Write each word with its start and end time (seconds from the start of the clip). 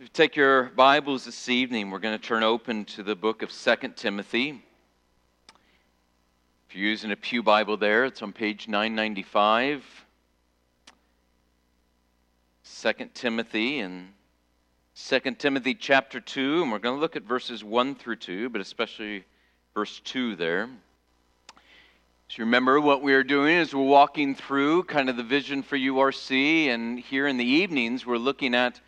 If 0.00 0.04
you 0.04 0.10
take 0.14 0.34
your 0.34 0.70
Bibles 0.74 1.26
this 1.26 1.50
evening, 1.50 1.90
we're 1.90 1.98
going 1.98 2.18
to 2.18 2.24
turn 2.26 2.42
open 2.42 2.86
to 2.86 3.02
the 3.02 3.14
book 3.14 3.42
of 3.42 3.52
2 3.52 3.76
Timothy. 3.96 4.62
If 6.66 6.74
you're 6.74 6.88
using 6.88 7.12
a 7.12 7.16
Pew 7.16 7.42
Bible 7.42 7.76
there, 7.76 8.06
it's 8.06 8.22
on 8.22 8.32
page 8.32 8.66
995. 8.66 9.84
2 12.64 12.92
Timothy 13.12 13.80
and 13.80 14.08
2 14.94 15.20
Timothy 15.32 15.74
chapter 15.74 16.18
2, 16.18 16.62
and 16.62 16.72
we're 16.72 16.78
going 16.78 16.96
to 16.96 17.00
look 17.00 17.14
at 17.14 17.24
verses 17.24 17.62
1 17.62 17.94
through 17.94 18.16
2, 18.16 18.48
but 18.48 18.62
especially 18.62 19.26
verse 19.74 20.00
2 20.04 20.34
there. 20.34 20.70
So 22.28 22.36
remember 22.38 22.80
what 22.80 23.02
we 23.02 23.12
are 23.12 23.22
doing 23.22 23.54
is 23.54 23.74
we're 23.74 23.82
walking 23.82 24.34
through 24.34 24.84
kind 24.84 25.10
of 25.10 25.18
the 25.18 25.22
vision 25.22 25.62
for 25.62 25.76
URC, 25.76 26.68
and 26.68 26.98
here 26.98 27.26
in 27.26 27.36
the 27.36 27.44
evenings 27.44 28.06
we're 28.06 28.16
looking 28.16 28.54
at 28.54 28.80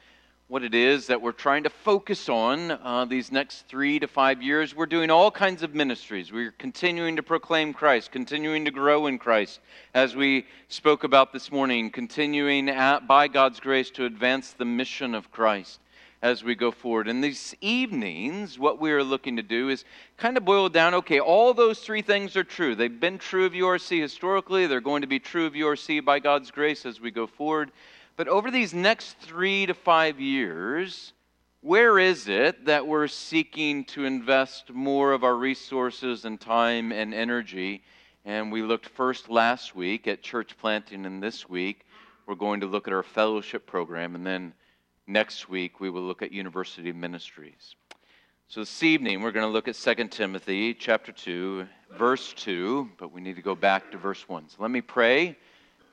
what 0.52 0.62
it 0.62 0.74
is 0.74 1.06
that 1.06 1.22
we're 1.22 1.32
trying 1.32 1.62
to 1.62 1.70
focus 1.70 2.28
on 2.28 2.70
uh, 2.70 3.06
these 3.06 3.32
next 3.32 3.66
three 3.68 3.98
to 3.98 4.06
five 4.06 4.42
years. 4.42 4.76
We're 4.76 4.84
doing 4.84 5.10
all 5.10 5.30
kinds 5.30 5.62
of 5.62 5.74
ministries. 5.74 6.30
We're 6.30 6.50
continuing 6.50 7.16
to 7.16 7.22
proclaim 7.22 7.72
Christ, 7.72 8.12
continuing 8.12 8.66
to 8.66 8.70
grow 8.70 9.06
in 9.06 9.16
Christ, 9.18 9.60
as 9.94 10.14
we 10.14 10.44
spoke 10.68 11.04
about 11.04 11.32
this 11.32 11.50
morning, 11.50 11.88
continuing 11.88 12.68
at, 12.68 13.06
by 13.06 13.28
God's 13.28 13.60
grace 13.60 13.90
to 13.92 14.04
advance 14.04 14.52
the 14.52 14.66
mission 14.66 15.14
of 15.14 15.32
Christ 15.32 15.80
as 16.20 16.44
we 16.44 16.54
go 16.54 16.70
forward. 16.70 17.08
And 17.08 17.24
these 17.24 17.54
evenings, 17.62 18.58
what 18.58 18.78
we 18.78 18.92
are 18.92 19.02
looking 19.02 19.36
to 19.36 19.42
do 19.42 19.70
is 19.70 19.86
kind 20.18 20.36
of 20.36 20.44
boil 20.44 20.68
down 20.68 20.92
okay, 20.92 21.18
all 21.18 21.54
those 21.54 21.78
three 21.78 22.02
things 22.02 22.36
are 22.36 22.44
true. 22.44 22.74
They've 22.74 23.00
been 23.00 23.16
true 23.16 23.46
of 23.46 23.54
URC 23.54 24.02
historically, 24.02 24.66
they're 24.66 24.82
going 24.82 25.00
to 25.00 25.08
be 25.08 25.18
true 25.18 25.46
of 25.46 25.54
URC 25.54 26.04
by 26.04 26.18
God's 26.18 26.50
grace 26.50 26.84
as 26.84 27.00
we 27.00 27.10
go 27.10 27.26
forward. 27.26 27.72
But 28.16 28.28
over 28.28 28.50
these 28.50 28.74
next 28.74 29.18
three 29.20 29.66
to 29.66 29.74
five 29.74 30.20
years, 30.20 31.12
where 31.62 31.98
is 31.98 32.28
it 32.28 32.66
that 32.66 32.86
we're 32.86 33.08
seeking 33.08 33.84
to 33.86 34.04
invest 34.04 34.70
more 34.70 35.12
of 35.12 35.24
our 35.24 35.34
resources 35.34 36.24
and 36.24 36.38
time 36.38 36.92
and 36.92 37.14
energy? 37.14 37.82
And 38.24 38.52
we 38.52 38.62
looked 38.62 38.86
first 38.86 39.30
last 39.30 39.74
week 39.74 40.06
at 40.06 40.22
church 40.22 40.58
planting, 40.58 41.06
and 41.06 41.22
this 41.22 41.48
week 41.48 41.86
we're 42.26 42.34
going 42.34 42.60
to 42.60 42.66
look 42.66 42.86
at 42.86 42.92
our 42.92 43.02
fellowship 43.02 43.66
program, 43.66 44.14
and 44.14 44.26
then 44.26 44.52
next 45.06 45.48
week 45.48 45.80
we 45.80 45.88
will 45.88 46.02
look 46.02 46.20
at 46.20 46.32
university 46.32 46.92
ministries. 46.92 47.76
So 48.48 48.60
this 48.60 48.82
evening 48.82 49.22
we're 49.22 49.32
going 49.32 49.46
to 49.46 49.52
look 49.52 49.68
at 49.68 49.74
2 49.74 50.08
Timothy 50.08 50.74
chapter 50.74 51.12
2, 51.12 51.66
verse 51.96 52.34
2, 52.34 52.90
but 52.98 53.10
we 53.10 53.22
need 53.22 53.36
to 53.36 53.42
go 53.42 53.54
back 53.54 53.90
to 53.92 53.98
verse 53.98 54.28
1. 54.28 54.50
So 54.50 54.56
let 54.60 54.70
me 54.70 54.82
pray 54.82 55.38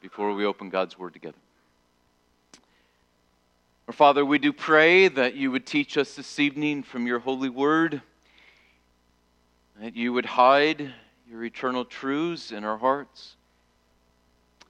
before 0.01 0.33
we 0.33 0.45
open 0.45 0.69
God's 0.69 0.99
word 0.99 1.13
together. 1.13 1.37
Father, 3.93 4.23
we 4.23 4.37
do 4.37 4.53
pray 4.53 5.07
that 5.07 5.35
you 5.35 5.51
would 5.51 5.65
teach 5.65 5.97
us 5.97 6.15
this 6.15 6.39
evening 6.39 6.83
from 6.83 7.07
your 7.07 7.19
holy 7.19 7.49
word, 7.49 8.01
that 9.81 9.95
you 9.95 10.13
would 10.13 10.27
hide 10.27 10.93
your 11.29 11.43
eternal 11.43 11.83
truths 11.83 12.51
in 12.51 12.63
our 12.63 12.77
hearts, 12.77 13.35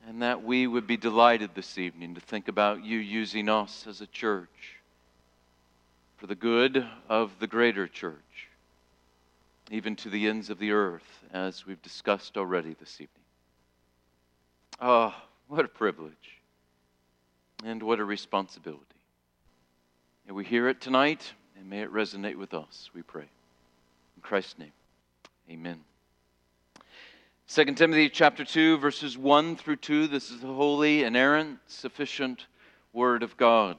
and 0.07 0.21
that 0.21 0.43
we 0.43 0.67
would 0.67 0.87
be 0.87 0.97
delighted 0.97 1.51
this 1.53 1.77
evening 1.77 2.15
to 2.15 2.21
think 2.21 2.47
about 2.47 2.83
you 2.83 2.97
using 2.97 3.49
us 3.49 3.85
as 3.87 4.01
a 4.01 4.07
church 4.07 4.77
for 6.17 6.27
the 6.27 6.35
good 6.35 6.85
of 7.09 7.31
the 7.39 7.47
greater 7.47 7.87
church, 7.87 8.47
even 9.69 9.95
to 9.97 10.09
the 10.09 10.27
ends 10.27 10.49
of 10.49 10.59
the 10.59 10.71
earth, 10.71 11.25
as 11.33 11.65
we've 11.65 11.81
discussed 11.81 12.37
already 12.37 12.75
this 12.79 12.95
evening. 12.95 13.09
Oh, 14.79 15.13
what 15.47 15.65
a 15.65 15.69
privilege 15.69 16.39
and 17.65 17.83
what 17.83 17.99
a 17.99 18.05
responsibility. 18.05 18.85
May 20.29 20.35
we 20.35 20.45
hear 20.45 20.69
it 20.69 20.79
tonight, 20.79 21.33
and 21.57 21.67
may 21.67 21.81
it 21.81 21.91
resonate 21.91 22.35
with 22.35 22.53
us, 22.53 22.91
we 22.93 23.01
pray. 23.01 23.23
In 23.23 24.21
Christ's 24.21 24.59
name, 24.59 24.73
amen. 25.49 25.79
2 27.47 27.65
Timothy 27.73 28.09
chapter 28.09 28.45
2, 28.45 28.77
verses 28.77 29.17
1 29.17 29.55
through 29.55 29.77
2. 29.77 30.05
This 30.05 30.29
is 30.29 30.41
the 30.41 30.53
holy, 30.53 31.03
inerrant, 31.03 31.57
sufficient 31.65 32.45
Word 32.93 33.23
of 33.23 33.37
God. 33.37 33.77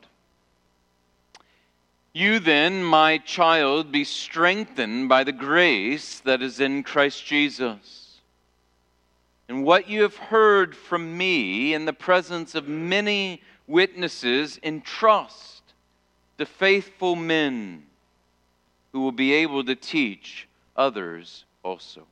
You 2.12 2.40
then, 2.40 2.82
my 2.82 3.18
child, 3.18 3.92
be 3.92 4.02
strengthened 4.02 5.08
by 5.08 5.22
the 5.22 5.30
grace 5.30 6.18
that 6.18 6.42
is 6.42 6.58
in 6.58 6.82
Christ 6.82 7.24
Jesus. 7.24 8.18
And 9.48 9.62
what 9.62 9.88
you 9.88 10.02
have 10.02 10.16
heard 10.16 10.74
from 10.74 11.16
me 11.16 11.74
in 11.74 11.84
the 11.84 11.92
presence 11.92 12.56
of 12.56 12.66
many 12.66 13.40
witnesses, 13.68 14.58
entrust 14.64 15.59
to 16.40 16.46
faithful 16.46 17.14
men 17.14 17.82
who 18.92 19.00
will 19.00 19.12
be 19.12 19.34
able 19.34 19.62
to 19.62 19.74
teach 19.74 20.48
others 20.74 21.44
also. 21.62 22.06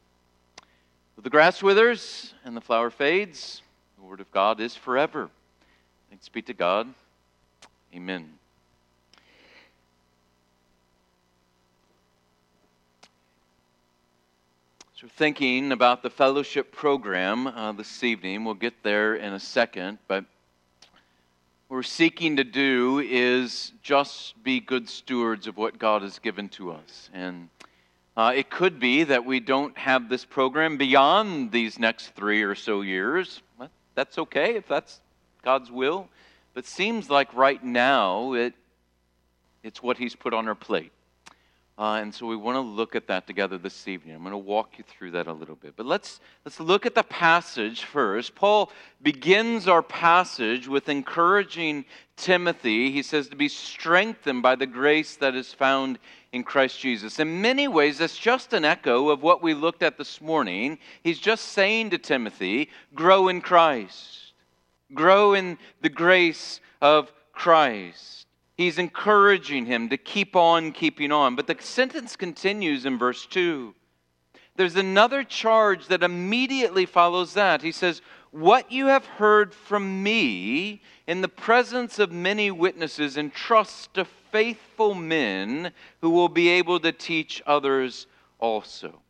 The 1.21 1.31
grass 1.31 1.63
withers 1.63 2.35
and 2.45 2.57
the 2.57 2.61
flower 2.61 2.91
fades. 2.91 3.63
The 3.99 4.05
word 4.05 4.21
of 4.21 4.31
God 4.31 4.61
is 4.61 4.77
forever. 4.77 5.31
Thanks 6.11 6.29
be 6.29 6.43
to 6.43 6.53
God. 6.55 6.93
Amen. 7.95 8.29
So, 14.95 15.09
thinking 15.17 15.73
about 15.73 16.03
the 16.03 16.11
fellowship 16.11 16.71
program 16.71 17.47
uh, 17.47 17.73
this 17.73 18.05
evening, 18.05 18.45
we'll 18.45 18.55
get 18.55 18.83
there 18.83 19.15
in 19.15 19.33
a 19.33 19.41
second, 19.41 19.99
but 20.07 20.25
we're 21.69 21.83
seeking 21.83 22.37
to 22.37 22.45
do 22.45 22.99
is 22.99 23.73
just 23.83 24.43
be 24.43 24.59
good 24.59 24.89
stewards 24.89 25.47
of 25.47 25.57
what 25.59 25.79
God 25.79 26.01
has 26.03 26.19
given 26.19 26.49
to 26.51 26.73
us. 26.73 27.11
And 27.13 27.51
uh, 28.17 28.33
it 28.35 28.49
could 28.49 28.81
be 28.81 29.05
that 29.05 29.27
we 29.27 29.39
don't 29.39 29.77
have 29.77 30.09
this 30.09 30.25
program 30.25 30.79
beyond 30.79 31.53
these 31.53 31.79
next 31.79 32.15
three 32.15 32.43
or 32.43 32.55
so 32.55 32.81
years. 32.81 33.43
That's 33.95 34.17
okay 34.17 34.55
if 34.55 34.67
that's 34.67 35.01
God's 35.43 35.71
will. 35.71 36.09
But 36.55 36.65
seems 36.65 37.11
like 37.11 37.35
right 37.35 37.63
now 37.63 38.33
it, 38.33 38.55
it's 39.63 39.83
what 39.83 39.99
He's 39.99 40.17
put 40.17 40.33
on 40.33 40.49
our 40.49 40.55
plate. 40.55 40.93
Uh, 41.79 42.01
and 42.01 42.13
so 42.13 42.27
we 42.27 42.35
want 42.35 42.57
to 42.57 42.61
look 42.61 42.97
at 42.97 43.07
that 43.07 43.25
together 43.29 43.57
this 43.57 43.87
evening. 43.87 44.13
I'm 44.13 44.23
going 44.23 44.33
to 44.33 44.39
walk 44.39 44.79
you 44.79 44.85
through 44.89 45.13
that 45.13 45.29
a 45.29 45.33
little 45.33 45.55
bit. 45.55 45.75
But 45.77 45.87
let's, 45.87 46.19
let's 46.45 46.59
look 46.59 46.87
at 46.87 46.97
the 46.97 47.05
passage 47.05 47.85
first. 47.85 48.35
Paul 48.35 48.73
begins 49.01 49.69
our 49.69 49.83
passage 49.83 50.67
with 50.67 50.89
encouraging 50.89 51.85
Timothy. 52.17 52.91
He 52.91 53.05
says 53.05 53.29
to 53.29 53.37
be 53.37 53.49
strengthened 53.49 54.43
by 54.43 54.57
the 54.57 54.67
grace 54.67 55.15
that 55.17 55.37
is 55.37 55.53
found 55.53 56.01
in 56.33 56.43
Christ 56.43 56.81
Jesus. 56.81 57.21
In 57.21 57.41
many 57.41 57.69
ways, 57.69 57.99
that's 57.99 58.19
just 58.19 58.53
an 58.53 58.65
echo 58.65 59.11
of 59.11 59.23
what 59.23 59.41
we 59.41 59.55
looked 59.55 59.85
at 59.85 59.97
this 59.97 60.21
morning. 60.21 60.81
He's 61.05 61.21
just 61.21 61.45
saying 61.45 61.91
to 61.91 61.99
Timothy, 61.99 62.71
grow 62.93 63.29
in 63.29 63.41
Christ, 63.41 64.33
grow 64.95 65.35
in 65.35 65.59
the 65.81 65.91
grace 65.91 66.61
of 66.83 67.13
Christ. 67.33 68.28
He's 68.59 68.77
encouraging 68.77 69.67
him 69.67 69.89
to 69.91 69.97
keep 69.97 70.35
on 70.35 70.73
keeping 70.73 71.13
on. 71.13 71.37
But 71.37 71.47
the 71.47 71.57
sentence 71.61 72.17
continues 72.17 72.85
in 72.85 72.99
verse 72.99 73.25
2. 73.25 73.73
There's 74.57 74.75
another 74.75 75.23
charge 75.23 75.87
that 75.87 76.03
immediately 76.03 76.85
follows 76.85 77.35
that. 77.35 77.63
He 77.63 77.71
says, 77.71 78.03
What 78.33 78.73
you 78.73 78.87
have 78.87 79.07
heard 79.07 79.55
from 79.55 80.03
me 80.03 80.83
in 81.07 81.21
the 81.21 81.29
presence 81.29 82.01
of 82.01 82.11
many 82.11 82.51
witnesses, 82.51 83.17
entrust 83.17 83.95
to 83.95 84.05
faithful 84.05 84.93
men 84.93 85.71
who 86.01 86.11
will 86.11 86.29
be 86.29 86.49
able 86.49 86.81
to 86.81 86.91
teach 86.91 87.41
others 87.47 88.09
also. 88.41 89.01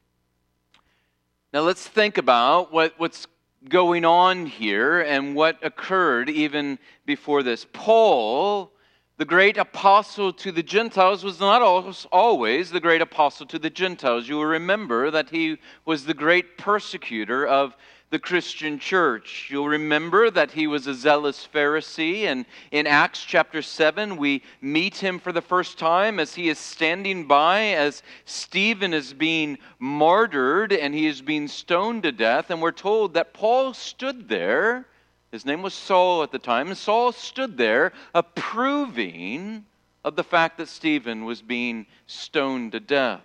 Now 1.54 1.60
let's 1.60 1.88
think 1.88 2.18
about 2.18 2.70
what, 2.70 2.92
what's 2.98 3.26
going 3.66 4.04
on 4.04 4.44
here 4.44 5.00
and 5.00 5.34
what 5.34 5.56
occurred 5.64 6.28
even 6.28 6.78
before 7.06 7.42
this. 7.42 7.66
Paul 7.72 8.72
the 9.18 9.24
great 9.24 9.56
apostle 9.56 10.32
to 10.32 10.52
the 10.52 10.62
Gentiles 10.62 11.24
was 11.24 11.40
not 11.40 11.60
always 11.60 12.70
the 12.70 12.80
great 12.80 13.02
apostle 13.02 13.46
to 13.46 13.58
the 13.58 13.68
Gentiles. 13.68 14.28
You 14.28 14.36
will 14.36 14.44
remember 14.44 15.10
that 15.10 15.28
he 15.30 15.58
was 15.84 16.04
the 16.04 16.14
great 16.14 16.56
persecutor 16.56 17.44
of 17.44 17.76
the 18.10 18.20
Christian 18.20 18.78
church. 18.78 19.48
You'll 19.50 19.68
remember 19.68 20.30
that 20.30 20.52
he 20.52 20.68
was 20.68 20.86
a 20.86 20.94
zealous 20.94 21.46
Pharisee, 21.52 22.22
and 22.22 22.46
in 22.70 22.86
Acts 22.86 23.24
chapter 23.24 23.60
7, 23.60 24.16
we 24.16 24.42
meet 24.62 24.96
him 24.96 25.18
for 25.18 25.32
the 25.32 25.42
first 25.42 25.78
time 25.78 26.20
as 26.20 26.34
he 26.34 26.48
is 26.48 26.58
standing 26.58 27.26
by 27.26 27.72
as 27.72 28.04
Stephen 28.24 28.94
is 28.94 29.12
being 29.12 29.58
martyred 29.80 30.72
and 30.72 30.94
he 30.94 31.06
is 31.06 31.20
being 31.20 31.48
stoned 31.48 32.04
to 32.04 32.12
death. 32.12 32.50
And 32.50 32.62
we're 32.62 32.70
told 32.70 33.14
that 33.14 33.34
Paul 33.34 33.74
stood 33.74 34.28
there 34.28 34.86
his 35.30 35.44
name 35.44 35.62
was 35.62 35.74
Saul 35.74 36.22
at 36.22 36.32
the 36.32 36.38
time, 36.38 36.68
and 36.68 36.76
Saul 36.76 37.12
stood 37.12 37.56
there 37.56 37.92
approving 38.14 39.66
of 40.04 40.16
the 40.16 40.24
fact 40.24 40.58
that 40.58 40.68
Stephen 40.68 41.24
was 41.24 41.42
being 41.42 41.86
stoned 42.06 42.72
to 42.72 42.80
death. 42.80 43.24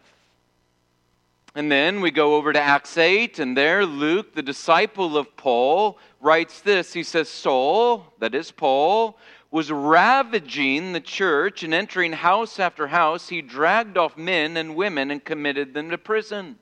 And 1.56 1.72
then 1.72 2.02
we 2.02 2.10
go 2.10 2.36
over 2.36 2.52
to 2.52 2.60
Acts 2.60 2.98
8, 2.98 3.40
and 3.40 3.56
there 3.56 3.86
Luke, 3.86 4.34
the 4.34 4.42
disciple 4.42 5.18
of 5.18 5.38
Paul, 5.38 6.00
writes 6.20 6.62
this. 6.62 6.94
He 6.94 7.04
says, 7.04 7.30
Saul, 7.30 8.08
that 8.20 8.34
is 8.34 8.52
Paul, 8.52 9.18
was 9.52 9.72
ravaging 9.72 10.94
the 10.94 11.00
church 11.00 11.62
and 11.62 11.74
entering 11.74 12.14
house 12.14 12.60
after 12.60 12.88
house. 12.88 13.30
He 13.30 13.44
dragged 13.44 13.98
off 13.98 14.18
men 14.18 14.58
and 14.58 14.76
women 14.76 15.12
and 15.12 15.24
committed 15.24 15.76
them 15.76 15.92
to 15.92 15.98
prison. 15.98 16.58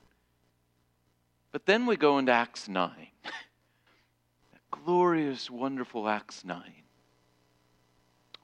But 1.52 1.64
then 1.64 1.86
we 1.86 1.96
go 1.96 2.18
into 2.18 2.32
Acts 2.32 2.68
9. 2.68 2.90
Glorious, 4.84 5.50
wonderful 5.50 6.08
Acts 6.08 6.44
9, 6.44 6.62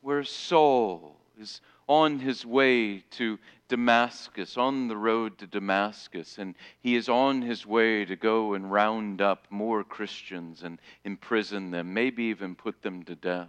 where 0.00 0.24
Saul 0.24 1.16
is 1.38 1.60
on 1.88 2.18
his 2.18 2.44
way 2.44 3.00
to 3.12 3.38
Damascus, 3.68 4.56
on 4.56 4.88
the 4.88 4.96
road 4.96 5.38
to 5.38 5.46
Damascus, 5.46 6.38
and 6.38 6.54
he 6.80 6.94
is 6.94 7.08
on 7.08 7.42
his 7.42 7.66
way 7.66 8.04
to 8.04 8.16
go 8.16 8.54
and 8.54 8.70
round 8.70 9.20
up 9.20 9.46
more 9.50 9.84
Christians 9.84 10.62
and 10.62 10.78
imprison 11.04 11.70
them, 11.70 11.92
maybe 11.94 12.24
even 12.24 12.54
put 12.54 12.82
them 12.82 13.02
to 13.04 13.14
death. 13.14 13.48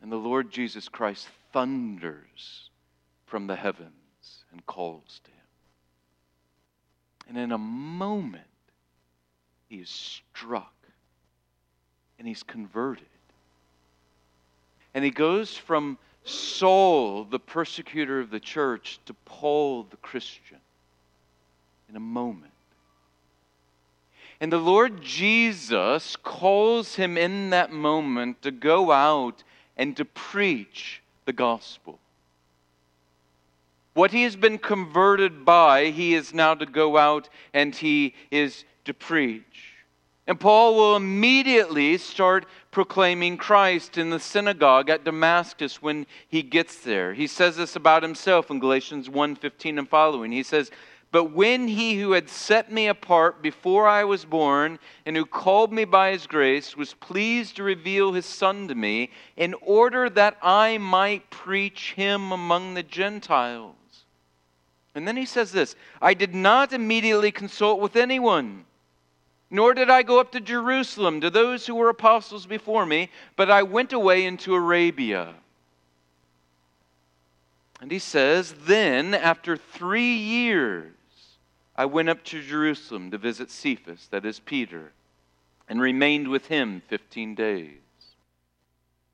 And 0.00 0.10
the 0.10 0.16
Lord 0.16 0.50
Jesus 0.50 0.88
Christ 0.88 1.28
thunders 1.52 2.70
from 3.26 3.46
the 3.46 3.56
heavens 3.56 4.44
and 4.52 4.64
calls 4.66 5.20
to 5.24 5.30
him. 5.30 5.36
And 7.28 7.38
in 7.38 7.52
a 7.52 7.58
moment, 7.58 8.44
he 9.68 9.76
is 9.76 9.88
struck 9.88 10.73
and 12.24 12.28
he's 12.30 12.42
converted. 12.42 13.04
And 14.94 15.04
he 15.04 15.10
goes 15.10 15.58
from 15.58 15.98
Saul, 16.24 17.24
the 17.24 17.38
persecutor 17.38 18.18
of 18.18 18.30
the 18.30 18.40
church, 18.40 18.98
to 19.04 19.12
Paul, 19.26 19.82
the 19.90 19.98
Christian, 19.98 20.56
in 21.90 21.96
a 21.96 22.00
moment. 22.00 22.50
And 24.40 24.50
the 24.50 24.56
Lord 24.56 25.02
Jesus 25.02 26.16
calls 26.16 26.94
him 26.94 27.18
in 27.18 27.50
that 27.50 27.72
moment 27.72 28.40
to 28.40 28.50
go 28.50 28.90
out 28.90 29.44
and 29.76 29.94
to 29.98 30.06
preach 30.06 31.02
the 31.26 31.34
gospel. 31.34 31.98
What 33.92 34.12
he 34.12 34.22
has 34.22 34.34
been 34.34 34.56
converted 34.56 35.44
by, 35.44 35.90
he 35.90 36.14
is 36.14 36.32
now 36.32 36.54
to 36.54 36.64
go 36.64 36.96
out 36.96 37.28
and 37.52 37.74
he 37.74 38.14
is 38.30 38.64
to 38.86 38.94
preach. 38.94 39.73
And 40.26 40.40
Paul 40.40 40.74
will 40.74 40.96
immediately 40.96 41.98
start 41.98 42.46
proclaiming 42.70 43.36
Christ 43.36 43.98
in 43.98 44.08
the 44.08 44.18
synagogue 44.18 44.88
at 44.88 45.04
Damascus 45.04 45.82
when 45.82 46.06
he 46.26 46.42
gets 46.42 46.78
there. 46.78 47.12
He 47.12 47.26
says 47.26 47.56
this 47.56 47.76
about 47.76 48.02
himself 48.02 48.50
in 48.50 48.58
Galatians 48.58 49.10
1:15 49.10 49.78
and 49.78 49.88
following. 49.88 50.32
He 50.32 50.42
says, 50.42 50.70
"But 51.12 51.24
when 51.24 51.68
he 51.68 52.00
who 52.00 52.12
had 52.12 52.30
set 52.30 52.72
me 52.72 52.86
apart 52.88 53.42
before 53.42 53.86
I 53.86 54.04
was 54.04 54.24
born 54.24 54.78
and 55.04 55.14
who 55.14 55.26
called 55.26 55.74
me 55.74 55.84
by 55.84 56.12
his 56.12 56.26
grace 56.26 56.74
was 56.74 56.94
pleased 56.94 57.56
to 57.56 57.62
reveal 57.62 58.12
his 58.12 58.26
son 58.26 58.66
to 58.68 58.74
me 58.74 59.10
in 59.36 59.54
order 59.60 60.08
that 60.08 60.38
I 60.42 60.78
might 60.78 61.28
preach 61.28 61.92
him 61.92 62.32
among 62.32 62.72
the 62.72 62.82
Gentiles." 62.82 63.76
And 64.94 65.06
then 65.06 65.18
he 65.18 65.26
says 65.26 65.52
this, 65.52 65.76
"I 66.00 66.14
did 66.14 66.34
not 66.34 66.72
immediately 66.72 67.30
consult 67.30 67.78
with 67.78 67.94
anyone." 67.94 68.64
Nor 69.54 69.72
did 69.74 69.88
I 69.88 70.02
go 70.02 70.18
up 70.18 70.32
to 70.32 70.40
Jerusalem 70.40 71.20
to 71.20 71.30
those 71.30 71.64
who 71.64 71.76
were 71.76 71.88
apostles 71.88 72.44
before 72.44 72.84
me, 72.84 73.08
but 73.36 73.52
I 73.52 73.62
went 73.62 73.92
away 73.92 74.26
into 74.26 74.52
Arabia. 74.52 75.32
And 77.80 77.92
he 77.92 78.00
says, 78.00 78.52
Then, 78.66 79.14
after 79.14 79.56
three 79.56 80.16
years, 80.16 80.92
I 81.76 81.84
went 81.84 82.08
up 82.08 82.24
to 82.24 82.42
Jerusalem 82.42 83.12
to 83.12 83.18
visit 83.18 83.48
Cephas, 83.48 84.08
that 84.08 84.26
is 84.26 84.40
Peter, 84.40 84.90
and 85.68 85.80
remained 85.80 86.26
with 86.26 86.48
him 86.48 86.82
15 86.88 87.36
days. 87.36 87.83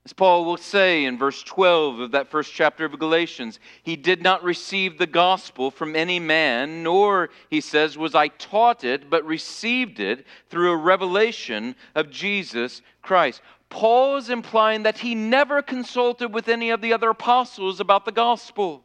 As 0.07 0.15
Paul 0.15 0.47
will 0.47 0.57
say 0.57 1.05
in 1.05 1.19
verse 1.19 1.43
12 1.43 2.01
of 2.01 2.11
that 2.13 2.31
first 2.31 2.55
chapter 2.55 2.87
of 2.87 2.99
Galatians, 2.99 3.61
he 3.83 3.97
did 3.97 4.23
not 4.23 4.43
receive 4.43 4.97
the 4.97 5.07
gospel 5.07 5.71
from 5.71 5.95
any 5.95 6.19
man, 6.19 6.83
nor, 6.83 7.29
he 7.51 7.61
says, 7.61 7.99
was 7.99 8.15
I 8.15 8.29
taught 8.29 8.83
it, 8.83 9.11
but 9.11 9.27
received 9.27 10.01
it 10.01 10.27
through 10.49 10.73
a 10.73 10.77
revelation 10.77 11.77
of 11.95 12.11
Jesus 12.11 12.81
Christ. 13.03 13.43
Paul 13.69 14.17
is 14.17 14.31
implying 14.31 14.85
that 14.85 14.99
he 14.99 15.15
never 15.15 15.61
consulted 15.61 16.33
with 16.33 16.49
any 16.49 16.71
of 16.71 16.81
the 16.81 16.95
other 16.95 17.11
apostles 17.11 17.79
about 17.79 18.07
the 18.07 18.13
gospel. 18.13 18.83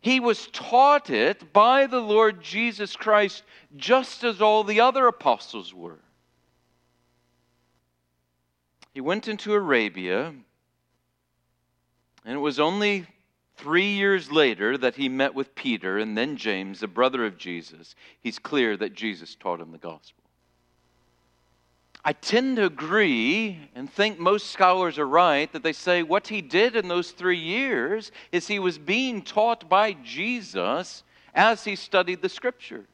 He 0.00 0.18
was 0.18 0.48
taught 0.48 1.08
it 1.08 1.52
by 1.52 1.86
the 1.86 2.00
Lord 2.00 2.42
Jesus 2.42 2.96
Christ 2.96 3.44
just 3.76 4.24
as 4.24 4.42
all 4.42 4.64
the 4.64 4.80
other 4.80 5.06
apostles 5.06 5.72
were. 5.72 6.00
He 9.00 9.06
went 9.06 9.28
into 9.28 9.54
Arabia, 9.54 10.26
and 12.26 12.34
it 12.34 12.36
was 12.36 12.60
only 12.60 13.06
three 13.56 13.94
years 13.94 14.30
later 14.30 14.76
that 14.76 14.96
he 14.96 15.08
met 15.08 15.34
with 15.34 15.54
Peter 15.54 15.96
and 15.96 16.18
then 16.18 16.36
James, 16.36 16.80
the 16.80 16.86
brother 16.86 17.24
of 17.24 17.38
Jesus. 17.38 17.94
He's 18.20 18.38
clear 18.38 18.76
that 18.76 18.92
Jesus 18.92 19.34
taught 19.36 19.58
him 19.58 19.72
the 19.72 19.78
gospel. 19.78 20.22
I 22.04 22.12
tend 22.12 22.56
to 22.56 22.66
agree 22.66 23.70
and 23.74 23.90
think 23.90 24.18
most 24.18 24.50
scholars 24.50 24.98
are 24.98 25.08
right 25.08 25.50
that 25.54 25.62
they 25.62 25.72
say 25.72 26.02
what 26.02 26.28
he 26.28 26.42
did 26.42 26.76
in 26.76 26.86
those 26.86 27.12
three 27.12 27.40
years 27.40 28.12
is 28.32 28.48
he 28.48 28.58
was 28.58 28.76
being 28.76 29.22
taught 29.22 29.66
by 29.66 29.94
Jesus 29.94 31.04
as 31.34 31.64
he 31.64 31.74
studied 31.74 32.20
the 32.20 32.28
scriptures. 32.28 32.86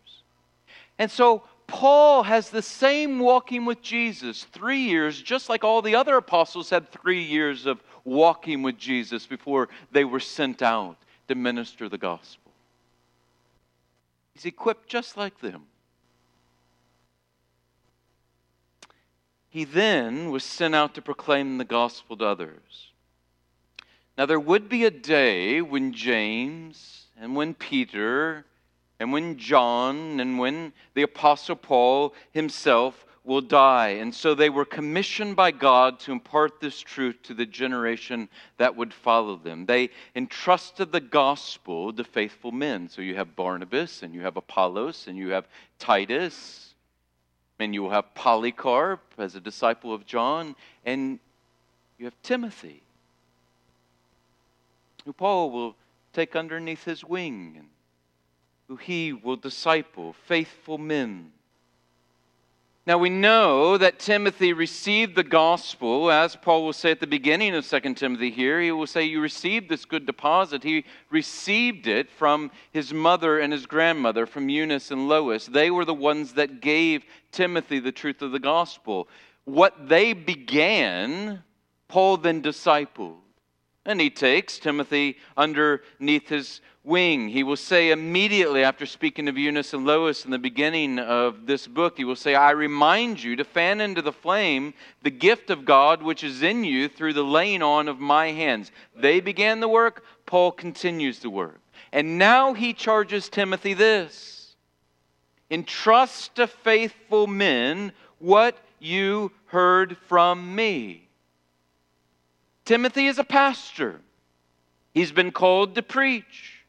And 1.00 1.11
so 1.11 1.43
Paul 1.66 2.22
has 2.22 2.50
the 2.50 2.62
same 2.62 3.18
walking 3.18 3.64
with 3.64 3.82
Jesus, 3.82 4.44
three 4.44 4.82
years, 4.82 5.20
just 5.20 5.48
like 5.48 5.64
all 5.64 5.82
the 5.82 5.96
other 5.96 6.16
apostles 6.16 6.70
had 6.70 6.90
three 6.90 7.22
years 7.22 7.66
of 7.66 7.82
walking 8.04 8.62
with 8.62 8.78
Jesus 8.78 9.26
before 9.26 9.68
they 9.90 10.04
were 10.04 10.20
sent 10.20 10.62
out 10.62 10.96
to 11.28 11.34
minister 11.34 11.88
the 11.88 11.98
gospel. 11.98 12.52
He's 14.32 14.44
equipped 14.44 14.88
just 14.88 15.16
like 15.16 15.40
them. 15.40 15.62
He 19.48 19.64
then 19.64 20.30
was 20.30 20.44
sent 20.44 20.74
out 20.74 20.94
to 20.94 21.02
proclaim 21.02 21.56
the 21.56 21.64
gospel 21.64 22.16
to 22.19 22.26
others. 22.26 22.92
Now, 24.19 24.26
there 24.26 24.40
would 24.40 24.69
be 24.69 24.84
a 24.84 24.90
day 24.90 25.60
when 25.62 25.92
James 25.92 27.06
and 27.19 27.34
when 27.34 27.54
Peter 27.54 28.44
and 28.98 29.12
when 29.12 29.37
John 29.37 30.20
and 30.20 30.38
when 30.38 30.72
the 30.94 31.02
Apostle 31.02 31.56
Paul 31.56 32.14
himself 32.32 33.04
will 33.26 33.40
die. 33.40 33.88
And 33.88 34.14
so 34.14 34.34
they 34.34 34.48
were 34.48 34.64
commissioned 34.64 35.34
by 35.34 35.50
God 35.50 35.98
to 36.00 36.12
impart 36.12 36.60
this 36.60 36.81
truth 36.81 37.16
to 37.25 37.34
the 37.34 37.44
generation 37.44 38.29
that 38.56 38.76
would 38.76 38.94
follow 38.94 39.36
them. 39.36 39.67
They 39.67 39.91
entrusted 40.15 40.93
the 40.93 41.00
gospel 41.00 41.93
to 41.93 42.05
faithful 42.05 42.53
men. 42.53 42.88
So 42.88 43.03
you 43.03 43.17
have 43.17 43.36
Barnabas, 43.36 44.03
and 44.03 44.15
you 44.15 44.20
have 44.20 44.36
Apollos, 44.36 45.06
and 45.08 45.19
you 45.19 45.31
have 45.31 45.48
Titus, 45.79 46.74
and 47.58 47.74
you 47.74 47.82
will 47.82 47.91
have 47.91 48.15
Polycarp 48.15 49.00
as 49.19 49.34
a 49.34 49.41
disciple 49.41 49.93
of 49.93 50.06
John, 50.06 50.55
and 50.84 51.19
you 51.98 52.05
have 52.05 52.15
Timothy, 52.22 52.82
who 55.05 55.12
Paul 55.12 55.50
will 55.50 55.74
take 56.12 56.36
underneath 56.36 56.84
his 56.84 57.05
wing 57.05 57.55
and 57.58 57.69
who 58.69 58.77
he 58.77 59.13
will 59.13 59.37
disciple, 59.37 60.15
faithful 60.27 60.79
men. 60.79 61.32
Now 62.87 62.99
we 62.99 63.11
know 63.11 63.77
that 63.79 63.99
Timothy 63.99 64.53
received 64.53 65.17
the 65.17 65.25
gospel, 65.25 66.08
as 66.08 66.37
Paul 66.37 66.65
will 66.65 66.73
say 66.73 66.93
at 66.93 67.01
the 67.01 67.06
beginning 67.08 67.53
of 67.56 67.69
2 67.69 67.94
Timothy 67.94 68.31
here. 68.31 68.61
He 68.61 68.70
will 68.70 68.87
say, 68.87 69.03
You 69.03 69.20
received 69.20 69.69
this 69.69 69.85
good 69.85 70.06
deposit. 70.06 70.63
He 70.63 70.85
received 71.11 71.89
it 71.89 72.08
from 72.08 72.53
his 72.70 72.94
mother 72.94 73.41
and 73.41 73.53
his 73.53 73.67
grandmother, 73.67 74.25
from 74.25 74.49
Eunice 74.49 74.93
and 74.93 75.08
Lois. 75.08 75.46
They 75.46 75.69
were 75.69 75.85
the 75.85 75.94
ones 75.94 76.35
that 76.35 76.61
gave 76.61 77.05
Timothy 77.32 77.81
the 77.81 77.91
truth 77.91 78.23
of 78.23 78.31
the 78.31 78.39
gospel. 78.39 79.08
What 79.44 79.89
they 79.89 80.13
began, 80.13 81.43
Paul 81.89 82.19
then 82.19 82.41
discipled. 82.41 83.17
And 83.86 84.00
he 84.00 84.10
takes 84.10 84.58
Timothy 84.58 85.16
underneath 85.36 86.28
his 86.28 86.60
wing. 86.82 87.28
He 87.28 87.43
will 87.43 87.56
say 87.56 87.90
immediately 87.90 88.64
after 88.64 88.84
speaking 88.84 89.28
of 89.28 89.38
Eunice 89.38 89.72
and 89.74 89.86
Lois 89.86 90.24
in 90.24 90.32
the 90.32 90.38
beginning 90.38 90.98
of 90.98 91.46
this 91.46 91.66
book, 91.66 91.96
he 91.96 92.05
will 92.05 92.16
say, 92.16 92.34
I 92.34 92.50
remind 92.50 93.22
you 93.22 93.36
to 93.36 93.44
fan 93.44 93.81
into 93.81 94.02
the 94.02 94.12
flame 94.12 94.74
the 95.02 95.10
gift 95.10 95.50
of 95.50 95.64
God 95.64 96.02
which 96.02 96.24
is 96.24 96.43
in 96.43 96.64
you 96.64 96.88
through 96.88 97.12
the 97.12 97.24
laying 97.24 97.62
on 97.62 97.88
of 97.88 98.00
my 98.00 98.32
hands. 98.32 98.72
They 98.94 99.20
began 99.20 99.60
the 99.60 99.69
work, 99.69 100.05
Paul 100.26 100.52
continues 100.52 101.20
the 101.20 101.31
work. 101.31 101.60
And 101.93 102.19
now 102.19 102.55
he 102.55 102.72
charges 102.72 103.28
Timothy 103.28 103.74
this 103.74 104.56
Entrust 105.50 106.34
to 106.36 106.48
faithful 106.48 107.28
men 107.28 107.93
what 108.19 108.58
you 108.81 109.31
heard 109.46 109.96
from 110.08 110.55
me. 110.56 111.06
Timothy 112.67 113.06
is 113.06 113.19
a 113.19 113.25
pastor. 113.25 114.01
He's 114.93 115.13
been 115.13 115.31
called 115.31 115.77
to 115.77 115.82
preach. 115.82 116.65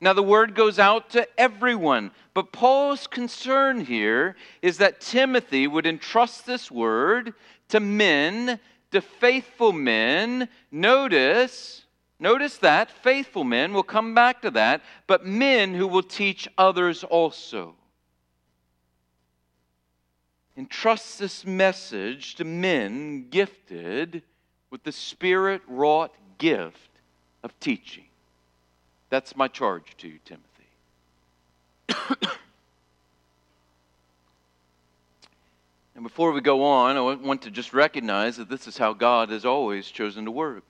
Now, 0.00 0.12
the 0.12 0.22
word 0.22 0.54
goes 0.54 0.78
out 0.78 1.10
to 1.10 1.28
everyone, 1.38 2.10
but 2.34 2.52
Paul's 2.52 3.06
concern 3.06 3.84
here 3.84 4.34
is 4.60 4.78
that 4.78 5.00
Timothy 5.00 5.66
would 5.66 5.86
entrust 5.86 6.46
this 6.46 6.70
word 6.70 7.34
to 7.68 7.80
men, 7.80 8.58
to 8.90 9.00
faithful 9.00 9.72
men. 9.72 10.48
Notice, 10.72 11.84
notice 12.18 12.56
that 12.58 12.90
faithful 12.90 13.44
men, 13.44 13.72
we'll 13.72 13.82
come 13.84 14.14
back 14.14 14.42
to 14.42 14.50
that, 14.52 14.80
but 15.06 15.26
men 15.26 15.74
who 15.74 15.86
will 15.86 16.02
teach 16.02 16.48
others 16.58 17.04
also. 17.04 17.76
Entrust 20.56 21.18
this 21.18 21.46
message 21.46 22.34
to 22.36 22.44
men 22.44 23.28
gifted 23.28 24.22
with 24.70 24.82
the 24.84 24.92
Spirit 24.92 25.62
wrought 25.66 26.14
gift 26.38 26.90
of 27.42 27.58
teaching. 27.60 28.04
That's 29.08 29.34
my 29.36 29.48
charge 29.48 29.96
to 29.98 30.08
you, 30.08 30.18
Timothy. 30.24 30.46
and 35.94 36.04
before 36.04 36.32
we 36.32 36.40
go 36.40 36.62
on, 36.64 36.96
I 36.96 37.00
want 37.00 37.42
to 37.42 37.50
just 37.50 37.74
recognize 37.74 38.36
that 38.36 38.48
this 38.48 38.68
is 38.68 38.78
how 38.78 38.92
God 38.92 39.30
has 39.30 39.44
always 39.44 39.88
chosen 39.88 40.24
to 40.26 40.30
work. 40.30 40.62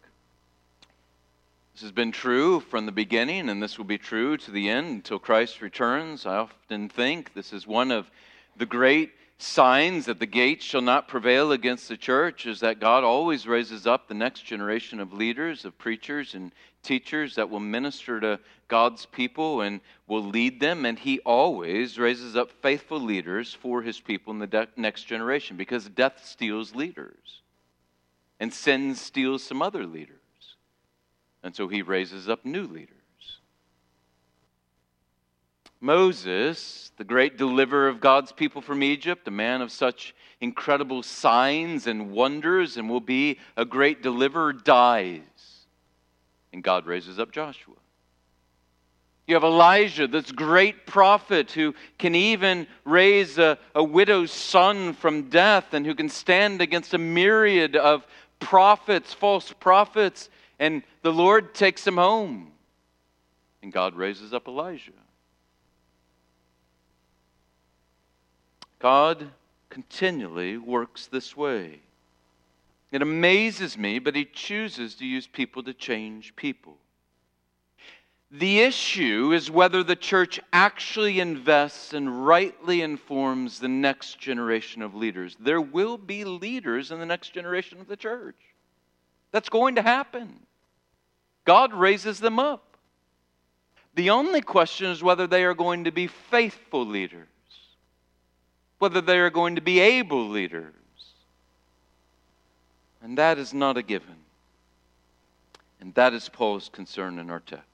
This 1.75 1.83
has 1.83 1.93
been 1.93 2.13
true 2.13 2.61
from 2.61 2.87
the 2.87 2.93
beginning, 2.93 3.49
and 3.49 3.63
this 3.63 3.79
will 3.79 3.85
be 3.85 3.99
true 3.99 4.37
to 4.39 4.51
the 4.51 4.69
end 4.69 4.89
until 4.89 5.19
Christ 5.19 5.61
returns. 5.61 6.27
I 6.27 6.37
often 6.37 6.89
think 6.89 7.35
this 7.35 7.53
is 7.53 7.67
one 7.67 7.91
of 7.91 8.11
the 8.57 8.67
great 8.67 9.13
signs 9.43 10.07
that 10.07 10.19
the 10.19 10.27
gates 10.27 10.65
shall 10.65 10.83
not 10.83 11.09
prevail 11.09 11.53
against 11.53 11.89
the 11.89 11.97
church 11.97 12.47
is 12.47 12.61
that 12.61 12.81
God 12.81 13.05
always 13.05 13.47
raises 13.47 13.87
up 13.87 14.07
the 14.07 14.15
next 14.15 14.43
generation 14.43 15.01
of 15.01 15.13
leaders, 15.13 15.65
of 15.65 15.79
preachers 15.79 16.35
and 16.35 16.53
teachers 16.83 17.35
that 17.37 17.49
will 17.49 17.61
minister 17.61 18.21
to 18.21 18.41
God's 18.69 19.07
people 19.07 19.63
and 19.63 19.81
will 20.07 20.25
lead 20.25 20.61
them. 20.61 20.85
And 20.85 20.99
He 20.99 21.21
always 21.21 21.99
raises 21.99 22.37
up 22.37 22.51
faithful 22.51 23.01
leaders 23.01 23.55
for 23.55 23.83
His 23.83 24.01
people 24.01 24.33
in 24.33 24.39
the 24.39 24.47
de- 24.47 24.69
next 24.77 25.05
generation 25.05 25.57
because 25.57 25.89
death 25.89 26.25
steals 26.25 26.75
leaders 26.75 27.41
and 28.39 28.53
sin 28.53 28.95
steals 28.95 29.43
some 29.43 29.63
other 29.63 29.87
leaders. 29.87 30.17
And 31.43 31.55
so 31.55 31.69
He 31.69 31.83
raises 31.83 32.29
up 32.29 32.45
new 32.45 32.67
leaders. 32.67 33.00
Moses, 35.81 36.93
the 36.99 37.05
great 37.05 37.39
deliverer 37.39 37.89
of 37.89 38.01
God's 38.01 38.33
people 38.33 38.61
from 38.61 38.83
Egypt, 38.83 39.27
a 39.27 39.31
man 39.31 39.63
of 39.63 39.73
such 39.73 40.15
incredible 40.41 41.03
signs 41.03 41.87
and 41.87 42.11
wonders, 42.11 42.77
and 42.77 42.89
will 42.89 43.01
be 43.01 43.39
a 43.57 43.65
great 43.65 44.03
deliverer, 44.03 44.53
dies. 44.53 45.21
And 46.53 46.63
God 46.63 46.87
raises 46.87 47.19
up 47.19 47.33
Joshua. 47.33 47.75
You 49.27 49.37
have 49.37 49.45
Elijah, 49.45 50.09
this 50.09 50.33
great 50.33 50.87
prophet 50.87 51.53
who 51.53 51.75
can 51.99 52.17
even 52.17 52.67
raise 52.85 53.39
a, 53.39 53.59
a 53.75 53.85
widow's 53.85 54.33
son 54.33 54.93
from 54.93 55.31
death 55.31 55.73
and 55.73 55.87
who 55.87 55.95
can 55.95 56.09
stand 56.09 56.61
against 56.61 56.95
a 56.95 56.99
myriad 56.99 57.77
of 57.77 58.07
prophets, 58.41 59.15
false 59.15 59.53
prophets, 59.61 60.31
and 60.59 60.83
the 61.03 61.13
Lord 61.13 61.55
takes 61.55 61.87
him 61.87 61.97
home. 61.97 62.51
And 63.63 63.73
God 63.73 63.95
raises 63.95 64.35
up 64.35 64.49
Elijah. 64.49 64.91
God 68.81 69.31
continually 69.69 70.57
works 70.57 71.07
this 71.07 71.37
way. 71.37 71.81
It 72.91 73.03
amazes 73.03 73.79
me, 73.79 74.01
but 74.01 74.17
He 74.17 74.25
chooses 74.25 74.95
to 74.97 75.07
use 75.07 75.27
people 75.27 75.63
to 75.63 75.75
change 75.75 76.35
people. 76.35 76.77
The 78.33 78.61
issue 78.61 79.33
is 79.33 79.51
whether 79.51 79.83
the 79.83 79.97
church 79.97 80.41
actually 80.53 81.21
invests 81.21 81.93
and 81.93 82.25
rightly 82.27 82.81
informs 82.81 83.59
the 83.59 83.69
next 83.69 84.19
generation 84.19 84.83
of 84.83 84.95
leaders. 84.95 85.37
There 85.39 85.61
will 85.61 85.99
be 85.99 86.25
leaders 86.25 86.91
in 86.91 87.01
the 87.01 87.07
next 87.07 87.35
generation 87.35 87.81
of 87.81 87.89
the 87.89 87.97
church. 87.97 88.37
That's 89.33 89.49
going 89.49 89.75
to 89.77 89.83
happen. 89.83 90.41
God 91.45 91.75
raises 91.75 92.21
them 92.21 92.39
up. 92.39 92.77
The 93.95 94.11
only 94.11 94.41
question 94.41 94.91
is 94.91 95.03
whether 95.03 95.27
they 95.27 95.45
are 95.45 95.55
going 95.55 95.85
to 95.85 95.93
be 95.93 96.07
faithful 96.07 96.87
leaders 96.87 97.27
whether 98.81 99.03
they 99.03 99.19
are 99.19 99.31
going 99.31 99.55
to 99.55 99.61
be 99.61 99.79
able 99.79 100.29
leaders. 100.31 100.73
And 103.03 103.17
that 103.19 103.39
is 103.39 103.55
not 103.55 103.77
a 103.77 103.83
given. 103.83 104.17
And 105.81 105.95
that 105.95 106.15
is 106.15 106.29
Paul's 106.31 106.71
concern 106.71 107.19
in 107.19 107.31
our 107.31 107.41
text. 107.41 107.67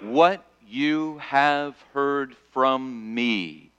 What 0.00 0.44
you 0.66 1.18
have 1.18 1.76
heard 1.92 2.34
from 2.52 3.14
me 3.14 3.70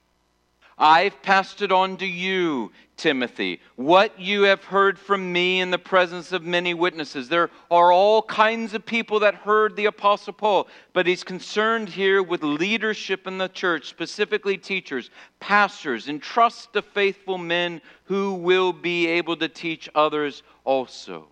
I've 0.82 1.22
passed 1.22 1.62
it 1.62 1.70
on 1.70 1.96
to 1.98 2.06
you, 2.06 2.72
Timothy. 2.96 3.60
What 3.76 4.18
you 4.18 4.42
have 4.42 4.64
heard 4.64 4.98
from 4.98 5.32
me 5.32 5.60
in 5.60 5.70
the 5.70 5.78
presence 5.78 6.32
of 6.32 6.42
many 6.42 6.74
witnesses. 6.74 7.28
There 7.28 7.50
are 7.70 7.92
all 7.92 8.22
kinds 8.22 8.74
of 8.74 8.84
people 8.84 9.20
that 9.20 9.36
heard 9.36 9.76
the 9.76 9.84
Apostle 9.84 10.32
Paul, 10.32 10.66
but 10.92 11.06
he's 11.06 11.22
concerned 11.22 11.88
here 11.88 12.20
with 12.20 12.42
leadership 12.42 13.28
in 13.28 13.38
the 13.38 13.46
church, 13.46 13.88
specifically 13.88 14.58
teachers, 14.58 15.10
pastors. 15.38 16.08
Entrust 16.08 16.72
to 16.72 16.82
faithful 16.82 17.38
men 17.38 17.80
who 18.06 18.34
will 18.34 18.72
be 18.72 19.06
able 19.06 19.36
to 19.36 19.48
teach 19.48 19.88
others 19.94 20.42
also. 20.64 21.28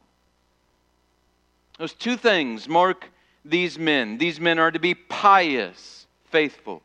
Those 1.77 1.95
two 1.95 2.17
things 2.17 2.69
mark 2.69 3.11
these 3.45 3.81
men. 3.81 4.17
These 4.17 4.39
men 4.39 4.61
are 4.61 4.71
to 4.71 4.79
be 4.79 4.95
pious, 4.95 6.07
faithful 6.31 6.83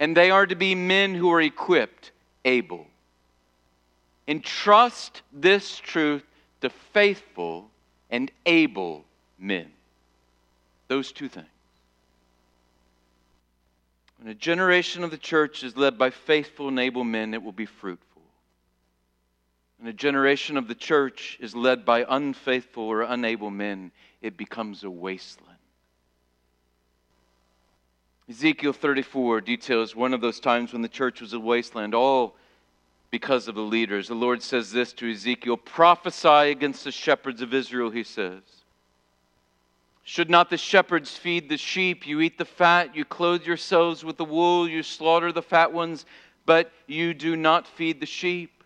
and 0.00 0.16
they 0.16 0.30
are 0.30 0.46
to 0.46 0.54
be 0.54 0.74
men 0.74 1.14
who 1.14 1.30
are 1.32 1.40
equipped, 1.40 2.12
able. 2.44 2.86
Entrust 4.26 5.22
this 5.32 5.78
truth 5.78 6.24
to 6.60 6.70
faithful 6.70 7.70
and 8.10 8.30
able 8.46 9.04
men. 9.38 9.70
Those 10.88 11.12
two 11.12 11.28
things. 11.28 11.46
When 14.18 14.28
a 14.28 14.34
generation 14.34 15.04
of 15.04 15.10
the 15.10 15.18
church 15.18 15.62
is 15.62 15.76
led 15.76 15.98
by 15.98 16.10
faithful 16.10 16.68
and 16.68 16.78
able 16.78 17.04
men, 17.04 17.34
it 17.34 17.42
will 17.42 17.52
be 17.52 17.66
fruitful. 17.66 18.22
When 19.78 19.88
a 19.88 19.92
generation 19.92 20.56
of 20.56 20.66
the 20.66 20.74
church 20.74 21.36
is 21.40 21.54
led 21.54 21.84
by 21.84 22.06
unfaithful 22.08 22.84
or 22.84 23.02
unable 23.02 23.50
men, 23.50 23.92
it 24.22 24.38
becomes 24.38 24.82
a 24.82 24.90
wasteland. 24.90 25.53
Ezekiel 28.28 28.72
34 28.72 29.42
details 29.42 29.94
one 29.94 30.14
of 30.14 30.22
those 30.22 30.40
times 30.40 30.72
when 30.72 30.80
the 30.80 30.88
church 30.88 31.20
was 31.20 31.34
a 31.34 31.40
wasteland, 31.40 31.94
all 31.94 32.34
because 33.10 33.48
of 33.48 33.54
the 33.54 33.60
leaders. 33.60 34.08
The 34.08 34.14
Lord 34.14 34.42
says 34.42 34.72
this 34.72 34.94
to 34.94 35.10
Ezekiel 35.10 35.58
Prophesy 35.58 36.50
against 36.50 36.84
the 36.84 36.90
shepherds 36.90 37.42
of 37.42 37.52
Israel, 37.52 37.90
he 37.90 38.02
says. 38.02 38.40
Should 40.04 40.30
not 40.30 40.48
the 40.48 40.56
shepherds 40.56 41.16
feed 41.16 41.48
the 41.48 41.58
sheep? 41.58 42.06
You 42.06 42.20
eat 42.20 42.38
the 42.38 42.44
fat, 42.44 42.96
you 42.96 43.04
clothe 43.04 43.44
yourselves 43.44 44.04
with 44.04 44.16
the 44.16 44.24
wool, 44.24 44.68
you 44.68 44.82
slaughter 44.82 45.30
the 45.30 45.42
fat 45.42 45.72
ones, 45.72 46.06
but 46.46 46.72
you 46.86 47.12
do 47.12 47.36
not 47.36 47.66
feed 47.66 48.00
the 48.00 48.06
sheep. 48.06 48.64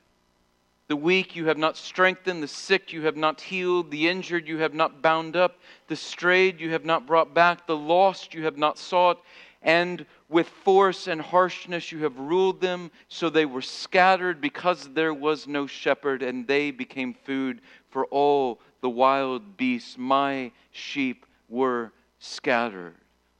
The 0.86 0.96
weak 0.96 1.36
you 1.36 1.46
have 1.46 1.58
not 1.58 1.76
strengthened, 1.76 2.42
the 2.42 2.48
sick 2.48 2.92
you 2.92 3.02
have 3.02 3.16
not 3.16 3.40
healed, 3.40 3.90
the 3.90 4.08
injured 4.08 4.48
you 4.48 4.58
have 4.58 4.72
not 4.72 5.02
bound 5.02 5.36
up, 5.36 5.58
the 5.88 5.96
strayed 5.96 6.60
you 6.60 6.70
have 6.70 6.84
not 6.84 7.06
brought 7.06 7.34
back, 7.34 7.66
the 7.66 7.76
lost 7.76 8.34
you 8.34 8.44
have 8.44 8.56
not 8.56 8.78
sought 8.78 9.20
and 9.62 10.06
with 10.28 10.48
force 10.48 11.06
and 11.06 11.20
harshness 11.20 11.90
you 11.90 12.02
have 12.04 12.18
ruled 12.18 12.60
them, 12.60 12.90
so 13.08 13.28
they 13.28 13.46
were 13.46 13.62
scattered 13.62 14.40
because 14.40 14.88
there 14.92 15.14
was 15.14 15.46
no 15.46 15.66
shepherd, 15.66 16.22
and 16.22 16.46
they 16.46 16.70
became 16.70 17.14
food 17.14 17.60
for 17.90 18.06
all 18.06 18.60
the 18.80 18.90
wild 18.90 19.56
beasts. 19.56 19.96
My 19.98 20.52
sheep 20.70 21.26
were 21.48 21.92
scattered. 22.18 22.94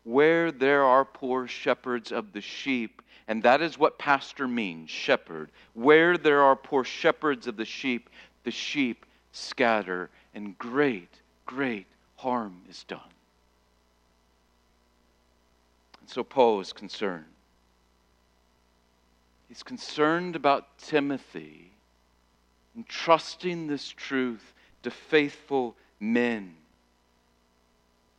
Where 0.05 0.51
there 0.51 0.85
are 0.85 1.05
poor 1.05 1.47
shepherds 1.47 2.11
of 2.11 2.33
the 2.33 2.41
sheep, 2.41 3.03
and 3.29 3.43
that 3.43 3.61
is 3.61 3.79
what 3.79 3.99
pastor 3.99 4.49
means, 4.49 4.91
shepherd. 4.91 5.51
Where 5.75 6.17
there 6.17 6.43
are 6.43 6.57
poor 6.57 6.83
shepherds 6.83 7.47
of 7.47 7.57
the 7.57 7.65
sheep, 7.65 8.09
the 8.45 8.51
sheep 8.51 9.05
scatter, 9.33 10.09
and 10.35 10.57
great, 10.59 11.21
great 11.45 11.87
harm 12.17 12.63
is 12.69 12.85
done. 12.85 13.01
So 16.09 16.25
Paul 16.25 16.61
is 16.61 16.73
concerned. 16.73 17.27
He's 19.49 19.63
concerned 19.63 20.37
about 20.37 20.79
Timothy 20.79 21.71
entrusting 22.75 23.67
this 23.67 23.91
truth 23.91 24.55
to 24.85 24.91
faithful 24.91 25.77
men 26.01 26.55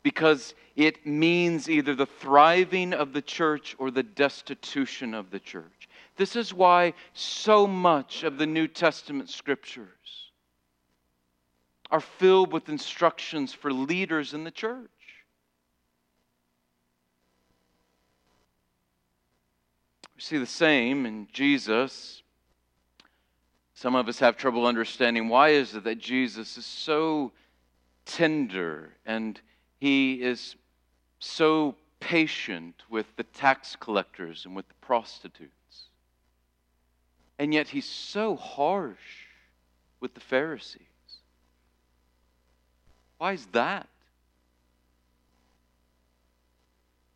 because 0.03 0.53
it 0.75 1.03
means 1.05 1.67
either 1.67 1.96
the 1.96 2.05
thriving 2.05 2.93
of 2.93 3.12
the 3.12 3.24
church 3.24 3.75
or 3.79 3.89
the 3.89 4.03
destitution 4.03 5.15
of 5.15 5.31
the 5.31 5.39
church. 5.39 5.89
This 6.15 6.36
is 6.36 6.53
why 6.53 6.93
so 7.13 7.65
much 7.65 8.24
of 8.24 8.38
the 8.38 8.46
New 8.46 8.67
Testament 8.67 9.29
scriptures 9.29 9.88
are 11.89 12.00
filled 12.00 12.53
with 12.53 12.69
instructions 12.69 13.51
for 13.51 13.74
leaders 13.74 14.36
in 14.36 14.43
the 14.43 14.51
church. 14.51 14.89
We 20.19 20.23
see 20.23 20.38
the 20.38 20.45
same 20.45 21.05
in 21.05 21.29
Jesus. 21.31 22.23
Some 23.73 23.95
of 23.95 24.09
us 24.09 24.19
have 24.19 24.35
trouble 24.35 24.67
understanding 24.67 25.29
why 25.29 25.51
is 25.51 25.73
it 25.75 25.85
that 25.85 25.97
Jesus 25.97 26.57
is 26.57 26.65
so 26.65 27.31
tender 28.03 28.89
and 29.05 29.39
he 29.79 30.21
is 30.21 30.57
so 31.19 31.75
patient 32.01 32.83
with 32.89 33.05
the 33.15 33.23
tax 33.23 33.77
collectors 33.77 34.43
and 34.43 34.57
with 34.57 34.67
the 34.67 34.73
prostitutes. 34.81 35.53
And 37.38 37.53
yet 37.53 37.69
he's 37.69 37.88
so 37.88 38.35
harsh 38.35 39.27
with 40.01 40.15
the 40.15 40.19
Pharisees. 40.19 40.81
Why 43.19 43.31
is 43.31 43.45
that? 43.53 43.88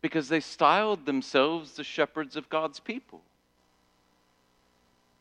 Because 0.04 0.28
they 0.28 0.40
styled 0.40 1.06
themselves 1.06 1.72
the 1.72 1.82
shepherds 1.82 2.36
of 2.36 2.50
God's 2.50 2.78
people. 2.78 3.22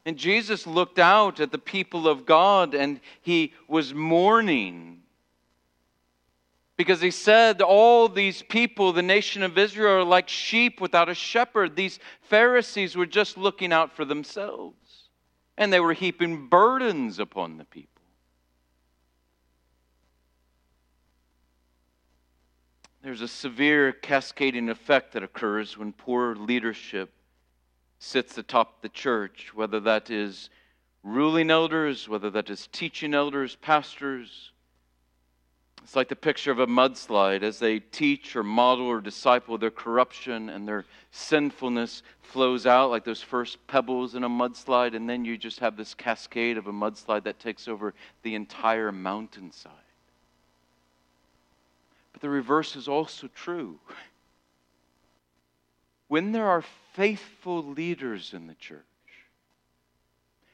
And 0.05 0.17
Jesus 0.17 0.67
looked 0.67 0.99
out 0.99 1.39
at 1.39 1.53
the 1.53 1.57
people 1.57 2.05
of 2.05 2.25
God 2.25 2.75
and 2.75 2.99
he 3.21 3.53
was 3.69 3.93
mourning 3.93 4.99
because 6.75 6.99
he 6.99 7.11
said, 7.11 7.61
All 7.61 8.09
these 8.09 8.41
people, 8.41 8.91
the 8.91 9.01
nation 9.01 9.41
of 9.41 9.57
Israel, 9.57 10.01
are 10.01 10.03
like 10.03 10.27
sheep 10.27 10.81
without 10.81 11.07
a 11.07 11.13
shepherd. 11.13 11.77
These 11.77 11.99
Pharisees 12.19 12.97
were 12.97 13.05
just 13.05 13.37
looking 13.37 13.71
out 13.71 13.95
for 13.95 14.03
themselves, 14.03 15.07
and 15.57 15.71
they 15.71 15.79
were 15.79 15.93
heaping 15.93 16.47
burdens 16.47 17.19
upon 17.19 17.57
the 17.57 17.63
people. 17.63 18.02
There's 23.03 23.21
a 23.21 23.27
severe 23.27 23.91
cascading 23.91 24.69
effect 24.69 25.11
that 25.11 25.23
occurs 25.23 25.77
when 25.77 25.91
poor 25.91 26.35
leadership 26.35 27.11
sits 27.99 28.37
atop 28.37 28.81
the 28.81 28.87
church, 28.87 29.51
whether 29.53 29.81
that 29.81 30.09
is 30.09 30.49
ruling 31.03 31.51
elders, 31.51 32.07
whether 32.07 32.29
that 32.29 32.49
is 32.49 32.69
teaching 32.71 33.13
elders, 33.13 33.57
pastors. 33.57 34.51
It's 35.83 35.97
like 35.97 36.07
the 36.07 36.15
picture 36.15 36.49
of 36.49 36.59
a 36.59 36.67
mudslide. 36.67 37.43
As 37.43 37.59
they 37.59 37.79
teach 37.79 38.37
or 38.37 38.43
model 38.43 38.85
or 38.85 39.01
disciple, 39.01 39.57
their 39.57 39.69
corruption 39.69 40.47
and 40.47 40.65
their 40.65 40.85
sinfulness 41.11 42.03
flows 42.21 42.65
out 42.65 42.89
like 42.89 43.03
those 43.03 43.21
first 43.21 43.67
pebbles 43.67 44.15
in 44.15 44.23
a 44.23 44.29
mudslide, 44.29 44.95
and 44.95 45.09
then 45.09 45.25
you 45.25 45.37
just 45.37 45.59
have 45.59 45.75
this 45.75 45.93
cascade 45.93 46.57
of 46.57 46.67
a 46.67 46.71
mudslide 46.71 47.25
that 47.25 47.37
takes 47.37 47.67
over 47.67 47.93
the 48.21 48.33
entire 48.33 48.93
mountainside. 48.93 49.82
The 52.23 52.29
reverse 52.29 52.77
is 52.77 52.87
also 52.87 53.27
true. 53.27 53.81
When 56.07 56.31
there 56.31 56.47
are 56.47 56.63
faithful 56.93 57.61
leaders 57.61 58.33
in 58.33 58.47
the 58.47 58.53
church, 58.53 58.79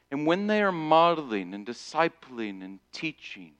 and 0.09 0.25
when 0.25 0.47
they 0.47 0.63
are 0.63 0.71
modeling 0.71 1.53
and 1.53 1.67
discipling 1.67 2.63
and 2.63 2.79
teaching, 2.91 3.51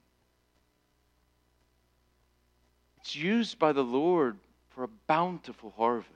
it's 3.00 3.16
used 3.16 3.60
by 3.60 3.74
the 3.74 3.84
Lord 3.84 4.40
for 4.72 4.86
a 4.86 4.90
bountiful 5.06 5.76
harvest. 5.78 6.10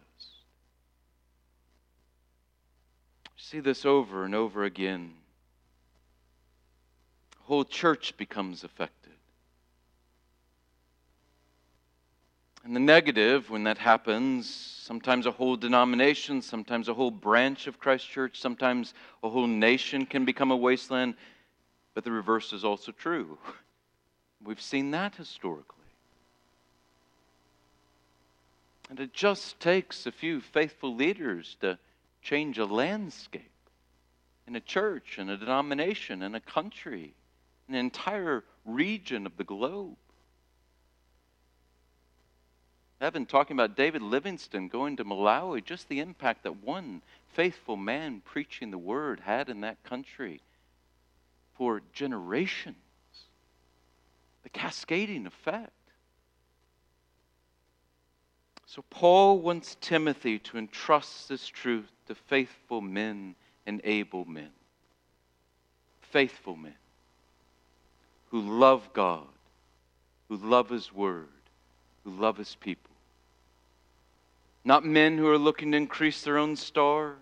See 3.38 3.60
this 3.60 3.86
over 3.86 4.26
and 4.26 4.34
over 4.34 4.64
again. 4.64 5.14
The 7.34 7.44
whole 7.44 7.66
church 7.66 8.18
becomes 8.18 8.64
affected. 8.64 9.03
And 12.64 12.74
the 12.74 12.80
negative, 12.80 13.50
when 13.50 13.66
that 13.66 13.78
happens, 13.78 14.50
sometimes 14.50 15.26
a 15.26 15.32
whole 15.32 15.58
denomination, 15.58 16.42
sometimes 16.42 16.88
a 16.88 16.94
whole 16.94 17.12
branch 17.12 17.68
of 17.68 17.78
Christ 17.78 18.10
Church, 18.10 18.40
sometimes 18.40 18.94
a 19.22 19.30
whole 19.30 19.48
nation 19.48 20.06
can 20.06 20.24
become 20.24 20.50
a 20.52 20.56
wasteland. 20.56 21.16
But 21.94 22.06
the 22.06 22.12
reverse 22.12 22.54
is 22.54 22.64
also 22.64 22.94
true. 22.94 23.38
We've 24.44 24.62
seen 24.62 24.92
that 24.92 25.16
historically. 25.16 25.84
And 28.90 29.00
it 29.00 29.14
just 29.14 29.60
takes 29.60 30.06
a 30.06 30.12
few 30.12 30.40
faithful 30.40 30.96
leaders 30.96 31.58
to 31.62 31.78
change 32.22 32.60
a 32.60 32.66
landscape 32.66 33.50
in 34.48 34.56
a 34.56 34.62
church, 34.62 35.18
in 35.20 35.30
a 35.30 35.38
denomination, 35.38 36.22
in 36.22 36.36
a 36.36 36.40
country, 36.40 37.14
an 37.68 37.76
entire 37.76 38.44
region 38.66 39.26
of 39.26 39.36
the 39.38 39.44
globe. 39.44 39.96
Been 43.12 43.26
talking 43.26 43.58
about 43.58 43.76
David 43.76 44.02
Livingstone 44.02 44.70
going 44.70 44.96
to 44.96 45.04
Malawi, 45.04 45.66
just 45.66 45.90
the 45.90 46.00
impact 46.00 46.44
that 46.44 46.64
one 46.64 47.02
faithful 47.34 47.76
man 47.76 48.22
preaching 48.24 48.72
the 48.72 48.78
word 48.78 49.20
had 49.20 49.50
in 49.50 49.62
that 49.62 49.84
country 49.84 50.40
for 51.58 51.82
generations. 51.92 52.78
The 54.44 54.50
cascading 54.50 55.26
effect. 55.26 55.72
So, 58.68 58.84
Paul 58.90 59.40
wants 59.40 59.76
Timothy 59.82 60.40
to 60.40 60.58
entrust 60.58 61.28
this 61.28 61.46
truth 61.46 61.92
to 62.08 62.16
faithful 62.16 62.80
men 62.80 63.36
and 63.66 63.82
able 63.84 64.26
men. 64.26 64.50
Faithful 66.00 66.56
men 66.56 66.76
who 68.32 68.42
love 68.42 68.94
God, 68.94 69.28
who 70.30 70.38
love 70.38 70.70
His 70.70 70.94
Word, 70.94 71.28
who 72.04 72.12
love 72.12 72.38
His 72.38 72.56
people. 72.56 72.93
Not 74.66 74.86
men 74.86 75.18
who 75.18 75.28
are 75.28 75.38
looking 75.38 75.72
to 75.72 75.78
increase 75.78 76.24
their 76.24 76.38
own 76.38 76.56
star, 76.56 77.18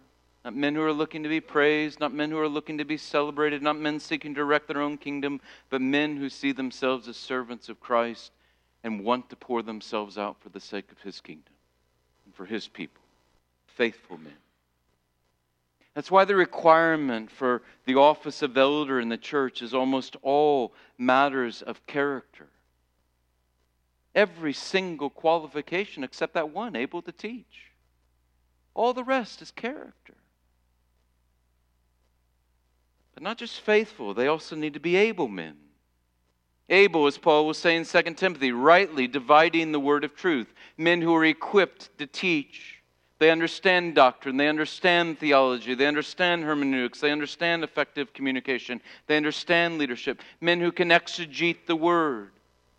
not 0.45 0.55
men 0.55 0.75
who 0.75 0.81
are 0.81 0.93
looking 0.93 1.23
to 1.23 1.29
be 1.29 1.39
praised, 1.39 1.99
not 1.99 2.13
men 2.13 2.31
who 2.31 2.39
are 2.39 2.47
looking 2.47 2.77
to 2.77 2.85
be 2.85 2.97
celebrated, 2.97 3.61
not 3.61 3.77
men 3.77 3.99
seeking 3.99 4.35
to 4.35 4.41
erect 4.41 4.67
their 4.67 4.81
own 4.81 4.97
kingdom, 4.97 5.41
but 5.69 5.81
men 5.81 6.17
who 6.17 6.29
see 6.29 6.51
themselves 6.51 7.07
as 7.07 7.17
servants 7.17 7.69
of 7.69 7.79
Christ 7.79 8.31
and 8.83 9.03
want 9.03 9.29
to 9.29 9.35
pour 9.35 9.61
themselves 9.61 10.17
out 10.17 10.37
for 10.39 10.49
the 10.49 10.59
sake 10.59 10.91
of 10.91 11.01
his 11.01 11.21
kingdom 11.21 11.53
and 12.25 12.35
for 12.35 12.45
his 12.45 12.67
people. 12.67 13.03
Faithful 13.67 14.17
men. 14.17 14.33
That's 15.93 16.11
why 16.11 16.25
the 16.25 16.35
requirement 16.35 17.31
for 17.31 17.61
the 17.85 17.95
office 17.95 18.41
of 18.41 18.57
elder 18.57 18.99
in 18.99 19.09
the 19.09 19.17
church 19.17 19.61
is 19.61 19.73
almost 19.73 20.15
all 20.21 20.73
matters 20.97 21.61
of 21.61 21.85
character. 21.85 22.47
Every 24.13 24.53
single 24.53 25.09
qualification 25.09 26.03
except 26.03 26.33
that 26.33 26.49
one, 26.49 26.75
able 26.75 27.01
to 27.03 27.11
teach. 27.11 27.71
All 28.73 28.93
the 28.93 29.03
rest 29.03 29.41
is 29.41 29.51
character. 29.51 30.15
But 33.13 33.23
not 33.23 33.37
just 33.37 33.61
faithful, 33.61 34.13
they 34.13 34.27
also 34.27 34.55
need 34.55 34.73
to 34.73 34.79
be 34.79 34.95
able 34.95 35.27
men. 35.27 35.57
Able, 36.69 37.07
as 37.07 37.17
Paul 37.17 37.45
will 37.45 37.53
say 37.53 37.75
in 37.75 37.85
2 37.85 38.01
Timothy, 38.13 38.51
rightly 38.51 39.07
dividing 39.07 39.71
the 39.71 39.79
word 39.79 40.03
of 40.03 40.15
truth. 40.15 40.53
Men 40.77 41.01
who 41.01 41.13
are 41.15 41.25
equipped 41.25 41.97
to 41.97 42.07
teach. 42.07 42.81
They 43.19 43.29
understand 43.29 43.93
doctrine, 43.93 44.37
they 44.37 44.47
understand 44.47 45.19
theology, 45.19 45.75
they 45.75 45.85
understand 45.85 46.43
hermeneutics, 46.43 47.01
they 47.01 47.11
understand 47.11 47.63
effective 47.63 48.13
communication, 48.13 48.81
they 49.05 49.15
understand 49.15 49.77
leadership. 49.77 50.21
Men 50.39 50.59
who 50.59 50.71
can 50.71 50.89
exegete 50.89 51.67
the 51.67 51.75
word 51.75 52.31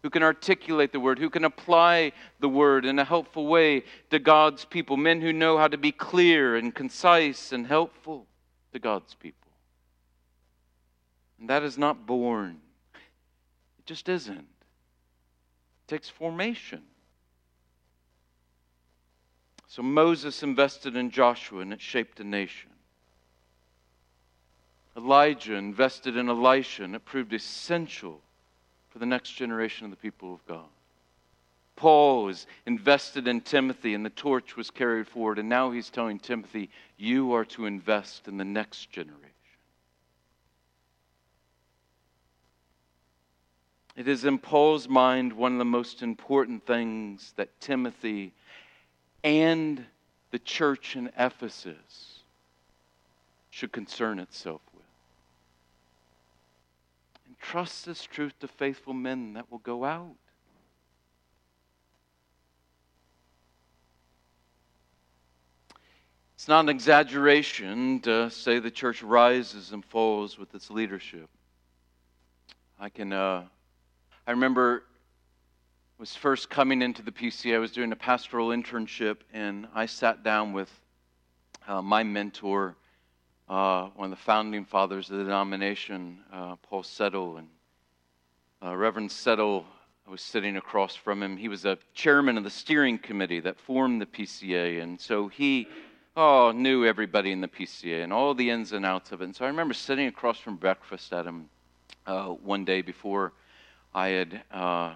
who 0.03 0.11
can 0.11 0.23
articulate 0.23 0.93
the 0.93 1.01
word, 1.01 1.19
who 1.19 1.31
can 1.31 1.45
apply 1.45 2.13
the 2.41 2.49
word 2.49 2.85
in 2.85 2.99
a 2.99 3.05
helpful 3.05 3.47
way 3.47 3.85
to 4.11 4.19
God's 4.19 4.65
people, 4.65 4.97
men 4.97 5.21
who 5.21 5.33
know 5.33 5.57
how 5.57 5.69
to 5.69 5.79
be 5.79 5.93
clear 5.93 6.57
and 6.57 6.75
concise 6.75 7.53
and 7.53 7.67
helpful 7.67 8.27
to 8.73 8.79
God's 8.79 9.15
people. 9.15 9.39
And 11.39 11.49
that 11.49 11.63
is 11.63 11.79
not 11.79 12.07
born, 12.07 12.61
it 13.79 13.87
just 13.87 14.09
isn't. 14.09 14.39
It 14.39 15.89
takes 15.89 16.09
formation. 16.09 16.83
So 19.69 19.83
Moses 19.83 20.43
invested 20.43 20.97
in 20.97 21.11
Joshua 21.11 21.61
and 21.61 21.73
it 21.73 21.81
shaped 21.81 22.21
a 22.21 22.25
nation. 22.25 22.71
Elijah 24.97 25.55
invested 25.55 26.17
in 26.17 26.29
Elisha 26.29 26.85
and 26.85 26.95
it 26.95 27.05
proved 27.05 27.33
essential 27.33 28.21
for 28.93 28.99
the 28.99 29.07
next 29.07 29.31
generation 29.31 29.87
of 29.87 29.91
the 29.91 29.97
people 29.97 30.35
of 30.35 30.47
God. 30.47 30.69
Paul 31.77 32.25
was 32.25 32.47
invested 32.67 33.27
in 33.27 33.41
Timothy, 33.41 33.95
and 33.95 34.05
the 34.05 34.11
torch 34.11 34.57
was 34.57 34.71
carried 34.71 35.09
forward. 35.09 35.39
And 35.39 35.49
now 35.49 35.71
he's 35.71 35.89
telling 35.89 36.19
Timothy, 36.19 36.69
You 36.99 37.33
are 37.33 37.47
to 37.47 37.65
invest 37.65 38.29
in 38.29 38.37
the 38.37 38.45
next 38.45 38.91
generation. 38.91 39.19
It 43.97 44.09
is 44.09 44.25
in 44.25 44.39
Paul's 44.39 44.89
mind 44.89 45.33
one 45.33 45.53
of 45.53 45.59
the 45.59 45.65
most 45.65 46.03
important 46.03 46.67
things 46.67 47.33
that 47.37 47.61
Timothy 47.61 48.33
and 49.25 49.85
the 50.31 50.39
church 50.39 50.97
in 50.97 51.11
Ephesus 51.19 52.21
should 53.51 53.73
concern 53.73 54.19
itself 54.19 54.63
Trust 57.43 57.85
this 57.85 58.03
truth 58.03 58.33
to 58.41 58.49
faithful 58.49 58.95
men 58.95 59.35
that 59.35 59.51
will 59.51 59.59
go 59.59 59.85
out. 59.85 60.15
It's 66.35 66.49
not 66.49 66.61
an 66.65 66.71
exaggeration 66.71 68.01
to 68.01 68.31
say 68.31 68.59
the 68.59 68.71
church 68.71 69.03
rises 69.03 69.73
and 69.73 69.85
falls 69.85 70.39
with 70.39 70.55
its 70.55 70.71
leadership. 70.71 71.29
I 72.81 72.89
can, 72.89 73.13
uh, 73.13 73.45
I 74.27 74.31
remember 74.31 74.85
was 76.03 76.17
first 76.17 76.51
coming 76.51 76.83
into 76.83 77.01
the 77.01 77.13
PC. 77.13 77.55
I 77.55 77.59
was 77.59 77.71
doing 77.71 77.93
a 77.93 77.97
pastoral 77.97 78.49
internship, 78.49 79.19
and 79.33 79.69
I 79.73 79.87
sat 79.87 80.25
down 80.25 80.53
with 80.53 80.69
uh, 81.69 81.81
my 81.81 82.03
mentor, 82.03 82.75
uh, 83.49 83.89
one 83.95 84.13
of 84.13 84.19
the 84.19 84.25
founding 84.25 84.65
fathers 84.65 85.11
of 85.11 85.19
the 85.19 85.25
denomination, 85.25 86.19
uh, 86.33 86.57
Paul 86.57 86.83
Settle, 86.83 87.37
and 87.37 87.49
uh, 88.65 88.77
Reverend 88.77 89.11
Settle 89.11 89.67
was 90.09 90.21
sitting 90.21 90.57
across 90.57 90.95
from 90.95 91.23
him. 91.23 91.37
He 91.37 91.49
was 91.49 91.65
a 91.65 91.79
chairman 91.95 92.37
of 92.37 92.45
the 92.45 92.51
steering 92.51 92.99
committee 92.99 93.41
that 93.41 93.59
formed 93.59 94.01
the 94.01 94.07
PCA, 94.07 94.83
and 94.83 95.01
so 95.01 95.29
he 95.29 95.69
oh 96.17 96.53
knew 96.53 96.85
everybody 96.85 97.33
in 97.33 97.41
the 97.41 97.49
PCA 97.49 98.03
and 98.03 98.13
all 98.13 98.35
the 98.35 98.51
ins 98.51 98.73
and 98.73 98.85
outs 98.85 99.13
of 99.13 99.23
it. 99.23 99.25
And 99.25 99.37
so 99.37 99.45
I 99.45 99.49
remember 99.49 99.75
sitting 99.75 100.07
across 100.07 100.39
from 100.39 100.57
breakfast 100.57 101.13
at 101.13 101.27
him 101.27 101.49
uh, 102.07 102.27
one 102.27 102.65
day 102.65 102.83
before 102.83 103.33
I 103.95 104.09
had 104.09 104.43
uh, 104.51 104.95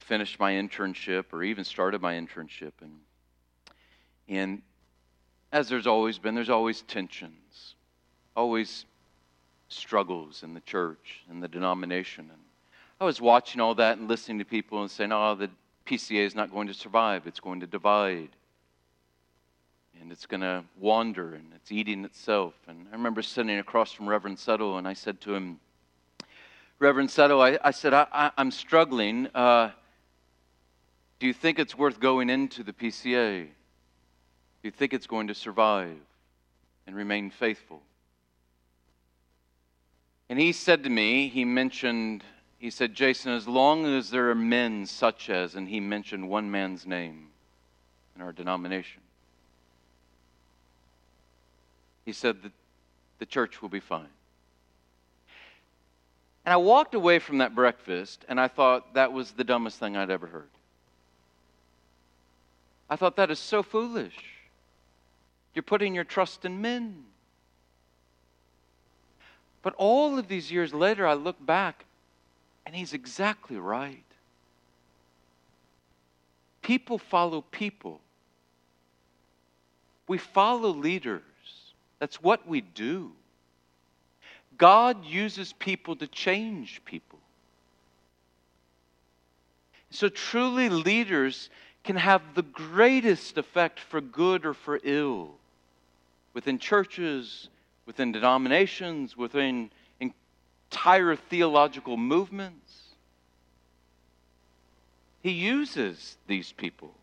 finished 0.00 0.38
my 0.38 0.52
internship 0.52 1.26
or 1.32 1.42
even 1.42 1.64
started 1.64 2.00
my 2.00 2.14
internship. 2.14 2.72
And, 2.80 2.92
and 4.28 4.62
as 5.52 5.68
there's 5.68 5.86
always 5.86 6.18
been, 6.18 6.34
there's 6.34 6.50
always 6.50 6.82
tensions, 6.82 7.74
always 8.36 8.84
struggles 9.68 10.42
in 10.42 10.54
the 10.54 10.60
church 10.60 11.22
and 11.30 11.42
the 11.42 11.48
denomination. 11.48 12.28
And 12.30 12.40
I 13.00 13.04
was 13.04 13.20
watching 13.20 13.60
all 13.60 13.74
that 13.76 13.98
and 13.98 14.08
listening 14.08 14.38
to 14.38 14.44
people 14.44 14.80
and 14.82 14.90
saying, 14.90 15.12
oh, 15.12 15.34
the 15.34 15.50
PCA 15.86 16.24
is 16.26 16.34
not 16.34 16.52
going 16.52 16.68
to 16.68 16.74
survive, 16.74 17.26
it's 17.26 17.40
going 17.40 17.60
to 17.60 17.66
divide. 17.66 18.30
And 20.00 20.12
it's 20.12 20.26
going 20.26 20.42
to 20.42 20.62
wander 20.78 21.34
and 21.34 21.52
it's 21.56 21.72
eating 21.72 22.04
itself. 22.04 22.54
And 22.68 22.86
I 22.92 22.94
remember 22.94 23.20
sitting 23.20 23.58
across 23.58 23.92
from 23.92 24.08
Reverend 24.08 24.38
Settle 24.38 24.78
and 24.78 24.86
I 24.86 24.92
said 24.92 25.20
to 25.22 25.34
him, 25.34 25.58
Reverend 26.78 27.10
Settle, 27.10 27.42
I, 27.42 27.58
I 27.64 27.72
said, 27.72 27.92
I, 27.92 28.30
am 28.38 28.52
struggling. 28.52 29.26
Uh, 29.34 29.70
do 31.18 31.26
you 31.26 31.32
think 31.32 31.58
it's 31.58 31.76
worth 31.76 31.98
going 31.98 32.30
into 32.30 32.62
the 32.62 32.72
PCA? 32.72 33.48
You 34.68 34.72
think 34.72 34.92
it's 34.92 35.06
going 35.06 35.28
to 35.28 35.34
survive 35.34 35.96
and 36.86 36.94
remain 36.94 37.30
faithful? 37.30 37.80
And 40.28 40.38
he 40.38 40.52
said 40.52 40.84
to 40.84 40.90
me, 40.90 41.28
he 41.28 41.46
mentioned, 41.46 42.22
he 42.58 42.68
said, 42.68 42.92
Jason, 42.92 43.32
as 43.32 43.48
long 43.48 43.86
as 43.86 44.10
there 44.10 44.28
are 44.28 44.34
men 44.34 44.84
such 44.84 45.30
as, 45.30 45.54
and 45.54 45.66
he 45.66 45.80
mentioned 45.80 46.28
one 46.28 46.50
man's 46.50 46.86
name 46.86 47.28
in 48.14 48.20
our 48.20 48.30
denomination, 48.30 49.00
he 52.04 52.12
said 52.12 52.42
that 52.42 52.52
the 53.20 53.24
church 53.24 53.62
will 53.62 53.70
be 53.70 53.80
fine. 53.80 54.12
And 56.44 56.52
I 56.52 56.58
walked 56.58 56.94
away 56.94 57.20
from 57.20 57.38
that 57.38 57.54
breakfast 57.54 58.22
and 58.28 58.38
I 58.38 58.48
thought 58.48 58.92
that 58.92 59.14
was 59.14 59.30
the 59.30 59.44
dumbest 59.44 59.78
thing 59.78 59.96
I'd 59.96 60.10
ever 60.10 60.26
heard. 60.26 60.50
I 62.90 62.96
thought 62.96 63.16
that 63.16 63.30
is 63.30 63.38
so 63.38 63.62
foolish. 63.62 64.34
You're 65.58 65.64
putting 65.64 65.92
your 65.92 66.04
trust 66.04 66.44
in 66.44 66.60
men. 66.60 67.02
But 69.60 69.74
all 69.74 70.16
of 70.16 70.28
these 70.28 70.52
years 70.52 70.72
later, 70.72 71.04
I 71.04 71.14
look 71.14 71.44
back 71.44 71.84
and 72.64 72.76
he's 72.76 72.92
exactly 72.92 73.56
right. 73.56 74.04
People 76.62 76.96
follow 76.96 77.40
people. 77.40 78.00
We 80.06 80.16
follow 80.16 80.68
leaders. 80.68 81.22
That's 81.98 82.22
what 82.22 82.46
we 82.46 82.60
do. 82.60 83.10
God 84.58 85.04
uses 85.04 85.52
people 85.54 85.96
to 85.96 86.06
change 86.06 86.82
people. 86.84 87.18
So, 89.90 90.08
truly, 90.08 90.68
leaders 90.68 91.50
can 91.82 91.96
have 91.96 92.22
the 92.36 92.42
greatest 92.42 93.36
effect 93.38 93.80
for 93.80 94.00
good 94.00 94.46
or 94.46 94.54
for 94.54 94.78
ill 94.84 95.37
within 96.34 96.58
churches, 96.58 97.48
within 97.86 98.12
denominations, 98.12 99.16
within 99.16 99.70
entire 100.00 101.16
theological 101.16 101.96
movements. 101.96 102.82
He 105.22 105.32
uses 105.32 106.16
these 106.26 106.52
people. 106.52 106.94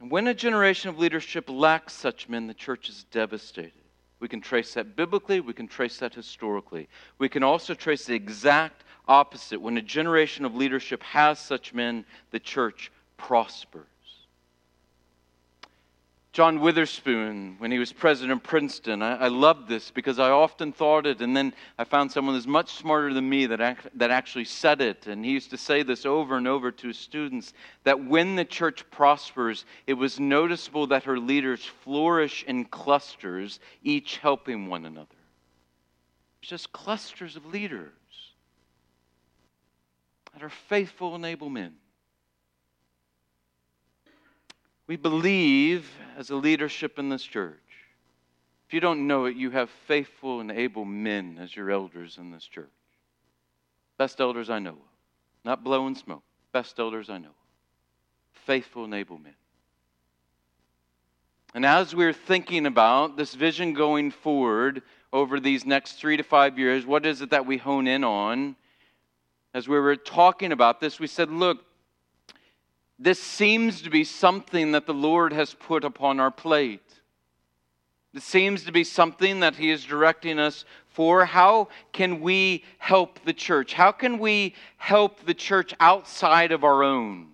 when 0.00 0.26
a 0.26 0.34
generation 0.34 0.90
of 0.90 0.98
leadership 0.98 1.48
lacks 1.48 1.92
such 1.94 2.28
men, 2.28 2.46
the 2.46 2.54
church 2.54 2.88
is 2.88 3.04
devastated. 3.10 3.72
We 4.20 4.28
can 4.28 4.40
trace 4.40 4.74
that 4.74 4.96
biblically, 4.96 5.40
we 5.40 5.52
can 5.52 5.68
trace 5.68 5.98
that 5.98 6.14
historically. 6.14 6.88
We 7.18 7.28
can 7.28 7.42
also 7.42 7.74
trace 7.74 8.04
the 8.04 8.14
exact 8.14 8.84
opposite. 9.06 9.60
When 9.60 9.76
a 9.76 9.82
generation 9.82 10.44
of 10.44 10.54
leadership 10.54 11.02
has 11.02 11.38
such 11.38 11.74
men, 11.74 12.04
the 12.30 12.40
church 12.40 12.90
prospers. 13.16 13.86
John 16.34 16.58
Witherspoon, 16.58 17.54
when 17.58 17.70
he 17.70 17.78
was 17.78 17.92
president 17.92 18.32
of 18.32 18.42
Princeton, 18.42 19.02
I, 19.02 19.14
I 19.14 19.28
loved 19.28 19.68
this 19.68 19.92
because 19.92 20.18
I 20.18 20.30
often 20.30 20.72
thought 20.72 21.06
it, 21.06 21.20
and 21.20 21.36
then 21.36 21.54
I 21.78 21.84
found 21.84 22.10
someone 22.10 22.34
who's 22.34 22.44
much 22.44 22.72
smarter 22.72 23.14
than 23.14 23.28
me 23.28 23.46
that, 23.46 23.78
that 23.94 24.10
actually 24.10 24.46
said 24.46 24.80
it. 24.80 25.06
And 25.06 25.24
he 25.24 25.30
used 25.30 25.50
to 25.50 25.56
say 25.56 25.84
this 25.84 26.04
over 26.04 26.36
and 26.36 26.48
over 26.48 26.72
to 26.72 26.88
his 26.88 26.98
students 26.98 27.52
that 27.84 28.04
when 28.04 28.34
the 28.34 28.44
church 28.44 28.84
prospers, 28.90 29.64
it 29.86 29.94
was 29.94 30.18
noticeable 30.18 30.88
that 30.88 31.04
her 31.04 31.20
leaders 31.20 31.64
flourish 31.64 32.42
in 32.48 32.64
clusters, 32.64 33.60
each 33.84 34.16
helping 34.16 34.66
one 34.66 34.86
another. 34.86 35.06
It's 36.42 36.50
just 36.50 36.72
clusters 36.72 37.36
of 37.36 37.46
leaders 37.46 37.92
that 40.32 40.42
are 40.42 40.50
faithful 40.50 41.14
and 41.14 41.24
able 41.24 41.48
men. 41.48 41.76
We 44.86 44.96
believe 44.96 45.90
as 46.16 46.30
a 46.30 46.36
leadership 46.36 46.98
in 46.98 47.08
this 47.08 47.22
church. 47.22 47.58
If 48.68 48.74
you 48.74 48.80
don't 48.80 49.06
know 49.06 49.26
it, 49.26 49.36
you 49.36 49.50
have 49.50 49.70
faithful 49.86 50.40
and 50.40 50.50
able 50.50 50.84
men 50.84 51.38
as 51.40 51.54
your 51.54 51.70
elders 51.70 52.18
in 52.18 52.30
this 52.30 52.44
church. 52.44 52.68
Best 53.98 54.20
elders 54.20 54.50
I 54.50 54.58
know 54.58 54.72
of. 54.72 54.78
Not 55.44 55.64
blowing 55.64 55.94
smoke. 55.94 56.22
Best 56.52 56.78
elders 56.78 57.10
I 57.10 57.18
know 57.18 57.28
of. 57.28 57.34
Faithful 58.46 58.84
and 58.84 58.94
able 58.94 59.18
men. 59.18 59.34
And 61.54 61.64
as 61.64 61.94
we're 61.94 62.12
thinking 62.12 62.66
about 62.66 63.16
this 63.16 63.34
vision 63.34 63.74
going 63.74 64.10
forward 64.10 64.82
over 65.12 65.38
these 65.38 65.64
next 65.64 65.92
three 65.92 66.16
to 66.16 66.22
five 66.24 66.58
years, 66.58 66.84
what 66.84 67.06
is 67.06 67.20
it 67.20 67.30
that 67.30 67.46
we 67.46 67.58
hone 67.58 67.86
in 67.86 68.02
on? 68.02 68.56
as 69.54 69.68
we 69.68 69.78
were 69.78 69.96
talking 69.96 70.50
about 70.50 70.80
this, 70.80 70.98
we 70.98 71.06
said, 71.06 71.30
look, 71.30 71.64
this 72.98 73.20
seems 73.20 73.82
to 73.82 73.90
be 73.90 74.04
something 74.04 74.72
that 74.72 74.86
the 74.86 74.94
Lord 74.94 75.32
has 75.32 75.54
put 75.54 75.84
upon 75.84 76.20
our 76.20 76.30
plate. 76.30 76.80
It 78.14 78.22
seems 78.22 78.64
to 78.64 78.72
be 78.72 78.84
something 78.84 79.40
that 79.40 79.56
He 79.56 79.70
is 79.70 79.84
directing 79.84 80.38
us 80.38 80.64
for. 80.88 81.24
How 81.24 81.68
can 81.92 82.20
we 82.20 82.62
help 82.78 83.18
the 83.24 83.32
church? 83.32 83.74
How 83.74 83.90
can 83.90 84.18
we 84.18 84.54
help 84.76 85.24
the 85.26 85.34
church 85.34 85.74
outside 85.80 86.52
of 86.52 86.62
our 86.62 86.84
own? 86.84 87.32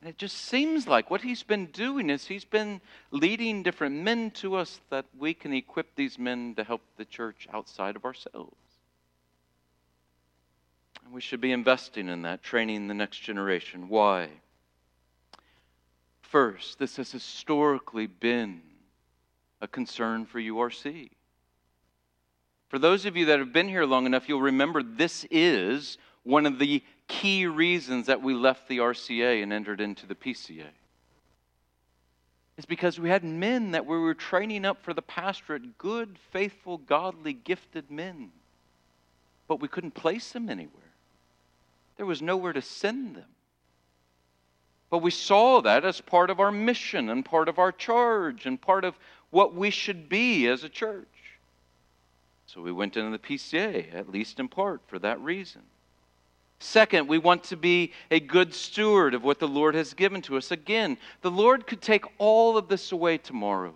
And 0.00 0.10
it 0.10 0.18
just 0.18 0.36
seems 0.36 0.86
like 0.86 1.10
what 1.10 1.22
He's 1.22 1.42
been 1.42 1.66
doing 1.66 2.10
is 2.10 2.26
He's 2.26 2.44
been 2.44 2.82
leading 3.10 3.62
different 3.62 3.96
men 3.96 4.30
to 4.32 4.56
us 4.56 4.80
that 4.90 5.06
we 5.18 5.32
can 5.32 5.54
equip 5.54 5.94
these 5.94 6.18
men 6.18 6.54
to 6.56 6.64
help 6.64 6.82
the 6.98 7.06
church 7.06 7.48
outside 7.52 7.96
of 7.96 8.04
ourselves. 8.04 8.54
And 11.10 11.14
we 11.16 11.20
should 11.20 11.40
be 11.40 11.50
investing 11.50 12.08
in 12.08 12.22
that, 12.22 12.44
training 12.44 12.86
the 12.86 12.94
next 12.94 13.18
generation. 13.18 13.88
Why? 13.88 14.28
First, 16.22 16.78
this 16.78 16.98
has 16.98 17.10
historically 17.10 18.06
been 18.06 18.62
a 19.60 19.66
concern 19.66 20.24
for 20.24 20.38
URC. 20.38 21.10
For 22.68 22.78
those 22.78 23.06
of 23.06 23.16
you 23.16 23.26
that 23.26 23.40
have 23.40 23.52
been 23.52 23.66
here 23.66 23.86
long 23.86 24.06
enough, 24.06 24.28
you'll 24.28 24.40
remember 24.40 24.84
this 24.84 25.26
is 25.32 25.98
one 26.22 26.46
of 26.46 26.60
the 26.60 26.80
key 27.08 27.44
reasons 27.44 28.06
that 28.06 28.22
we 28.22 28.32
left 28.32 28.68
the 28.68 28.78
RCA 28.78 29.42
and 29.42 29.52
entered 29.52 29.80
into 29.80 30.06
the 30.06 30.14
PCA. 30.14 30.68
It's 32.56 32.66
because 32.66 33.00
we 33.00 33.08
had 33.08 33.24
men 33.24 33.72
that 33.72 33.84
we 33.84 33.98
were 33.98 34.14
training 34.14 34.64
up 34.64 34.80
for 34.80 34.94
the 34.94 35.02
pastorate, 35.02 35.76
good, 35.76 36.20
faithful, 36.30 36.78
godly, 36.78 37.32
gifted 37.32 37.90
men. 37.90 38.30
But 39.48 39.58
we 39.58 39.66
couldn't 39.66 39.94
place 39.94 40.30
them 40.30 40.48
anywhere. 40.48 40.79
There 42.00 42.06
was 42.06 42.22
nowhere 42.22 42.54
to 42.54 42.62
send 42.62 43.16
them. 43.16 43.28
But 44.88 45.02
we 45.02 45.10
saw 45.10 45.60
that 45.60 45.84
as 45.84 46.00
part 46.00 46.30
of 46.30 46.40
our 46.40 46.50
mission 46.50 47.10
and 47.10 47.22
part 47.22 47.46
of 47.46 47.58
our 47.58 47.72
charge 47.72 48.46
and 48.46 48.58
part 48.58 48.86
of 48.86 48.94
what 49.28 49.54
we 49.54 49.68
should 49.68 50.08
be 50.08 50.46
as 50.46 50.64
a 50.64 50.70
church. 50.70 51.36
So 52.46 52.62
we 52.62 52.72
went 52.72 52.96
into 52.96 53.10
the 53.10 53.18
PCA, 53.18 53.94
at 53.94 54.08
least 54.08 54.40
in 54.40 54.48
part, 54.48 54.80
for 54.86 54.98
that 54.98 55.20
reason. 55.20 55.60
Second, 56.58 57.06
we 57.06 57.18
want 57.18 57.44
to 57.44 57.56
be 57.58 57.92
a 58.10 58.18
good 58.18 58.54
steward 58.54 59.12
of 59.12 59.22
what 59.22 59.38
the 59.38 59.46
Lord 59.46 59.74
has 59.74 59.92
given 59.92 60.22
to 60.22 60.38
us. 60.38 60.50
Again, 60.50 60.96
the 61.20 61.30
Lord 61.30 61.66
could 61.66 61.82
take 61.82 62.06
all 62.16 62.56
of 62.56 62.68
this 62.68 62.92
away 62.92 63.18
tomorrow. 63.18 63.74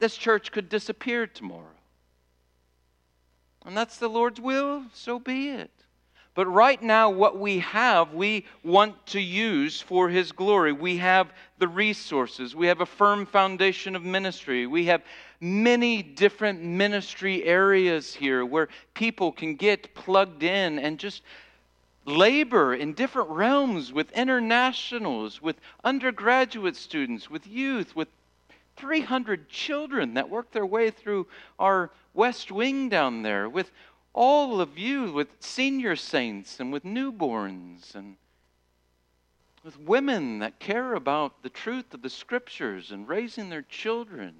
This 0.00 0.16
church 0.16 0.50
could 0.50 0.68
disappear 0.68 1.28
tomorrow. 1.28 1.78
And 3.64 3.76
that's 3.76 3.98
the 3.98 4.08
Lord's 4.08 4.40
will, 4.40 4.86
so 4.92 5.20
be 5.20 5.50
it. 5.50 5.70
But 6.34 6.46
right 6.46 6.80
now, 6.80 7.10
what 7.10 7.38
we 7.38 7.58
have, 7.58 8.14
we 8.14 8.46
want 8.62 9.06
to 9.06 9.20
use 9.20 9.80
for 9.80 10.08
His 10.08 10.30
glory. 10.30 10.72
We 10.72 10.98
have 10.98 11.32
the 11.58 11.68
resources, 11.68 12.54
we 12.54 12.68
have 12.68 12.80
a 12.80 12.86
firm 12.86 13.26
foundation 13.26 13.96
of 13.96 14.04
ministry, 14.04 14.66
we 14.66 14.86
have 14.86 15.02
many 15.40 16.02
different 16.02 16.62
ministry 16.62 17.44
areas 17.44 18.14
here 18.14 18.44
where 18.44 18.68
people 18.94 19.32
can 19.32 19.56
get 19.56 19.94
plugged 19.94 20.42
in 20.42 20.78
and 20.78 20.98
just 20.98 21.22
labor 22.06 22.74
in 22.74 22.94
different 22.94 23.30
realms 23.30 23.92
with 23.92 24.10
internationals, 24.12 25.42
with 25.42 25.56
undergraduate 25.84 26.76
students, 26.76 27.28
with 27.28 27.46
youth, 27.46 27.94
with 27.96 28.08
300 28.76 29.48
children 29.48 30.14
that 30.14 30.30
work 30.30 30.50
their 30.52 30.66
way 30.66 30.90
through 30.90 31.26
our 31.58 31.90
West 32.14 32.50
Wing 32.50 32.88
down 32.88 33.22
there, 33.22 33.48
with 33.48 33.70
all 34.12 34.60
of 34.60 34.76
you, 34.76 35.12
with 35.12 35.28
senior 35.40 35.96
saints 35.96 36.60
and 36.60 36.72
with 36.72 36.84
newborns 36.84 37.94
and 37.94 38.16
with 39.62 39.78
women 39.78 40.38
that 40.38 40.58
care 40.58 40.94
about 40.94 41.42
the 41.42 41.50
truth 41.50 41.92
of 41.92 42.02
the 42.02 42.10
scriptures 42.10 42.90
and 42.90 43.08
raising 43.08 43.50
their 43.50 43.62
children, 43.62 44.34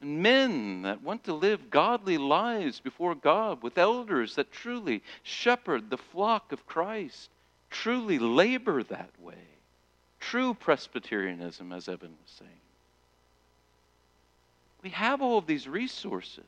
and 0.00 0.22
men 0.22 0.82
that 0.82 1.02
want 1.02 1.24
to 1.24 1.34
live 1.34 1.70
godly 1.70 2.18
lives 2.18 2.80
before 2.80 3.14
God, 3.14 3.62
with 3.62 3.78
elders 3.78 4.34
that 4.34 4.50
truly 4.50 5.02
shepherd 5.22 5.90
the 5.90 5.98
flock 5.98 6.52
of 6.52 6.66
Christ, 6.66 7.30
truly 7.70 8.18
labor 8.18 8.82
that 8.82 9.10
way. 9.20 9.34
True 10.18 10.54
Presbyterianism, 10.54 11.72
as 11.72 11.88
Evan 11.88 12.10
was 12.10 12.32
saying. 12.38 12.50
We 14.82 14.90
have 14.90 15.22
all 15.22 15.38
of 15.38 15.46
these 15.46 15.68
resources. 15.68 16.44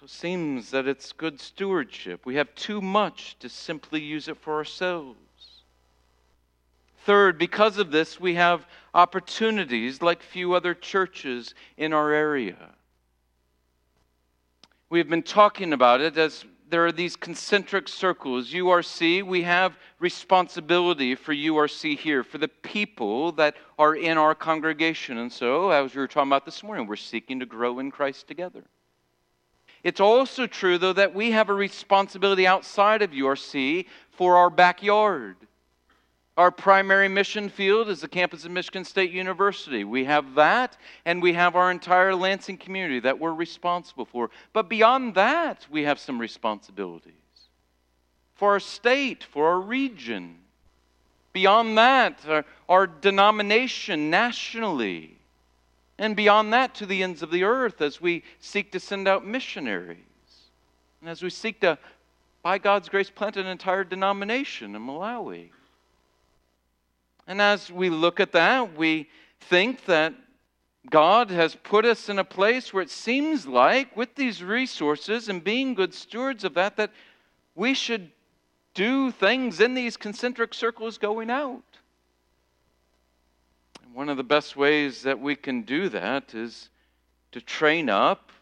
So 0.00 0.04
it 0.04 0.10
seems 0.10 0.70
that 0.70 0.88
it's 0.88 1.12
good 1.12 1.38
stewardship. 1.38 2.24
We 2.24 2.36
have 2.36 2.54
too 2.54 2.80
much 2.80 3.36
to 3.40 3.50
simply 3.50 4.00
use 4.00 4.28
it 4.28 4.38
for 4.38 4.54
ourselves. 4.54 5.18
Third, 7.04 7.36
because 7.36 7.76
of 7.76 7.90
this, 7.90 8.18
we 8.18 8.34
have 8.36 8.66
opportunities 8.94 10.00
like 10.00 10.22
few 10.22 10.54
other 10.54 10.72
churches 10.72 11.54
in 11.76 11.92
our 11.92 12.12
area. 12.14 12.70
We 14.88 14.98
have 15.00 15.10
been 15.10 15.22
talking 15.22 15.74
about 15.74 16.00
it 16.00 16.16
as 16.16 16.46
there 16.70 16.86
are 16.86 16.92
these 16.92 17.14
concentric 17.14 17.86
circles. 17.86 18.54
URC, 18.54 19.22
we 19.22 19.42
have 19.42 19.76
responsibility 19.98 21.14
for 21.14 21.34
URC 21.34 21.98
here, 21.98 22.24
for 22.24 22.38
the 22.38 22.48
people 22.48 23.32
that 23.32 23.54
are 23.78 23.94
in 23.94 24.16
our 24.16 24.34
congregation. 24.34 25.18
And 25.18 25.30
so, 25.30 25.68
as 25.68 25.94
we 25.94 26.00
were 26.00 26.08
talking 26.08 26.30
about 26.30 26.46
this 26.46 26.62
morning, 26.62 26.86
we're 26.86 26.96
seeking 26.96 27.40
to 27.40 27.46
grow 27.46 27.80
in 27.80 27.90
Christ 27.90 28.26
together. 28.26 28.64
It's 29.82 30.00
also 30.00 30.46
true, 30.46 30.78
though, 30.78 30.92
that 30.92 31.14
we 31.14 31.30
have 31.30 31.48
a 31.48 31.54
responsibility 31.54 32.46
outside 32.46 33.02
of 33.02 33.10
URC 33.10 33.86
for 34.10 34.36
our 34.36 34.50
backyard. 34.50 35.36
Our 36.36 36.50
primary 36.50 37.08
mission 37.08 37.48
field 37.48 37.88
is 37.88 38.00
the 38.00 38.08
campus 38.08 38.44
of 38.44 38.50
Michigan 38.50 38.84
State 38.84 39.10
University. 39.10 39.84
We 39.84 40.04
have 40.04 40.34
that, 40.36 40.76
and 41.04 41.22
we 41.22 41.34
have 41.34 41.56
our 41.56 41.70
entire 41.70 42.14
Lansing 42.14 42.56
community 42.56 43.00
that 43.00 43.18
we're 43.18 43.34
responsible 43.34 44.06
for. 44.06 44.30
But 44.52 44.68
beyond 44.68 45.14
that, 45.16 45.66
we 45.70 45.82
have 45.82 45.98
some 45.98 46.18
responsibilities 46.18 47.14
for 48.40 48.52
our 48.52 48.60
state, 48.60 49.22
for 49.22 49.48
our 49.48 49.60
region. 49.60 50.38
Beyond 51.34 51.76
that, 51.76 52.20
our, 52.26 52.44
our 52.70 52.86
denomination 52.86 54.08
nationally. 54.08 55.18
And 56.00 56.16
beyond 56.16 56.54
that, 56.54 56.74
to 56.76 56.86
the 56.86 57.02
ends 57.02 57.22
of 57.22 57.30
the 57.30 57.44
earth 57.44 57.82
as 57.82 58.00
we 58.00 58.24
seek 58.40 58.72
to 58.72 58.80
send 58.80 59.06
out 59.06 59.26
missionaries. 59.26 59.98
And 61.00 61.10
as 61.10 61.22
we 61.22 61.28
seek 61.28 61.60
to, 61.60 61.78
by 62.42 62.56
God's 62.56 62.88
grace, 62.88 63.10
plant 63.10 63.36
an 63.36 63.46
entire 63.46 63.84
denomination 63.84 64.74
in 64.74 64.80
Malawi. 64.80 65.50
And 67.26 67.42
as 67.42 67.70
we 67.70 67.90
look 67.90 68.18
at 68.18 68.32
that, 68.32 68.78
we 68.78 69.10
think 69.40 69.84
that 69.84 70.14
God 70.88 71.30
has 71.30 71.54
put 71.54 71.84
us 71.84 72.08
in 72.08 72.18
a 72.18 72.24
place 72.24 72.72
where 72.72 72.82
it 72.82 72.90
seems 72.90 73.46
like, 73.46 73.94
with 73.94 74.14
these 74.14 74.42
resources 74.42 75.28
and 75.28 75.44
being 75.44 75.74
good 75.74 75.92
stewards 75.92 76.44
of 76.44 76.54
that, 76.54 76.76
that 76.78 76.92
we 77.54 77.74
should 77.74 78.10
do 78.72 79.10
things 79.10 79.60
in 79.60 79.74
these 79.74 79.98
concentric 79.98 80.54
circles 80.54 80.96
going 80.96 81.28
out. 81.28 81.62
One 83.92 84.08
of 84.08 84.16
the 84.16 84.24
best 84.24 84.56
ways 84.56 85.02
that 85.02 85.20
we 85.20 85.34
can 85.34 85.62
do 85.62 85.88
that 85.88 86.34
is 86.34 86.70
to 87.32 87.40
train 87.40 87.88
up 87.88 88.32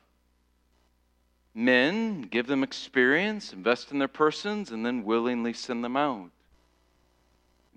men, 1.54 2.22
give 2.22 2.46
them 2.46 2.62
experience, 2.62 3.52
invest 3.52 3.90
in 3.90 3.98
their 3.98 4.08
persons, 4.08 4.70
and 4.70 4.84
then 4.84 5.04
willingly 5.04 5.52
send 5.52 5.82
them 5.82 5.96
out 5.96 6.30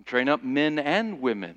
and 0.01 0.05
train 0.05 0.27
up 0.27 0.43
men 0.43 0.79
and 0.79 1.21
women 1.21 1.55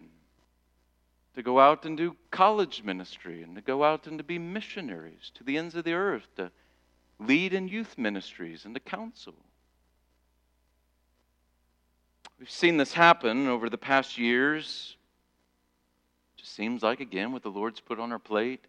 to 1.34 1.42
go 1.42 1.58
out 1.58 1.84
and 1.84 1.96
do 1.96 2.16
college 2.30 2.82
ministry 2.84 3.42
and 3.42 3.56
to 3.56 3.60
go 3.60 3.82
out 3.82 4.06
and 4.06 4.18
to 4.18 4.24
be 4.24 4.38
missionaries 4.38 5.32
to 5.34 5.42
the 5.42 5.58
ends 5.58 5.74
of 5.74 5.84
the 5.84 5.94
earth, 5.94 6.28
to 6.36 6.50
lead 7.18 7.52
in 7.52 7.68
youth 7.68 7.98
ministries 7.98 8.64
and 8.64 8.74
to 8.74 8.80
counsel. 8.80 9.34
We've 12.38 12.50
seen 12.50 12.76
this 12.76 12.92
happen 12.92 13.48
over 13.48 13.68
the 13.68 13.78
past 13.78 14.18
years. 14.18 14.96
Just 16.44 16.56
seems 16.56 16.82
like, 16.82 17.00
again, 17.00 17.32
what 17.32 17.42
the 17.42 17.48
Lord's 17.48 17.80
put 17.80 17.98
on 17.98 18.12
our 18.12 18.18
plate. 18.18 18.62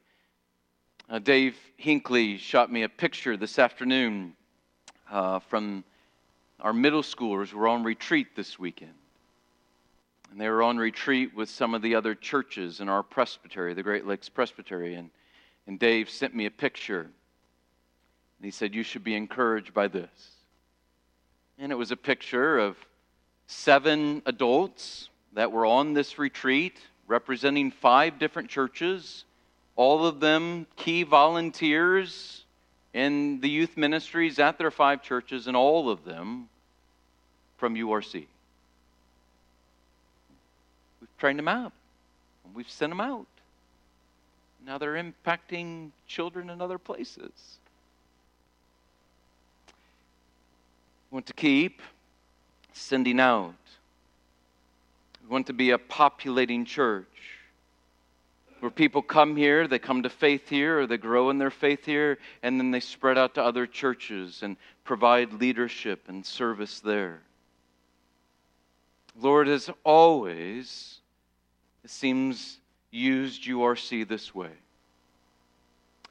Uh, 1.10 1.20
Dave 1.20 1.58
Hinckley 1.76 2.38
shot 2.38 2.72
me 2.72 2.84
a 2.84 2.90
picture 2.90 3.36
this 3.36 3.60
afternoon 3.60 4.32
uh, 5.12 5.40
from 5.40 5.84
our 6.62 6.72
middle 6.72 7.02
schoolers 7.02 7.52
were 7.52 7.68
on 7.68 7.84
retreat 7.84 8.28
this 8.34 8.58
weekend. 8.58 8.94
And 10.32 10.40
they 10.40 10.48
were 10.48 10.64
on 10.64 10.78
retreat 10.78 11.36
with 11.36 11.50
some 11.50 11.74
of 11.74 11.82
the 11.82 11.96
other 11.96 12.16
churches 12.16 12.80
in 12.80 12.88
our 12.88 13.04
presbytery, 13.04 13.74
the 13.74 13.84
Great 13.84 14.08
Lakes 14.08 14.30
Presbytery. 14.30 14.96
And, 14.96 15.10
and 15.68 15.78
Dave 15.78 16.10
sent 16.10 16.34
me 16.34 16.46
a 16.46 16.52
picture. 16.52 17.02
And 17.02 17.12
he 18.42 18.52
said, 18.52 18.74
You 18.74 18.84
should 18.84 19.04
be 19.04 19.16
encouraged 19.16 19.74
by 19.74 19.90
this. 19.90 20.38
And 21.60 21.74
it 21.74 21.76
was 21.76 21.92
a 21.92 21.98
picture 21.98 22.58
of 22.58 22.78
seven 23.48 24.22
adults 24.26 25.10
that 25.34 25.52
were 25.52 25.66
on 25.66 25.92
this 25.92 26.18
retreat 26.18 26.80
representing 27.08 27.72
five 27.72 28.20
different 28.20 28.50
churches, 28.50 29.26
all 29.76 30.06
of 30.06 30.20
them 30.20 30.66
key 30.76 31.04
volunteers 31.04 32.44
in 32.94 33.42
the 33.42 33.50
youth 33.50 33.76
ministries 33.76 34.40
at 34.40 34.58
their 34.58 34.72
five 34.72 35.02
churches, 35.02 35.48
and 35.48 35.58
all 35.58 35.90
of 35.90 36.06
them 36.06 36.48
from 37.58 37.76
URC 37.76 38.26
We've 41.02 41.18
trained 41.18 41.40
them 41.40 41.48
out. 41.48 41.74
We've 42.54 42.70
sent 42.70 42.92
them 42.92 43.02
out. 43.02 43.28
Now 44.66 44.78
they're 44.78 45.02
impacting 45.02 45.92
children 46.08 46.50
in 46.50 46.62
other 46.62 46.78
places. 46.78 47.32
Want 51.12 51.26
to 51.28 51.34
keep 51.34 51.82
sending 52.74 53.20
out. 53.20 53.54
We 55.26 55.34
want 55.34 55.48
to 55.48 55.54
be 55.54 55.72
a 55.72 55.80
populating 55.80 56.66
church 56.66 57.08
where 58.60 58.70
people 58.70 59.02
come 59.02 59.36
here, 59.36 59.68
they 59.68 59.80
come 59.80 60.04
to 60.04 60.10
faith 60.10 60.48
here, 60.48 60.82
or 60.82 60.88
they 60.88 60.98
grow 60.98 61.32
in 61.32 61.40
their 61.40 61.50
faith 61.50 61.84
here, 61.84 62.20
and 62.44 62.60
then 62.60 62.70
they 62.70 62.80
spread 62.80 63.18
out 63.18 63.34
to 63.36 63.44
other 63.44 63.66
churches 63.66 64.44
and 64.44 64.56
provide 64.84 65.34
leadership 65.34 66.04
and 66.08 66.26
service 66.26 66.80
there. 66.80 67.22
Lord 69.20 69.48
has 69.48 69.70
always 69.84 71.00
it 71.84 71.92
seems 71.92 72.58
used 72.90 73.44
URC 73.44 74.08
this 74.08 74.34
way. 74.34 74.50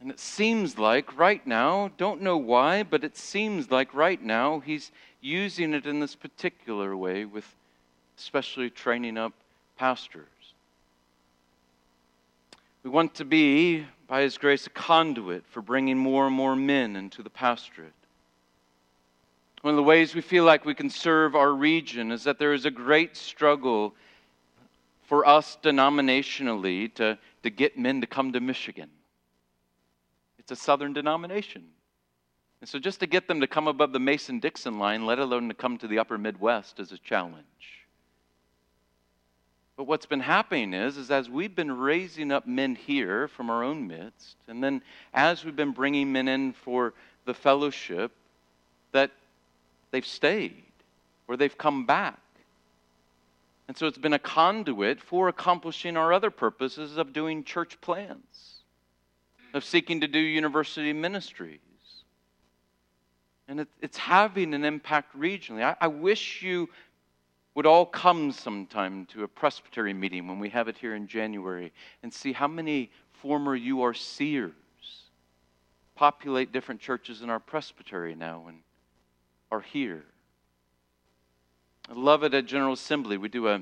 And 0.00 0.08
it 0.08 0.20
seems 0.20 0.78
like 0.78 1.18
right 1.18 1.44
now, 1.44 1.90
don't 1.96 2.22
know 2.22 2.36
why, 2.36 2.84
but 2.84 3.02
it 3.02 3.16
seems 3.16 3.72
like 3.72 3.92
right 3.92 4.22
now 4.22 4.60
he's 4.60 4.92
using 5.20 5.74
it 5.74 5.84
in 5.84 5.98
this 5.98 6.14
particular 6.14 6.96
way 6.96 7.24
with 7.24 7.56
especially 8.18 8.70
training 8.70 9.18
up 9.18 9.32
pastors. 9.76 10.26
We 12.82 12.90
want 12.90 13.14
to 13.14 13.24
be, 13.24 13.86
by 14.06 14.22
his 14.22 14.36
grace, 14.36 14.66
a 14.66 14.70
conduit 14.70 15.44
for 15.46 15.62
bringing 15.62 15.96
more 15.96 16.26
and 16.26 16.36
more 16.36 16.54
men 16.54 16.96
into 16.96 17.22
the 17.22 17.30
pastorate. 17.30 17.92
One 19.62 19.72
of 19.72 19.76
the 19.76 19.82
ways 19.82 20.14
we 20.14 20.20
feel 20.20 20.44
like 20.44 20.66
we 20.66 20.74
can 20.74 20.90
serve 20.90 21.34
our 21.34 21.52
region 21.52 22.12
is 22.12 22.24
that 22.24 22.38
there 22.38 22.52
is 22.52 22.66
a 22.66 22.70
great 22.70 23.16
struggle 23.16 23.94
for 25.04 25.26
us 25.26 25.56
denominationally 25.62 26.92
to, 26.94 27.18
to 27.42 27.50
get 27.50 27.78
men 27.78 28.02
to 28.02 28.06
come 28.06 28.32
to 28.32 28.40
Michigan. 28.40 28.90
It's 30.38 30.52
a 30.52 30.56
southern 30.56 30.92
denomination. 30.92 31.64
And 32.60 32.68
so 32.68 32.78
just 32.78 33.00
to 33.00 33.06
get 33.06 33.28
them 33.28 33.40
to 33.40 33.46
come 33.46 33.66
above 33.66 33.92
the 33.92 34.00
Mason 34.00 34.40
Dixon 34.40 34.78
line, 34.78 35.06
let 35.06 35.18
alone 35.18 35.48
to 35.48 35.54
come 35.54 35.78
to 35.78 35.88
the 35.88 35.98
upper 35.98 36.18
Midwest, 36.18 36.78
is 36.78 36.92
a 36.92 36.98
challenge. 36.98 37.83
But 39.76 39.84
what's 39.84 40.06
been 40.06 40.20
happening 40.20 40.72
is, 40.72 40.96
is 40.96 41.10
as 41.10 41.28
we've 41.28 41.54
been 41.54 41.72
raising 41.76 42.30
up 42.30 42.46
men 42.46 42.76
here 42.76 43.26
from 43.26 43.50
our 43.50 43.64
own 43.64 43.88
midst, 43.88 44.36
and 44.46 44.62
then 44.62 44.82
as 45.12 45.44
we've 45.44 45.56
been 45.56 45.72
bringing 45.72 46.12
men 46.12 46.28
in 46.28 46.52
for 46.52 46.94
the 47.24 47.34
fellowship, 47.34 48.12
that 48.92 49.10
they've 49.90 50.06
stayed 50.06 50.62
or 51.26 51.36
they've 51.36 51.58
come 51.58 51.86
back. 51.86 52.20
And 53.66 53.76
so 53.76 53.86
it's 53.86 53.98
been 53.98 54.12
a 54.12 54.18
conduit 54.18 55.00
for 55.00 55.28
accomplishing 55.28 55.96
our 55.96 56.12
other 56.12 56.30
purposes 56.30 56.96
of 56.96 57.12
doing 57.12 57.42
church 57.42 57.80
plans, 57.80 58.60
of 59.54 59.64
seeking 59.64 60.02
to 60.02 60.06
do 60.06 60.18
university 60.18 60.92
ministries. 60.92 61.58
And 63.48 63.60
it, 63.60 63.68
it's 63.80 63.98
having 63.98 64.54
an 64.54 64.64
impact 64.64 65.18
regionally. 65.18 65.62
I, 65.62 65.76
I 65.80 65.88
wish 65.88 66.42
you 66.42 66.68
would 67.54 67.66
all 67.66 67.86
come 67.86 68.32
sometime 68.32 69.06
to 69.06 69.22
a 69.22 69.28
presbytery 69.28 69.94
meeting 69.94 70.26
when 70.26 70.38
we 70.38 70.48
have 70.48 70.68
it 70.68 70.76
here 70.76 70.94
in 70.94 71.06
January 71.06 71.72
and 72.02 72.12
see 72.12 72.32
how 72.32 72.48
many 72.48 72.90
former 73.12 73.58
URCers 73.58 74.52
populate 75.94 76.52
different 76.52 76.80
churches 76.80 77.22
in 77.22 77.30
our 77.30 77.38
presbytery 77.38 78.14
now 78.14 78.44
and 78.48 78.58
are 79.50 79.60
here. 79.60 80.02
I 81.88 81.92
love 81.92 82.24
it 82.24 82.34
at 82.34 82.46
General 82.46 82.72
Assembly. 82.72 83.16
We 83.18 83.28
do 83.28 83.48
a, 83.48 83.60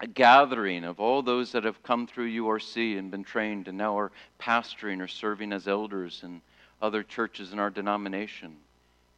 a 0.00 0.06
gathering 0.06 0.84
of 0.84 1.00
all 1.00 1.22
those 1.22 1.52
that 1.52 1.64
have 1.64 1.82
come 1.82 2.06
through 2.06 2.30
URC 2.30 2.98
and 2.98 3.10
been 3.10 3.24
trained 3.24 3.68
and 3.68 3.78
now 3.78 3.98
are 3.98 4.12
pastoring 4.38 5.00
or 5.00 5.08
serving 5.08 5.52
as 5.52 5.68
elders 5.68 6.20
in 6.22 6.42
other 6.82 7.02
churches 7.02 7.52
in 7.52 7.58
our 7.58 7.70
denomination. 7.70 8.56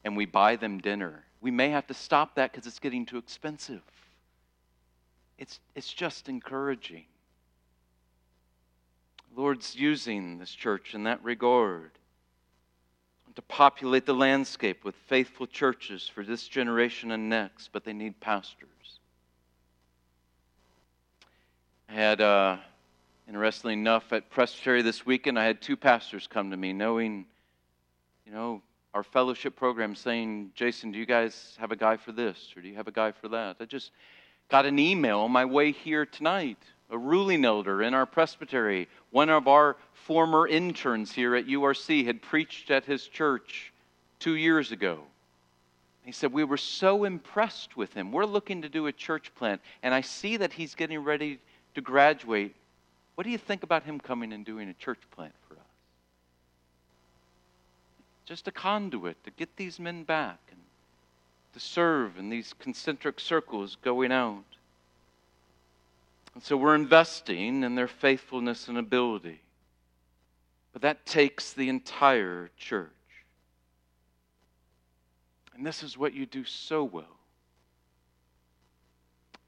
And 0.05 0.17
we 0.17 0.27
buy 0.27 0.55
them 0.57 0.79
dinner. 0.79 1.25
We 1.41 1.51
may 1.51 1.71
have 1.71 1.87
to 1.89 1.95
stop 1.95 2.35
that 2.37 2.53
because 2.53 2.67
it's 2.67 2.79
getting 2.79 3.07
too 3.07 3.17
expensive. 3.17 3.83
It's, 5.39 5.61
it's 5.75 5.93
just 5.93 6.29
encouraging. 6.29 7.05
Lord's 9.37 9.75
using 9.75 10.39
this 10.39 10.51
church 10.51 10.95
in 10.95 11.05
that 11.05 11.23
regard 11.25 11.91
to 13.35 13.43
populate 13.43 14.07
the 14.07 14.15
landscape 14.15 14.85
with 14.85 14.95
faithful 14.95 15.47
churches 15.47 16.09
for 16.09 16.23
this 16.23 16.47
generation 16.47 17.11
and 17.11 17.29
next, 17.29 17.71
but 17.73 17.85
they 17.85 17.93
need 17.93 18.21
pastors. 18.21 18.69
I 21.89 21.95
had, 21.95 22.21
uh, 22.21 22.59
interestingly 23.29 23.75
enough, 23.75 24.13
at 24.13 24.31
Presbytery 24.31 24.83
this 24.83 25.05
weekend, 25.05 25.39
I 25.39 25.45
had 25.45 25.61
two 25.61 25.77
pastors 25.77 26.29
come 26.29 26.51
to 26.51 26.57
me 26.57 26.73
knowing, 26.73 27.27
you 28.25 28.33
know, 28.33 28.63
our 28.95 29.03
fellowship 29.03 29.57
program 29.57 29.97
saying, 29.97 30.53
Jason, 30.55 30.93
do 30.93 30.99
you 30.99 31.07
guys 31.07 31.57
have 31.59 31.73
a 31.73 31.77
guy 31.77 31.97
for 31.97 32.13
this 32.13 32.53
or 32.57 32.63
do 32.63 32.69
you 32.69 32.77
have 32.77 32.87
a 32.87 32.93
guy 32.93 33.11
for 33.11 33.29
that? 33.29 33.57
I 33.59 33.65
just 33.65 33.91
got 34.49 34.67
an 34.67 34.79
email 34.79 35.21
on 35.21 35.31
my 35.31 35.45
way 35.45 35.73
here 35.73 36.07
tonight. 36.07 36.59
A 36.91 36.99
ruling 36.99 37.45
elder 37.45 37.83
in 37.83 37.95
our 37.95 38.07
presbytery, 38.07 38.89
one 39.11 39.31
of 39.31 39.49
our 39.49 39.77
former 39.93 40.47
interns 40.47 41.13
here 41.13 41.35
at 41.35 41.47
URC, 41.47 42.05
had 42.05 42.23
preached 42.23 42.71
at 42.71 42.85
his 42.85 43.09
church 43.09 43.73
two 44.19 44.37
years 44.37 44.71
ago. 44.71 45.01
He 46.05 46.13
said, 46.13 46.33
We 46.33 46.45
were 46.45 46.59
so 46.59 47.05
impressed 47.05 47.77
with 47.77 47.95
him. 47.95 48.13
We're 48.13 48.27
looking 48.27 48.63
to 48.63 48.69
do 48.69 48.87
a 48.87 48.93
church 48.93 49.35
plant, 49.35 49.63
and 49.83 49.95
I 49.95 50.03
see 50.03 50.37
that 50.37 50.53
he's 50.53 50.75
getting 50.75 51.01
ready 51.01 51.41
to 51.75 51.81
graduate. 51.81 52.55
What 53.15 53.25
do 53.25 53.31
you 53.31 53.39
think 53.39 53.63
about 53.63 53.85
him 53.85 53.99
coming 53.99 54.33
and 54.33 54.45
doing 54.45 54.69
a 54.69 54.75
church 54.75 55.01
plant 55.11 55.35
for 55.49 55.55
us? 55.55 55.61
Just 58.27 58.47
a 58.49 58.53
conduit 58.53 59.23
to 59.25 59.31
get 59.31 59.57
these 59.57 59.79
men 59.81 60.05
back 60.05 60.39
and 60.51 60.61
to 61.55 61.61
serve 61.61 62.19
in 62.19 62.29
these 62.29 62.53
concentric 62.59 63.21
circles 63.21 63.77
going 63.83 64.13
out. 64.13 64.45
And 66.35 66.43
so 66.43 66.57
we're 66.57 66.75
investing 66.75 67.63
in 67.63 67.77
their 67.77 67.89
faithfulness 67.89 68.67
and 68.67 68.77
ability. 68.77 69.41
But 70.73 70.83
that 70.83 71.07
takes 71.07 71.53
the 71.53 71.69
entire 71.69 72.51
church. 72.59 72.91
And 75.55 75.65
this 75.65 75.85
is 75.85 75.97
what 75.97 76.13
you 76.13 76.27
do 76.27 76.45
so 76.45 76.83
well. 76.83 77.05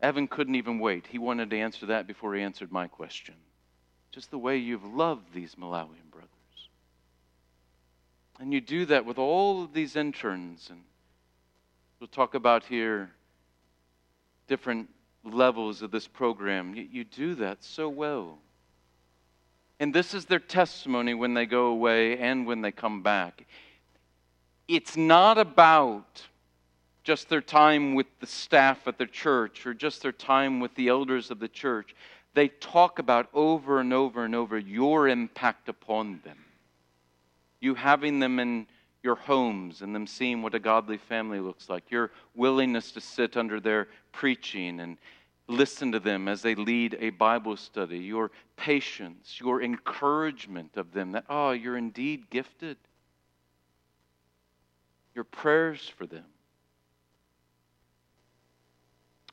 Evan 0.00 0.28
couldn't 0.28 0.54
even 0.54 0.78
wait. 0.78 1.06
He 1.08 1.18
wanted 1.18 1.50
to 1.50 1.58
answer 1.58 1.86
that 1.86 2.06
before 2.06 2.36
he 2.36 2.42
answered 2.42 2.70
my 2.70 2.86
question. 2.86 3.34
Just 4.12 4.30
the 4.30 4.38
way 4.38 4.56
you've 4.56 4.84
loved 4.84 5.34
these 5.34 5.56
Malawian 5.56 6.10
brothers. 6.12 6.30
And 8.38 8.52
you 8.52 8.60
do 8.60 8.86
that 8.86 9.04
with 9.04 9.18
all 9.18 9.64
of 9.64 9.72
these 9.72 9.96
interns 9.96 10.68
and 10.70 10.82
We'll 11.98 12.08
talk 12.08 12.34
about 12.34 12.64
here 12.64 13.10
different 14.48 14.88
levels 15.24 15.82
of 15.82 15.90
this 15.90 16.06
program. 16.06 16.74
You, 16.74 16.86
you 16.90 17.04
do 17.04 17.34
that 17.36 17.64
so 17.64 17.88
well. 17.88 18.38
And 19.80 19.94
this 19.94 20.14
is 20.14 20.26
their 20.26 20.38
testimony 20.38 21.14
when 21.14 21.34
they 21.34 21.46
go 21.46 21.66
away 21.66 22.18
and 22.18 22.46
when 22.46 22.62
they 22.62 22.72
come 22.72 23.02
back. 23.02 23.46
It's 24.68 24.96
not 24.96 25.38
about 25.38 26.22
just 27.02 27.28
their 27.28 27.40
time 27.40 27.94
with 27.94 28.06
the 28.20 28.26
staff 28.26 28.86
at 28.86 28.98
the 28.98 29.06
church 29.06 29.66
or 29.66 29.72
just 29.72 30.02
their 30.02 30.12
time 30.12 30.60
with 30.60 30.74
the 30.74 30.88
elders 30.88 31.30
of 31.30 31.38
the 31.38 31.48
church. 31.48 31.94
They 32.34 32.48
talk 32.48 32.98
about 32.98 33.28
over 33.32 33.80
and 33.80 33.92
over 33.92 34.24
and 34.24 34.34
over 34.34 34.58
your 34.58 35.08
impact 35.08 35.68
upon 35.68 36.20
them. 36.24 36.38
You 37.60 37.74
having 37.74 38.18
them 38.18 38.38
in 38.38 38.66
your 39.06 39.14
homes 39.14 39.80
and 39.80 39.94
them 39.94 40.06
seeing 40.06 40.42
what 40.42 40.54
a 40.54 40.58
godly 40.58 40.98
family 40.98 41.40
looks 41.40 41.70
like, 41.70 41.90
your 41.90 42.10
willingness 42.34 42.92
to 42.92 43.00
sit 43.00 43.36
under 43.36 43.60
their 43.60 43.86
preaching 44.12 44.80
and 44.80 44.98
listen 45.46 45.92
to 45.92 46.00
them 46.00 46.26
as 46.26 46.42
they 46.42 46.56
lead 46.56 46.96
a 47.00 47.10
Bible 47.10 47.56
study, 47.56 47.98
your 47.98 48.32
patience, 48.56 49.38
your 49.40 49.62
encouragement 49.62 50.76
of 50.76 50.92
them 50.92 51.12
that, 51.12 51.24
oh, 51.30 51.52
you're 51.52 51.78
indeed 51.78 52.28
gifted, 52.28 52.76
your 55.14 55.24
prayers 55.24 55.90
for 55.96 56.04
them. 56.04 56.24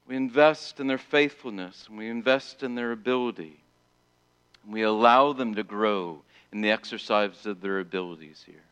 We 0.06 0.16
invest 0.16 0.80
in 0.80 0.88
their 0.88 0.98
faithfulness 0.98 1.88
and 1.90 1.98
we 1.98 2.10
invest 2.10 2.62
in 2.62 2.76
their 2.76 2.92
ability. 2.92 3.60
And 4.64 4.74
we 4.74 4.84
allow 4.84 5.34
them 5.34 5.56
to 5.56 5.64
grow 5.64 6.22
in 6.52 6.62
the 6.62 6.70
exercise 6.70 7.46
of 7.48 7.62
their 7.62 7.80
abilities 7.80 8.44
here 8.46 8.64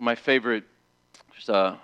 my 0.00 0.14
favorite, 0.14 0.64
there's 1.30 1.50
a, 1.50 1.78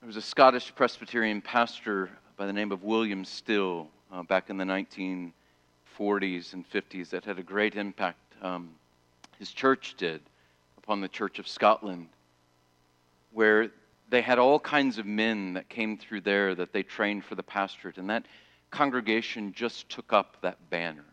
there 0.00 0.06
was 0.06 0.18
a 0.18 0.22
Scottish 0.22 0.74
Presbyterian 0.74 1.40
pastor 1.40 2.10
by 2.36 2.44
the 2.44 2.52
name 2.52 2.72
of 2.72 2.82
William 2.82 3.24
Still 3.24 3.88
uh, 4.12 4.22
back 4.22 4.50
in 4.50 4.58
the 4.58 4.64
1940s 4.64 6.52
and 6.52 6.70
50s 6.70 7.08
that 7.08 7.24
had 7.24 7.38
a 7.38 7.42
great 7.42 7.74
impact. 7.74 8.18
Um, 8.42 8.68
his 9.38 9.50
church 9.50 9.94
did 9.96 10.20
upon 10.76 11.00
the 11.00 11.08
Church 11.08 11.38
of 11.38 11.48
Scotland, 11.48 12.08
where 13.32 13.70
they 14.10 14.20
had 14.20 14.38
all 14.38 14.60
kinds 14.60 14.98
of 14.98 15.06
men 15.06 15.54
that 15.54 15.70
came 15.70 15.96
through 15.96 16.20
there 16.20 16.54
that 16.54 16.74
they 16.74 16.82
trained 16.82 17.24
for 17.24 17.34
the 17.34 17.42
pastorate, 17.42 17.96
and 17.96 18.10
that 18.10 18.26
congregation 18.70 19.54
just 19.54 19.88
took 19.88 20.12
up 20.12 20.36
that 20.42 20.58
banner 20.68 21.06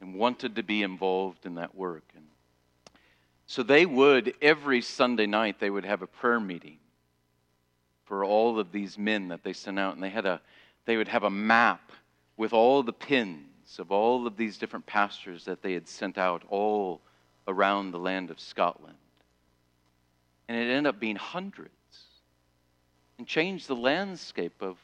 and 0.00 0.14
wanted 0.14 0.56
to 0.56 0.62
be 0.62 0.82
involved 0.82 1.44
in 1.44 1.56
that 1.56 1.74
work. 1.74 2.04
And 2.16 2.24
so 3.50 3.64
they 3.64 3.84
would, 3.84 4.34
every 4.40 4.80
Sunday 4.80 5.26
night, 5.26 5.58
they 5.58 5.70
would 5.70 5.84
have 5.84 6.02
a 6.02 6.06
prayer 6.06 6.38
meeting 6.38 6.78
for 8.04 8.24
all 8.24 8.60
of 8.60 8.70
these 8.70 8.96
men 8.96 9.26
that 9.26 9.42
they 9.42 9.52
sent 9.52 9.76
out. 9.76 9.94
And 9.94 10.00
they, 10.04 10.08
had 10.08 10.24
a, 10.24 10.40
they 10.84 10.96
would 10.96 11.08
have 11.08 11.24
a 11.24 11.30
map 11.30 11.90
with 12.36 12.52
all 12.52 12.84
the 12.84 12.92
pins 12.92 13.80
of 13.80 13.90
all 13.90 14.28
of 14.28 14.36
these 14.36 14.56
different 14.56 14.86
pastors 14.86 15.46
that 15.46 15.62
they 15.62 15.72
had 15.72 15.88
sent 15.88 16.16
out 16.16 16.44
all 16.48 17.00
around 17.48 17.90
the 17.90 17.98
land 17.98 18.30
of 18.30 18.38
Scotland. 18.38 18.94
And 20.48 20.56
it 20.56 20.70
ended 20.70 20.86
up 20.86 21.00
being 21.00 21.16
hundreds 21.16 21.72
and 23.18 23.26
changed 23.26 23.66
the 23.66 23.74
landscape 23.74 24.62
of 24.62 24.76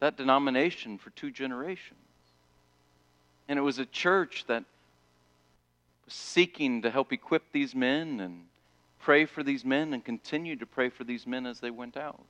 that 0.00 0.16
denomination 0.16 0.96
for 0.96 1.10
two 1.10 1.30
generations. 1.30 1.98
And 3.48 3.58
it 3.58 3.62
was 3.62 3.78
a 3.78 3.84
church 3.84 4.46
that 4.46 4.64
seeking 6.08 6.82
to 6.82 6.90
help 6.90 7.12
equip 7.12 7.52
these 7.52 7.74
men 7.74 8.20
and 8.20 8.44
pray 9.00 9.24
for 9.24 9.42
these 9.42 9.64
men 9.64 9.92
and 9.92 10.04
continue 10.04 10.56
to 10.56 10.66
pray 10.66 10.88
for 10.88 11.04
these 11.04 11.26
men 11.26 11.46
as 11.46 11.60
they 11.60 11.70
went 11.70 11.96
out. 11.96 12.24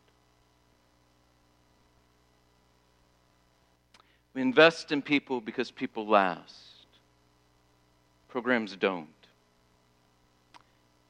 We 4.34 4.40
invest 4.40 4.92
in 4.92 5.02
people 5.02 5.40
because 5.40 5.70
people 5.70 6.06
last. 6.06 6.54
Programs 8.28 8.76
don't. 8.76 9.08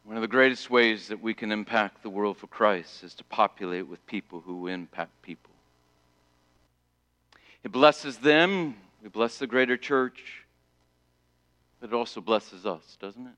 One 0.04 0.16
of 0.16 0.22
the 0.22 0.28
greatest 0.28 0.68
ways 0.68 1.06
that 1.08 1.22
we 1.22 1.32
can 1.32 1.52
impact 1.52 2.02
the 2.02 2.10
world 2.10 2.36
for 2.36 2.48
Christ 2.48 3.04
is 3.04 3.14
to 3.14 3.24
populate 3.24 3.86
with 3.86 4.04
people 4.06 4.40
who 4.40 4.66
impact 4.66 5.22
people. 5.22 5.50
It 7.62 7.70
blesses 7.70 8.18
them. 8.18 8.74
We 9.00 9.08
bless 9.08 9.38
the 9.38 9.46
greater 9.46 9.76
church 9.76 10.41
it 11.83 11.93
also 11.93 12.20
blesses 12.20 12.66
us, 12.66 12.97
doesn't 13.01 13.26
it? 13.26 13.35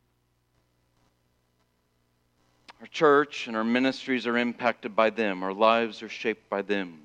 Our 2.80 2.86
church 2.88 3.46
and 3.46 3.56
our 3.56 3.64
ministries 3.64 4.26
are 4.26 4.36
impacted 4.36 4.94
by 4.94 5.10
them, 5.10 5.42
our 5.42 5.54
lives 5.54 6.02
are 6.02 6.08
shaped 6.08 6.48
by 6.50 6.62
them. 6.62 7.00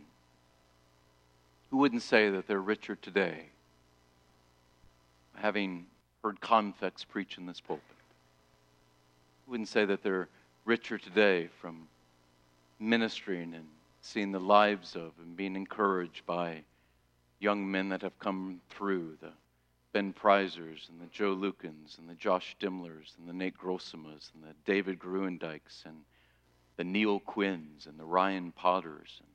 Who 1.71 1.77
wouldn't 1.77 2.01
say 2.01 2.29
that 2.31 2.47
they're 2.47 2.59
richer 2.59 2.95
today, 2.95 3.45
having 5.35 5.85
heard 6.23 6.41
Confex 6.41 7.03
preach 7.03 7.37
in 7.37 7.45
this 7.45 7.61
pulpit? 7.61 7.83
Who 9.45 9.51
wouldn't 9.51 9.69
say 9.69 9.85
that 9.85 10.03
they're 10.03 10.27
richer 10.65 10.97
today 10.97 11.47
from 11.61 11.87
ministering 12.79 13.53
and 13.53 13.67
seeing 14.01 14.31
the 14.31 14.39
lives 14.39 14.95
of 14.95 15.11
and 15.21 15.37
being 15.37 15.55
encouraged 15.55 16.25
by 16.25 16.63
young 17.39 17.69
men 17.69 17.89
that 17.89 18.01
have 18.01 18.17
come 18.19 18.59
through 18.69 19.17
the 19.21 19.31
Ben 19.91 20.13
Prizers 20.13 20.87
and 20.89 21.01
the 21.01 21.07
Joe 21.11 21.35
Lukens 21.35 21.97
and 21.97 22.07
the 22.07 22.13
Josh 22.13 22.55
Dimlers 22.59 23.17
and 23.17 23.27
the 23.27 23.33
Nate 23.33 23.57
Grossimas 23.57 24.31
and 24.33 24.43
the 24.43 24.53
David 24.65 24.99
Gruendikes 24.99 25.85
and 25.85 25.97
the 26.77 26.83
Neil 26.83 27.19
Quinns 27.19 27.87
and 27.87 27.99
the 27.99 28.05
Ryan 28.05 28.51
Potters. 28.51 29.17
And 29.19 29.29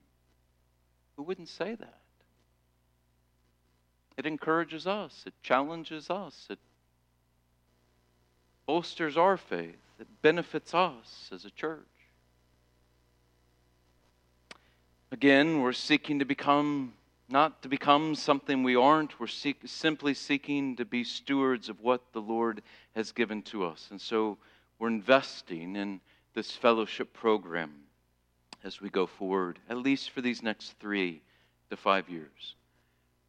who 1.16 1.24
wouldn't 1.24 1.48
say 1.48 1.74
that? 1.74 2.00
It 4.16 4.26
encourages 4.26 4.86
us, 4.86 5.24
it 5.26 5.34
challenges 5.42 6.08
us, 6.08 6.46
it 6.48 6.60
bolsters 8.64 9.16
our 9.16 9.36
faith, 9.36 9.76
it 9.98 10.06
benefits 10.22 10.72
us 10.72 11.30
as 11.32 11.44
a 11.44 11.50
church. 11.50 11.80
Again, 15.10 15.60
we're 15.60 15.72
seeking 15.72 16.20
to 16.20 16.24
become 16.24 16.92
not 17.28 17.62
to 17.62 17.68
become 17.68 18.14
something 18.14 18.62
we 18.62 18.76
aren't. 18.76 19.18
We're 19.18 19.26
seek, 19.26 19.60
simply 19.64 20.14
seeking 20.14 20.76
to 20.76 20.84
be 20.84 21.04
stewards 21.04 21.68
of 21.68 21.80
what 21.80 22.12
the 22.12 22.20
Lord 22.20 22.62
has 22.94 23.12
given 23.12 23.42
to 23.42 23.64
us. 23.64 23.88
And 23.90 24.00
so 24.00 24.38
we're 24.78 24.88
investing 24.88 25.76
in 25.76 26.00
this 26.34 26.50
fellowship 26.50 27.12
program 27.12 27.72
as 28.62 28.80
we 28.80 28.90
go 28.90 29.06
forward, 29.06 29.58
at 29.68 29.78
least 29.78 30.10
for 30.10 30.20
these 30.20 30.42
next 30.42 30.78
three 30.80 31.22
to 31.70 31.76
five 31.76 32.08
years. 32.08 32.54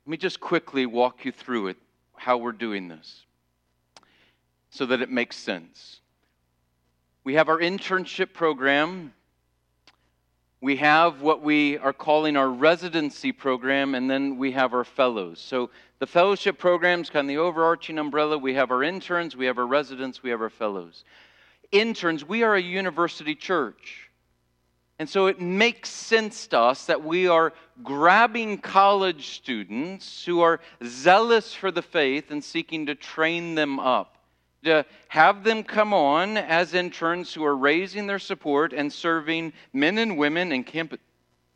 Let 0.05 0.11
me 0.11 0.17
just 0.17 0.39
quickly 0.39 0.85
walk 0.85 1.25
you 1.25 1.31
through 1.31 1.67
it, 1.67 1.77
how 2.15 2.37
we're 2.37 2.51
doing 2.51 2.87
this, 2.87 3.25
so 4.69 4.85
that 4.85 5.01
it 5.01 5.09
makes 5.09 5.35
sense. 5.35 5.99
We 7.23 7.33
have 7.35 7.49
our 7.49 7.59
internship 7.59 8.33
program 8.33 9.13
we 10.65 10.77
have 10.77 11.21
what 11.21 11.43
we 11.43 11.77
are 11.77 11.93
calling 11.93 12.35
our 12.35 12.49
residency 12.49 13.31
program, 13.31 13.93
and 13.93 14.09
then 14.09 14.35
we 14.35 14.51
have 14.53 14.73
our 14.73 14.83
fellows. 14.83 15.39
So 15.39 15.69
the 15.99 16.07
fellowship 16.07 16.57
program 16.57 17.01
is 17.01 17.09
kind 17.11 17.25
of 17.25 17.27
the 17.27 17.37
overarching 17.37 17.99
umbrella. 17.99 18.35
We 18.39 18.55
have 18.55 18.71
our 18.71 18.81
interns, 18.81 19.35
we 19.35 19.45
have 19.45 19.59
our 19.59 19.67
residents, 19.67 20.23
we 20.23 20.31
have 20.31 20.41
our 20.41 20.49
fellows. 20.49 21.03
Interns, 21.71 22.25
we 22.25 22.41
are 22.41 22.55
a 22.55 22.61
university 22.61 23.35
church. 23.35 24.09
And 24.97 25.07
so 25.07 25.27
it 25.27 25.39
makes 25.39 25.91
sense 25.91 26.47
to 26.47 26.57
us 26.57 26.87
that 26.87 27.03
we 27.03 27.27
are 27.27 27.53
grabbing 27.83 28.57
college 28.57 29.35
students 29.35 30.25
who 30.25 30.41
are 30.41 30.59
zealous 30.83 31.53
for 31.53 31.69
the 31.69 31.83
faith 31.83 32.31
and 32.31 32.43
seeking 32.43 32.87
to 32.87 32.95
train 32.95 33.53
them 33.53 33.79
up 33.79 34.14
to 34.65 34.85
have 35.07 35.43
them 35.43 35.63
come 35.63 35.93
on 35.93 36.37
as 36.37 36.73
interns 36.73 37.33
who 37.33 37.43
are 37.45 37.55
raising 37.55 38.07
their 38.07 38.19
support 38.19 38.73
and 38.73 38.91
serving 38.91 39.53
men 39.73 39.97
and 39.97 40.17
women 40.17 40.51
in 40.51 40.63
camp- 40.63 40.99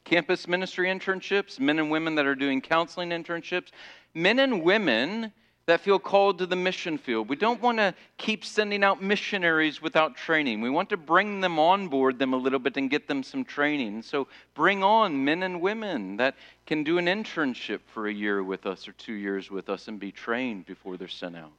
campus 0.06 0.48
ministry 0.48 0.88
internships, 0.88 1.60
men 1.60 1.80
and 1.80 1.92
women 1.92 2.16
that 2.16 2.26
are 2.26 2.36
doing 2.36 2.62
counseling 2.62 3.10
internships, 3.10 3.70
men 4.14 4.40
and 4.40 4.64
women 4.64 5.32
that 5.70 5.82
feel 5.82 6.00
called 6.00 6.40
to 6.40 6.48
the 6.48 6.56
mission 6.56 6.98
field. 6.98 7.30
We 7.30 7.36
don't 7.36 7.62
want 7.62 7.78
to 7.78 7.94
keep 8.18 8.44
sending 8.44 8.84
out 8.84 9.04
missionaries 9.04 9.84
without 9.84 10.16
training. 10.16 10.62
We 10.62 10.70
want 10.72 10.90
to 10.90 10.98
bring 10.98 11.42
them 11.42 11.60
on 11.60 11.90
board 11.90 12.18
them 12.18 12.34
a 12.34 12.38
little 12.38 12.58
bit 12.58 12.76
and 12.78 12.90
get 12.90 13.08
them 13.08 13.22
some 13.22 13.46
training. 13.46 14.02
So 14.02 14.28
bring 14.56 14.84
on 14.84 15.24
men 15.24 15.44
and 15.44 15.62
women 15.62 16.18
that 16.18 16.36
can 16.66 16.84
do 16.84 16.98
an 16.98 17.06
internship 17.06 17.82
for 17.86 18.08
a 18.08 18.14
year 18.14 18.44
with 18.44 18.66
us 18.66 18.88
or 18.88 18.94
two 18.94 19.14
years 19.14 19.52
with 19.52 19.70
us 19.70 19.88
and 19.88 20.00
be 20.00 20.12
trained 20.12 20.66
before 20.66 20.98
they're 20.98 21.08
sent 21.08 21.36
out. 21.36 21.52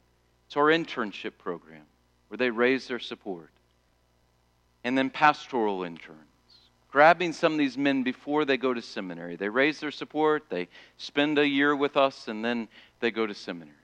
It's 0.51 0.57
our 0.57 0.65
internship 0.65 1.39
program 1.39 1.85
where 2.27 2.37
they 2.37 2.51
raise 2.51 2.89
their 2.89 2.99
support. 2.99 3.53
And 4.83 4.99
then 4.99 5.09
pastoral 5.09 5.85
interns, 5.85 6.19
grabbing 6.91 7.35
some 7.35 7.53
of 7.53 7.59
these 7.61 7.79
men 7.79 8.03
before 8.03 8.45
they 8.45 8.57
go 8.57 8.75
to 8.75 8.83
seminary. 8.83 9.37
They 9.37 9.49
raise 9.49 9.79
their 9.79 9.93
support, 9.93 10.47
they 10.51 10.67
spend 10.97 11.39
a 11.39 11.47
year 11.47 11.77
with 11.77 11.97
us, 11.97 12.27
and 12.27 12.45
then 12.45 12.67
they 12.99 13.13
go 13.13 13.29
to 13.29 13.35
seminary. 13.35 13.77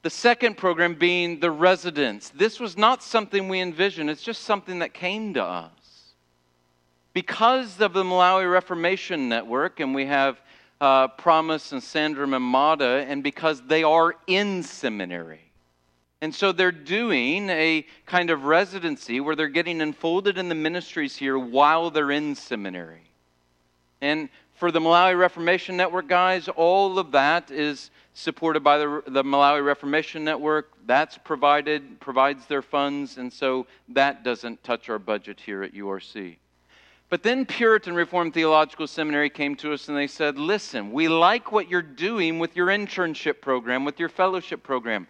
The 0.00 0.08
second 0.08 0.56
program 0.56 0.94
being 0.94 1.40
the 1.40 1.50
residence. 1.50 2.30
This 2.30 2.58
was 2.58 2.78
not 2.78 3.02
something 3.02 3.50
we 3.50 3.60
envisioned, 3.60 4.08
it's 4.08 4.22
just 4.22 4.44
something 4.44 4.78
that 4.78 4.94
came 4.94 5.34
to 5.34 5.44
us. 5.44 6.14
Because 7.12 7.78
of 7.82 7.92
the 7.92 8.02
Malawi 8.02 8.50
Reformation 8.50 9.28
Network, 9.28 9.78
and 9.78 9.94
we 9.94 10.06
have 10.06 10.40
uh, 10.82 11.06
Promise 11.06 11.70
and 11.70 11.82
Sandra 11.82 12.26
Mamada, 12.26 13.06
and 13.08 13.22
because 13.22 13.62
they 13.62 13.84
are 13.84 14.16
in 14.26 14.64
seminary. 14.64 15.52
And 16.20 16.34
so 16.34 16.50
they're 16.50 16.72
doing 16.72 17.48
a 17.50 17.86
kind 18.04 18.30
of 18.30 18.44
residency 18.44 19.20
where 19.20 19.36
they're 19.36 19.46
getting 19.46 19.80
enfolded 19.80 20.38
in 20.38 20.48
the 20.48 20.56
ministries 20.56 21.16
here 21.16 21.38
while 21.38 21.90
they're 21.90 22.10
in 22.10 22.34
seminary. 22.34 23.04
And 24.00 24.28
for 24.54 24.72
the 24.72 24.80
Malawi 24.80 25.16
Reformation 25.16 25.76
Network 25.76 26.08
guys, 26.08 26.48
all 26.48 26.98
of 26.98 27.12
that 27.12 27.52
is 27.52 27.92
supported 28.14 28.64
by 28.64 28.78
the, 28.78 29.04
the 29.06 29.22
Malawi 29.22 29.64
Reformation 29.64 30.24
Network. 30.24 30.72
That's 30.86 31.16
provided, 31.16 32.00
provides 32.00 32.46
their 32.46 32.62
funds, 32.62 33.18
and 33.18 33.32
so 33.32 33.68
that 33.90 34.24
doesn't 34.24 34.64
touch 34.64 34.88
our 34.88 34.98
budget 34.98 35.38
here 35.38 35.62
at 35.62 35.74
URC. 35.74 36.38
But 37.12 37.22
then 37.22 37.44
Puritan 37.44 37.94
Reformed 37.94 38.32
Theological 38.32 38.86
Seminary 38.86 39.28
came 39.28 39.54
to 39.56 39.74
us 39.74 39.88
and 39.88 39.94
they 39.98 40.06
said, 40.06 40.38
Listen, 40.38 40.92
we 40.92 41.08
like 41.08 41.52
what 41.52 41.68
you're 41.68 41.82
doing 41.82 42.38
with 42.38 42.56
your 42.56 42.68
internship 42.68 43.42
program, 43.42 43.84
with 43.84 44.00
your 44.00 44.08
fellowship 44.08 44.62
program. 44.62 45.06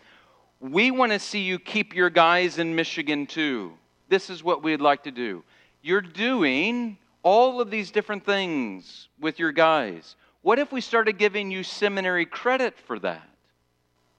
We 0.59 0.91
want 0.91 1.13
to 1.13 1.21
see 1.21 1.43
you 1.43 1.61
keep 1.61 1.95
your 1.95 2.11
guys 2.11 2.59
in 2.59 2.75
Michigan 2.75 3.25
too. 3.25 3.75
This 4.09 4.31
is 4.31 4.43
what 4.43 4.65
we'd 4.65 4.81
like 4.81 5.05
to 5.05 5.13
do. 5.13 5.45
You're 5.81 6.01
doing 6.01 6.99
all 7.23 7.61
of 7.61 7.71
these 7.71 7.93
different 7.93 8.27
things 8.27 9.07
with 9.21 9.39
your 9.39 9.53
guys. 9.53 10.17
What 10.41 10.59
if 10.59 10.73
we 10.73 10.81
started 10.81 11.19
giving 11.19 11.53
you 11.53 11.63
seminary 11.63 12.27
credit 12.27 12.77
for 12.81 12.99
that? 12.99 13.29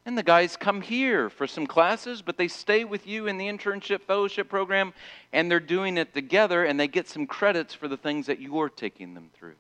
And 0.06 0.18
the 0.18 0.24
guys 0.24 0.58
come 0.58 0.82
here 0.82 1.30
for 1.30 1.47
some 1.47 1.66
classes, 1.66 2.22
but 2.22 2.38
they 2.38 2.49
stay 2.49 2.84
with 2.84 3.08
you 3.08 3.28
in 3.28 3.38
the 3.38 3.47
internship 3.47 4.01
fellowship 4.01 4.49
program, 4.49 4.93
and 5.32 5.49
they're 5.49 5.62
doing 5.62 5.97
it 5.97 6.14
together, 6.14 6.66
and 6.66 6.78
they 6.78 6.89
get 6.89 7.08
some 7.08 7.26
credits 7.26 7.74
for 7.74 7.88
the 7.88 7.95
things 7.95 8.26
that 8.26 8.41
you're 8.41 8.70
taking 8.70 9.14
them 9.14 9.30
through. 9.34 9.56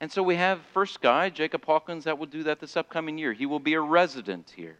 And 0.00 0.10
so 0.10 0.22
we 0.22 0.36
have 0.36 0.60
first 0.72 1.00
guy, 1.00 1.30
Jacob 1.30 1.64
Hawkins, 1.64 2.04
that 2.04 2.18
will 2.18 2.26
do 2.26 2.44
that 2.44 2.60
this 2.60 2.76
upcoming 2.76 3.18
year. 3.18 3.32
He 3.32 3.44
will 3.44 3.58
be 3.58 3.74
a 3.74 3.80
resident 3.80 4.52
here, 4.54 4.76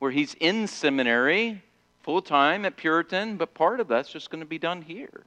where 0.00 0.10
he's 0.10 0.34
in 0.34 0.66
seminary 0.66 1.62
full 2.02 2.22
time 2.22 2.64
at 2.64 2.76
Puritan, 2.76 3.36
but 3.36 3.54
part 3.54 3.80
of 3.80 3.88
that's 3.88 4.10
just 4.10 4.30
going 4.30 4.40
to 4.40 4.46
be 4.46 4.58
done 4.58 4.82
here 4.82 5.24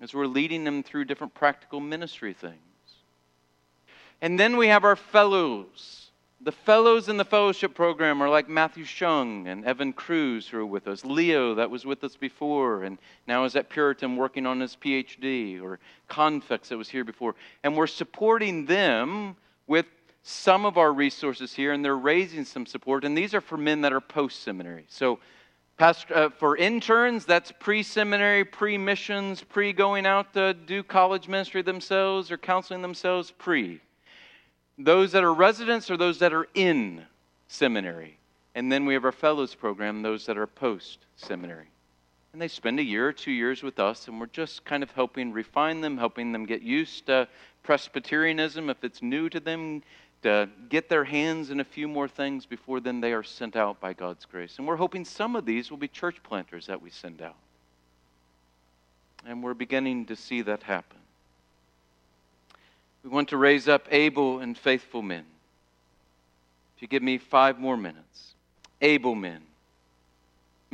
as 0.00 0.14
we're 0.14 0.26
leading 0.26 0.64
them 0.64 0.82
through 0.82 1.04
different 1.04 1.34
practical 1.34 1.80
ministry 1.80 2.34
things. 2.34 2.58
And 4.20 4.38
then 4.38 4.56
we 4.56 4.68
have 4.68 4.84
our 4.84 4.96
fellows 4.96 6.03
the 6.44 6.52
fellows 6.52 7.08
in 7.08 7.16
the 7.16 7.24
fellowship 7.24 7.74
program 7.74 8.22
are 8.22 8.28
like 8.28 8.50
Matthew 8.50 8.84
Shung 8.84 9.48
and 9.48 9.64
Evan 9.64 9.94
Cruz, 9.94 10.46
who 10.46 10.58
are 10.58 10.66
with 10.66 10.86
us. 10.86 11.02
Leo, 11.02 11.54
that 11.54 11.70
was 11.70 11.86
with 11.86 12.04
us 12.04 12.16
before, 12.16 12.84
and 12.84 12.98
now 13.26 13.44
is 13.44 13.56
at 13.56 13.70
Puritan 13.70 14.16
working 14.16 14.44
on 14.44 14.60
his 14.60 14.76
PhD, 14.76 15.62
or 15.62 15.78
Confex, 16.10 16.68
that 16.68 16.76
was 16.76 16.90
here 16.90 17.02
before. 17.02 17.34
And 17.62 17.74
we're 17.74 17.86
supporting 17.86 18.66
them 18.66 19.36
with 19.66 19.86
some 20.22 20.66
of 20.66 20.76
our 20.76 20.92
resources 20.92 21.54
here, 21.54 21.72
and 21.72 21.82
they're 21.82 21.96
raising 21.96 22.44
some 22.44 22.66
support. 22.66 23.04
And 23.04 23.16
these 23.16 23.32
are 23.32 23.40
for 23.40 23.56
men 23.56 23.80
that 23.80 23.94
are 23.94 24.00
post 24.00 24.42
seminary. 24.42 24.84
So, 24.88 25.20
uh, 25.78 26.28
for 26.28 26.58
interns, 26.58 27.24
that's 27.24 27.52
pre 27.58 27.82
seminary, 27.82 28.44
pre 28.44 28.76
missions, 28.76 29.42
pre 29.42 29.72
going 29.72 30.04
out 30.04 30.34
to 30.34 30.52
do 30.52 30.82
college 30.82 31.26
ministry 31.26 31.62
themselves 31.62 32.30
or 32.30 32.36
counseling 32.36 32.82
themselves, 32.82 33.30
pre 33.30 33.80
those 34.78 35.12
that 35.12 35.24
are 35.24 35.32
residents 35.32 35.90
or 35.90 35.96
those 35.96 36.18
that 36.18 36.32
are 36.32 36.48
in 36.54 37.04
seminary. 37.48 38.18
And 38.54 38.70
then 38.70 38.86
we 38.86 38.94
have 38.94 39.04
our 39.04 39.12
fellows 39.12 39.54
program, 39.54 40.02
those 40.02 40.26
that 40.26 40.38
are 40.38 40.46
post 40.46 40.98
seminary. 41.16 41.66
And 42.32 42.42
they 42.42 42.48
spend 42.48 42.80
a 42.80 42.84
year 42.84 43.08
or 43.08 43.12
two 43.12 43.30
years 43.30 43.62
with 43.62 43.78
us, 43.78 44.08
and 44.08 44.18
we're 44.18 44.26
just 44.26 44.64
kind 44.64 44.82
of 44.82 44.90
helping 44.90 45.32
refine 45.32 45.80
them, 45.80 45.96
helping 45.96 46.32
them 46.32 46.46
get 46.46 46.62
used 46.62 47.06
to 47.06 47.28
Presbyterianism 47.62 48.68
if 48.70 48.82
it's 48.82 49.02
new 49.02 49.28
to 49.28 49.40
them, 49.40 49.82
to 50.22 50.48
get 50.68 50.88
their 50.88 51.04
hands 51.04 51.50
in 51.50 51.60
a 51.60 51.64
few 51.64 51.86
more 51.86 52.08
things 52.08 52.46
before 52.46 52.80
then 52.80 53.00
they 53.00 53.12
are 53.12 53.22
sent 53.22 53.56
out 53.56 53.78
by 53.78 53.92
God's 53.92 54.24
grace. 54.24 54.56
And 54.58 54.66
we're 54.66 54.76
hoping 54.76 55.04
some 55.04 55.36
of 55.36 55.44
these 55.44 55.70
will 55.70 55.78
be 55.78 55.86
church 55.86 56.22
planters 56.22 56.66
that 56.66 56.80
we 56.80 56.90
send 56.90 57.22
out. 57.22 57.36
And 59.26 59.42
we're 59.42 59.54
beginning 59.54 60.06
to 60.06 60.16
see 60.16 60.42
that 60.42 60.62
happen. 60.62 60.98
We 63.04 63.10
want 63.10 63.28
to 63.28 63.36
raise 63.36 63.68
up 63.68 63.86
able 63.90 64.40
and 64.40 64.56
faithful 64.56 65.02
men. 65.02 65.24
If 66.76 66.82
you 66.82 66.88
give 66.88 67.02
me 67.02 67.18
five 67.18 67.60
more 67.60 67.76
minutes, 67.76 68.34
able 68.80 69.14
men 69.14 69.42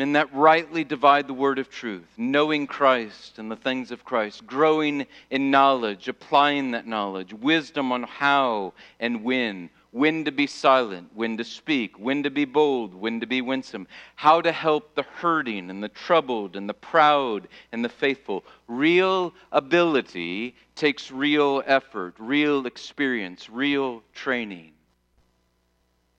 Men 0.01 0.13
that 0.13 0.33
rightly 0.33 0.83
divide 0.83 1.27
the 1.27 1.35
word 1.35 1.59
of 1.59 1.69
truth, 1.69 2.09
knowing 2.17 2.67
Christ 2.67 3.39
and 3.39 3.51
the 3.51 3.57
things 3.57 3.91
of 3.91 4.03
Christ, 4.03 4.47
growing 4.47 5.07
in 5.29 5.51
knowledge, 5.51 6.09
applying 6.09 6.71
that 6.71 6.87
knowledge, 6.87 7.35
wisdom 7.35 7.93
on 7.93 8.05
how 8.05 8.73
and 8.99 9.23
when, 9.23 9.69
when 9.93 10.25
to 10.25 10.33
be 10.33 10.47
silent, 10.47 11.11
when 11.15 11.37
to 11.37 11.45
speak, 11.45 11.99
when 11.99 12.23
to 12.23 12.31
be 12.31 12.45
bold, 12.45 12.95
when 12.95 13.21
to 13.21 13.27
be 13.27 13.41
winsome, 13.41 13.87
how 14.15 14.41
to 14.41 14.53
help 14.53 14.95
the 14.95 15.03
hurting 15.03 15.71
and 15.71 15.83
the 15.83 15.89
troubled 15.89 16.57
and 16.57 16.69
the 16.69 16.75
proud 16.75 17.49
and 17.73 17.85
the 17.85 17.89
faithful. 17.89 18.45
Real 18.69 19.35
ability 19.51 20.55
takes 20.77 21.11
real 21.11 21.63
effort, 21.67 22.15
real 22.19 22.67
experience, 22.67 23.51
real 23.51 24.03
training. 24.15 24.73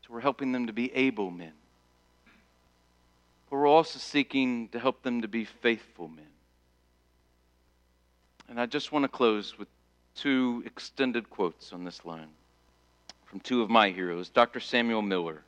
So 0.02 0.14
we're 0.14 0.22
helping 0.22 0.52
them 0.52 0.68
to 0.68 0.74
be 0.74 0.94
able 0.94 1.32
men 1.32 1.54
but 3.52 3.58
we're 3.58 3.68
also 3.68 4.00
seeking 4.00 4.70
to 4.70 4.80
help 4.80 5.04
them 5.04 5.22
to 5.22 5.28
be 5.28 5.44
faithful 5.44 6.08
men. 6.08 6.26
And 8.48 8.60
I 8.62 8.66
just 8.66 8.94
want 8.94 9.04
to 9.04 9.10
close 9.10 9.60
with 9.60 9.68
two 10.16 10.64
extended 10.66 11.30
quotes 11.30 11.74
on 11.74 11.84
this 11.84 12.06
line 12.06 12.30
from 13.32 13.40
two 13.40 13.62
of 13.62 13.70
my 13.70 13.92
heroes 13.92 14.28
Dr. 14.28 14.60
Samuel 14.60 15.02
Miller. 15.02 15.42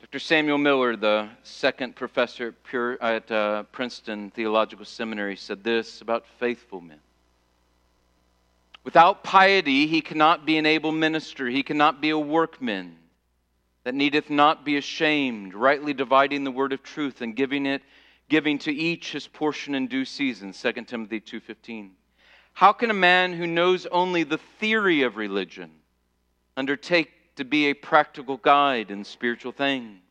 Dr. 0.00 0.18
Samuel 0.18 0.56
Miller, 0.56 0.96
the 0.96 1.28
second 1.42 1.94
professor 1.94 2.54
at 3.02 3.30
uh, 3.30 3.64
Princeton 3.64 4.30
Theological 4.30 4.86
Seminary, 4.86 5.36
said 5.36 5.62
this 5.62 6.00
about 6.00 6.24
faithful 6.40 6.80
men. 6.80 6.98
Without 8.84 9.22
piety, 9.22 9.86
he 9.86 10.00
cannot 10.00 10.46
be 10.46 10.56
an 10.56 10.64
able 10.64 10.92
minister, 10.92 11.46
he 11.46 11.62
cannot 11.62 12.00
be 12.00 12.08
a 12.08 12.18
workman 12.18 12.96
that 13.84 13.94
needeth 13.94 14.30
not 14.30 14.64
be 14.64 14.78
ashamed, 14.78 15.52
rightly 15.52 15.92
dividing 15.92 16.42
the 16.42 16.50
word 16.50 16.72
of 16.72 16.82
truth 16.82 17.20
and 17.20 17.36
giving 17.36 17.66
it 17.66 17.82
giving 18.30 18.58
to 18.60 18.72
each 18.72 19.12
his 19.12 19.26
portion 19.26 19.74
in 19.74 19.88
due 19.88 20.06
season 20.06 20.54
2 20.54 20.72
timothy 20.84 21.20
2.15 21.20 21.90
how 22.54 22.72
can 22.72 22.88
a 22.90 22.94
man 22.94 23.34
who 23.34 23.46
knows 23.46 23.84
only 23.86 24.22
the 24.22 24.38
theory 24.38 25.02
of 25.02 25.18
religion 25.18 25.70
undertake 26.56 27.10
to 27.36 27.44
be 27.44 27.66
a 27.66 27.74
practical 27.74 28.36
guide 28.36 28.90
in 28.90 29.04
spiritual 29.04 29.52
things 29.52 30.02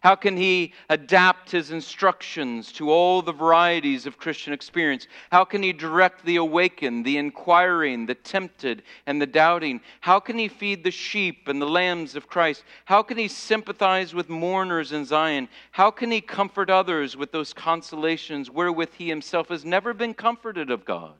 how 0.00 0.14
can 0.14 0.36
he 0.36 0.72
adapt 0.88 1.50
his 1.50 1.70
instructions 1.70 2.72
to 2.72 2.90
all 2.90 3.22
the 3.22 3.32
varieties 3.32 4.06
of 4.06 4.18
Christian 4.18 4.52
experience? 4.52 5.08
How 5.30 5.44
can 5.44 5.62
he 5.62 5.72
direct 5.72 6.24
the 6.24 6.36
awakened, 6.36 7.04
the 7.04 7.18
inquiring, 7.18 8.06
the 8.06 8.14
tempted, 8.14 8.82
and 9.06 9.20
the 9.20 9.26
doubting? 9.26 9.80
How 10.00 10.20
can 10.20 10.38
he 10.38 10.48
feed 10.48 10.84
the 10.84 10.90
sheep 10.90 11.48
and 11.48 11.60
the 11.60 11.68
lambs 11.68 12.14
of 12.14 12.28
Christ? 12.28 12.64
How 12.84 13.02
can 13.02 13.18
he 13.18 13.28
sympathize 13.28 14.14
with 14.14 14.28
mourners 14.28 14.92
in 14.92 15.04
Zion? 15.04 15.48
How 15.72 15.90
can 15.90 16.10
he 16.10 16.20
comfort 16.20 16.70
others 16.70 17.16
with 17.16 17.32
those 17.32 17.52
consolations 17.52 18.50
wherewith 18.50 18.94
he 18.94 19.08
himself 19.08 19.48
has 19.48 19.64
never 19.64 19.94
been 19.94 20.14
comforted 20.14 20.70
of 20.70 20.84
God? 20.84 21.14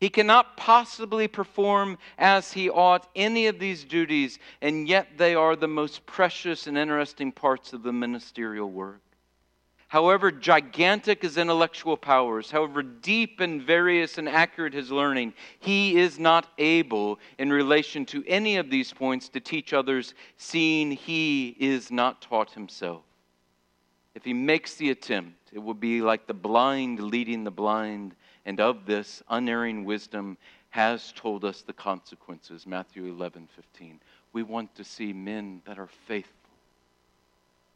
He 0.00 0.10
cannot 0.10 0.56
possibly 0.56 1.28
perform 1.28 1.98
as 2.18 2.52
he 2.52 2.68
ought 2.68 3.08
any 3.14 3.46
of 3.46 3.58
these 3.58 3.84
duties, 3.84 4.38
and 4.60 4.88
yet 4.88 5.16
they 5.16 5.34
are 5.34 5.56
the 5.56 5.68
most 5.68 6.04
precious 6.04 6.66
and 6.66 6.76
interesting 6.76 7.32
parts 7.32 7.72
of 7.72 7.82
the 7.82 7.92
ministerial 7.92 8.70
work. 8.70 9.00
However 9.88 10.32
gigantic 10.32 11.22
his 11.22 11.38
intellectual 11.38 11.96
powers, 11.96 12.50
however 12.50 12.82
deep 12.82 13.38
and 13.38 13.62
various 13.62 14.18
and 14.18 14.28
accurate 14.28 14.74
his 14.74 14.90
learning, 14.90 15.34
he 15.60 15.96
is 15.96 16.18
not 16.18 16.48
able, 16.58 17.20
in 17.38 17.52
relation 17.52 18.04
to 18.06 18.24
any 18.26 18.56
of 18.56 18.70
these 18.70 18.92
points, 18.92 19.28
to 19.28 19.38
teach 19.38 19.72
others, 19.72 20.14
seeing 20.36 20.90
he 20.90 21.56
is 21.60 21.92
not 21.92 22.20
taught 22.20 22.50
himself. 22.50 23.04
If 24.16 24.24
he 24.24 24.34
makes 24.34 24.74
the 24.74 24.90
attempt, 24.90 25.50
it 25.52 25.60
will 25.60 25.74
be 25.74 26.02
like 26.02 26.26
the 26.26 26.34
blind 26.34 26.98
leading 26.98 27.44
the 27.44 27.52
blind 27.52 28.16
and 28.46 28.60
of 28.60 28.86
this 28.86 29.22
unerring 29.28 29.84
wisdom 29.84 30.36
has 30.70 31.12
told 31.12 31.44
us 31.44 31.62
the 31.62 31.72
consequences. 31.72 32.66
Matthew 32.66 33.06
11, 33.06 33.48
15. 33.54 34.00
We 34.32 34.42
want 34.42 34.74
to 34.74 34.84
see 34.84 35.12
men 35.12 35.62
that 35.66 35.78
are 35.78 35.88
faithful, 36.06 36.32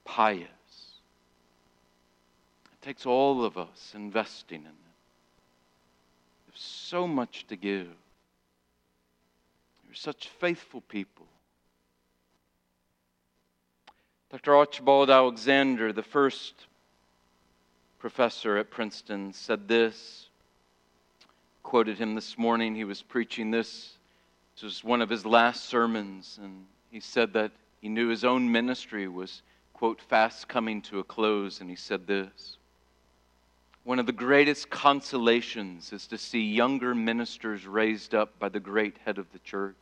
pious. 0.05 0.49
It 2.73 2.83
takes 2.83 3.07
all 3.07 3.45
of 3.45 3.57
us 3.57 3.93
investing 3.95 4.61
in 4.61 4.64
them. 4.64 4.75
There's 6.47 6.61
so 6.61 7.07
much 7.07 7.47
to 7.49 7.57
give. 7.57 7.89
You're 9.87 9.95
such 9.95 10.29
faithful 10.41 10.81
people. 10.83 11.27
Dr. 14.31 14.57
Archibald 14.57 15.09
Alexander, 15.09 15.93
the 15.93 16.03
first 16.03 16.66
professor 17.99 18.59
at 18.59 18.71
Princeton, 18.71 19.33
said 19.33 19.69
this 19.69 20.28
quoted 21.69 21.99
him 21.99 22.14
this 22.14 22.39
morning. 22.39 22.75
He 22.75 22.85
was 22.85 23.03
preaching 23.03 23.51
this. 23.51 23.99
This 24.55 24.62
was 24.62 24.83
one 24.83 25.03
of 25.03 25.11
his 25.11 25.27
last 25.27 25.66
sermons, 25.66 26.39
and 26.43 26.64
he 26.91 26.99
said 26.99 27.35
that 27.35 27.53
he 27.83 27.91
knew 27.91 28.09
his 28.09 28.25
own 28.25 28.51
ministry 28.51 29.07
was, 29.07 29.43
quote, 29.75 30.01
fast 30.01 30.49
coming 30.49 30.81
to 30.81 30.99
a 30.99 31.05
close, 31.05 31.61
and 31.61 31.69
he 31.69 31.77
said 31.77 32.07
this. 32.07 32.57
One 33.85 33.99
of 33.99 34.07
the 34.07 34.12
greatest 34.12 34.71
consolations 34.71 35.93
is 35.93 36.07
to 36.07 36.16
see 36.16 36.41
younger 36.41 36.95
ministers 36.95 37.66
raised 37.66 38.14
up 38.14 38.39
by 38.39 38.49
the 38.49 38.61
great 38.61 38.97
head 39.05 39.19
of 39.19 39.31
the 39.35 39.39
church 39.41 39.77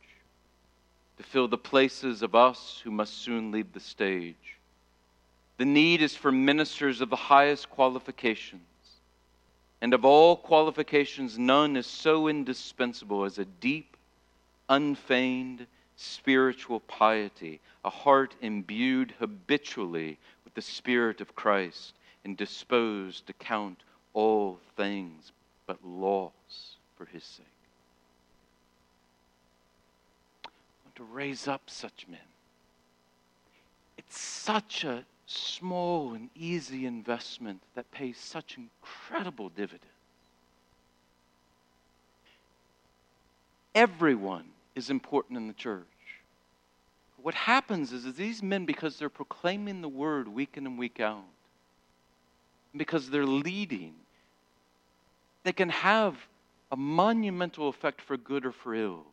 to 1.15 1.23
fill 1.23 1.47
the 1.47 1.57
places 1.57 2.21
of 2.21 2.35
us 2.35 2.81
who 2.83 2.91
must 2.91 3.13
soon 3.19 3.49
leave 3.49 3.71
the 3.71 3.79
stage. 3.79 4.57
The 5.55 5.63
need 5.63 6.01
is 6.01 6.17
for 6.17 6.33
ministers 6.33 6.99
of 6.99 7.09
the 7.09 7.15
highest 7.15 7.69
qualifications 7.69 8.67
and 9.81 9.93
of 9.93 10.05
all 10.05 10.35
qualifications, 10.35 11.37
none 11.37 11.77
is 11.77 11.85
so 11.85 12.27
indispensable 12.27 13.25
as 13.25 13.37
a 13.37 13.45
deep, 13.45 13.95
unfeigned 14.69 15.67
spiritual 15.95 16.79
piety, 16.81 17.59
a 17.83 17.89
heart 17.89 18.35
imbued 18.41 19.13
habitually 19.19 20.17
with 20.43 20.53
the 20.53 20.61
Spirit 20.61 21.21
of 21.21 21.35
Christ 21.35 21.93
and 22.23 22.35
disposed 22.35 23.27
to 23.27 23.33
count 23.33 23.79
all 24.13 24.59
things 24.75 25.31
but 25.65 25.83
loss 25.85 26.77
for 26.95 27.05
His 27.05 27.23
sake. 27.23 27.45
I 30.45 30.49
want 30.85 30.95
to 30.95 31.03
raise 31.03 31.47
up 31.47 31.63
such 31.67 32.07
men. 32.07 32.19
It's 33.97 34.19
such 34.19 34.83
a 34.83 35.05
small 35.27 36.13
and 36.13 36.29
easy 36.35 36.85
investment 36.85 37.61
that 37.75 37.91
pays 37.91 38.17
such 38.17 38.57
incredible 38.57 39.49
dividends. 39.49 39.85
Everyone 43.75 44.45
is 44.73 44.89
important 44.89 45.37
in 45.37 45.47
the 45.47 45.53
church. 45.53 45.83
What 47.21 47.35
happens 47.35 47.91
is, 47.91 48.11
these 48.13 48.41
men, 48.41 48.65
because 48.65 48.97
they're 48.97 49.09
proclaiming 49.09 49.81
the 49.81 49.89
word 49.89 50.27
week 50.27 50.55
in 50.55 50.65
and 50.65 50.77
week 50.79 50.99
out, 50.99 51.25
because 52.75 53.09
they're 53.09 53.25
leading, 53.25 53.93
they 55.43 55.51
can 55.51 55.69
have 55.69 56.15
a 56.71 56.77
monumental 56.77 57.67
effect 57.69 58.01
for 58.01 58.17
good 58.17 58.45
or 58.45 58.51
for 58.51 58.73
ill. 58.73 59.03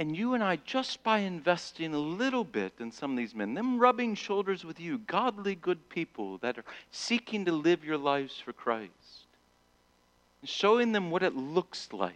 And 0.00 0.16
you 0.16 0.32
and 0.32 0.42
I, 0.42 0.56
just 0.56 1.02
by 1.02 1.18
investing 1.18 1.92
a 1.92 1.98
little 1.98 2.42
bit 2.42 2.72
in 2.80 2.90
some 2.90 3.10
of 3.10 3.16
these 3.18 3.34
men, 3.34 3.52
them 3.52 3.78
rubbing 3.78 4.14
shoulders 4.14 4.64
with 4.64 4.80
you, 4.80 4.96
godly, 4.96 5.54
good 5.54 5.90
people 5.90 6.38
that 6.38 6.56
are 6.56 6.64
seeking 6.90 7.44
to 7.44 7.52
live 7.52 7.84
your 7.84 7.98
lives 7.98 8.40
for 8.40 8.54
Christ, 8.54 9.26
and 10.40 10.48
showing 10.48 10.92
them 10.92 11.10
what 11.10 11.22
it 11.22 11.36
looks 11.36 11.92
like, 11.92 12.14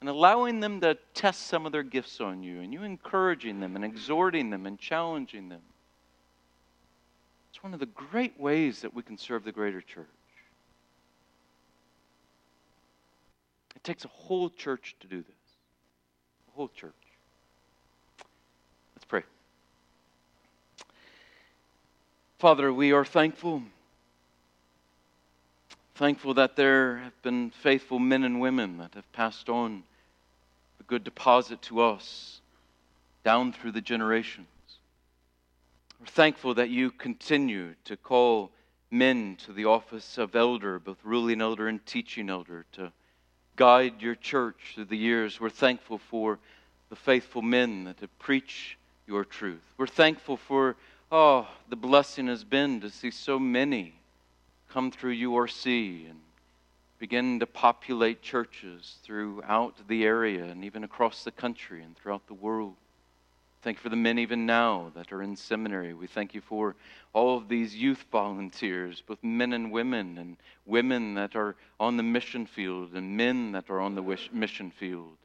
and 0.00 0.08
allowing 0.08 0.60
them 0.60 0.80
to 0.82 0.96
test 1.12 1.48
some 1.48 1.66
of 1.66 1.72
their 1.72 1.82
gifts 1.82 2.20
on 2.20 2.44
you, 2.44 2.60
and 2.60 2.72
you 2.72 2.84
encouraging 2.84 3.58
them 3.58 3.74
and 3.74 3.84
exhorting 3.84 4.50
them 4.50 4.64
and 4.64 4.78
challenging 4.78 5.48
them. 5.48 5.62
It's 7.50 7.64
one 7.64 7.74
of 7.74 7.80
the 7.80 7.86
great 7.86 8.38
ways 8.38 8.82
that 8.82 8.94
we 8.94 9.02
can 9.02 9.18
serve 9.18 9.42
the 9.42 9.50
greater 9.50 9.80
church. 9.80 10.06
It 13.74 13.82
takes 13.82 14.04
a 14.04 14.08
whole 14.08 14.50
church 14.50 14.94
to 15.00 15.08
do 15.08 15.16
this 15.16 15.39
whole 16.60 16.68
church. 16.76 16.92
Let's 18.94 19.06
pray. 19.06 19.22
Father, 22.38 22.70
we 22.70 22.92
are 22.92 23.06
thankful. 23.06 23.62
Thankful 25.94 26.34
that 26.34 26.56
there 26.56 26.98
have 26.98 27.22
been 27.22 27.48
faithful 27.48 27.98
men 27.98 28.24
and 28.24 28.42
women 28.42 28.76
that 28.76 28.92
have 28.92 29.10
passed 29.10 29.48
on 29.48 29.84
a 30.80 30.82
good 30.82 31.02
deposit 31.02 31.62
to 31.62 31.80
us 31.80 32.42
down 33.24 33.54
through 33.54 33.72
the 33.72 33.80
generations. 33.80 34.46
We're 35.98 36.08
thankful 36.08 36.52
that 36.56 36.68
you 36.68 36.90
continue 36.90 37.74
to 37.86 37.96
call 37.96 38.50
men 38.90 39.36
to 39.46 39.54
the 39.54 39.64
office 39.64 40.18
of 40.18 40.36
elder, 40.36 40.78
both 40.78 40.98
ruling 41.04 41.40
elder 41.40 41.68
and 41.68 41.86
teaching 41.86 42.28
elder, 42.28 42.66
to 42.72 42.92
guide 43.60 44.00
your 44.00 44.14
church 44.14 44.72
through 44.74 44.86
the 44.86 44.96
years. 44.96 45.38
We're 45.38 45.50
thankful 45.50 45.98
for 45.98 46.38
the 46.88 46.96
faithful 46.96 47.42
men 47.42 47.84
that 47.84 48.00
have 48.00 48.18
preached 48.18 48.76
your 49.06 49.22
truth. 49.22 49.60
We're 49.76 49.86
thankful 49.86 50.38
for 50.38 50.76
Oh, 51.12 51.46
the 51.68 51.76
blessing 51.76 52.28
has 52.28 52.42
been 52.42 52.80
to 52.80 52.88
see 52.88 53.10
so 53.10 53.38
many 53.38 53.92
come 54.70 54.90
through 54.90 55.14
URC 55.14 56.08
and 56.08 56.20
begin 56.98 57.40
to 57.40 57.46
populate 57.46 58.22
churches 58.22 58.96
throughout 59.02 59.74
the 59.88 60.04
area 60.04 60.44
and 60.44 60.64
even 60.64 60.82
across 60.82 61.22
the 61.24 61.30
country 61.30 61.82
and 61.82 61.94
throughout 61.98 62.26
the 62.28 62.34
world. 62.34 62.76
Thank 63.62 63.76
you 63.76 63.82
for 63.82 63.88
the 63.90 63.96
men 63.96 64.18
even 64.18 64.46
now 64.46 64.90
that 64.94 65.12
are 65.12 65.22
in 65.22 65.36
seminary. 65.36 65.92
We 65.92 66.06
thank 66.06 66.34
you 66.34 66.40
for 66.40 66.76
all 67.12 67.36
of 67.36 67.48
these 67.48 67.74
youth 67.74 68.06
volunteers, 68.10 69.02
both 69.06 69.22
men 69.22 69.52
and 69.52 69.70
women, 69.70 70.16
and 70.16 70.38
women 70.64 71.14
that 71.14 71.36
are 71.36 71.56
on 71.78 71.98
the 71.98 72.02
mission 72.02 72.46
field, 72.46 72.94
and 72.94 73.18
men 73.18 73.52
that 73.52 73.68
are 73.68 73.80
on 73.80 73.94
the 73.94 74.18
mission 74.32 74.70
field, 74.70 75.16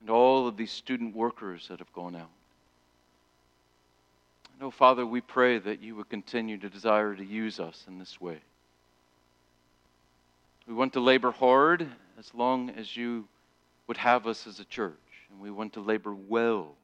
and 0.00 0.10
all 0.10 0.48
of 0.48 0.56
these 0.56 0.72
student 0.72 1.14
workers 1.14 1.68
that 1.68 1.78
have 1.78 1.92
gone 1.92 2.16
out. 2.16 2.30
And 4.54 4.66
oh, 4.66 4.70
Father, 4.72 5.06
we 5.06 5.20
pray 5.20 5.58
that 5.58 5.80
you 5.80 5.94
would 5.96 6.08
continue 6.08 6.58
to 6.58 6.68
desire 6.68 7.14
to 7.14 7.24
use 7.24 7.60
us 7.60 7.84
in 7.86 7.98
this 7.98 8.20
way. 8.20 8.38
We 10.66 10.74
want 10.74 10.94
to 10.94 11.00
labor 11.00 11.30
hard 11.30 11.86
as 12.18 12.34
long 12.34 12.70
as 12.70 12.96
you 12.96 13.28
would 13.86 13.96
have 13.96 14.26
us 14.26 14.48
as 14.48 14.58
a 14.58 14.64
church. 14.64 14.94
And 15.30 15.40
we 15.40 15.50
want 15.50 15.72
to 15.74 15.80
labor 15.80 16.14
well 16.14 16.76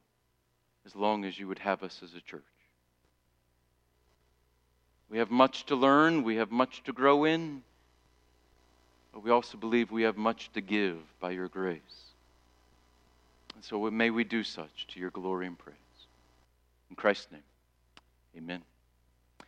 as 0.89 0.95
long 0.95 1.23
as 1.23 1.37
you 1.37 1.47
would 1.47 1.59
have 1.59 1.83
us 1.83 2.01
as 2.03 2.15
a 2.15 2.21
church. 2.21 2.41
We 5.09 5.19
have 5.19 5.29
much 5.29 5.67
to 5.67 5.75
learn, 5.75 6.23
we 6.23 6.37
have 6.37 6.49
much 6.49 6.83
to 6.85 6.93
grow 6.93 7.25
in, 7.25 7.61
but 9.13 9.23
we 9.23 9.29
also 9.29 9.57
believe 9.57 9.91
we 9.91 10.03
have 10.03 10.17
much 10.17 10.51
to 10.53 10.61
give 10.61 10.97
by 11.19 11.31
your 11.31 11.47
grace. 11.47 11.79
And 13.53 13.63
so 13.63 13.89
may 13.91 14.09
we 14.09 14.23
do 14.23 14.43
such 14.43 14.87
to 14.87 14.99
your 14.99 15.11
glory 15.11 15.45
and 15.45 15.57
praise. 15.57 15.75
In 16.89 16.95
Christ's 16.95 17.31
name, 17.31 17.43
amen. 18.35 18.61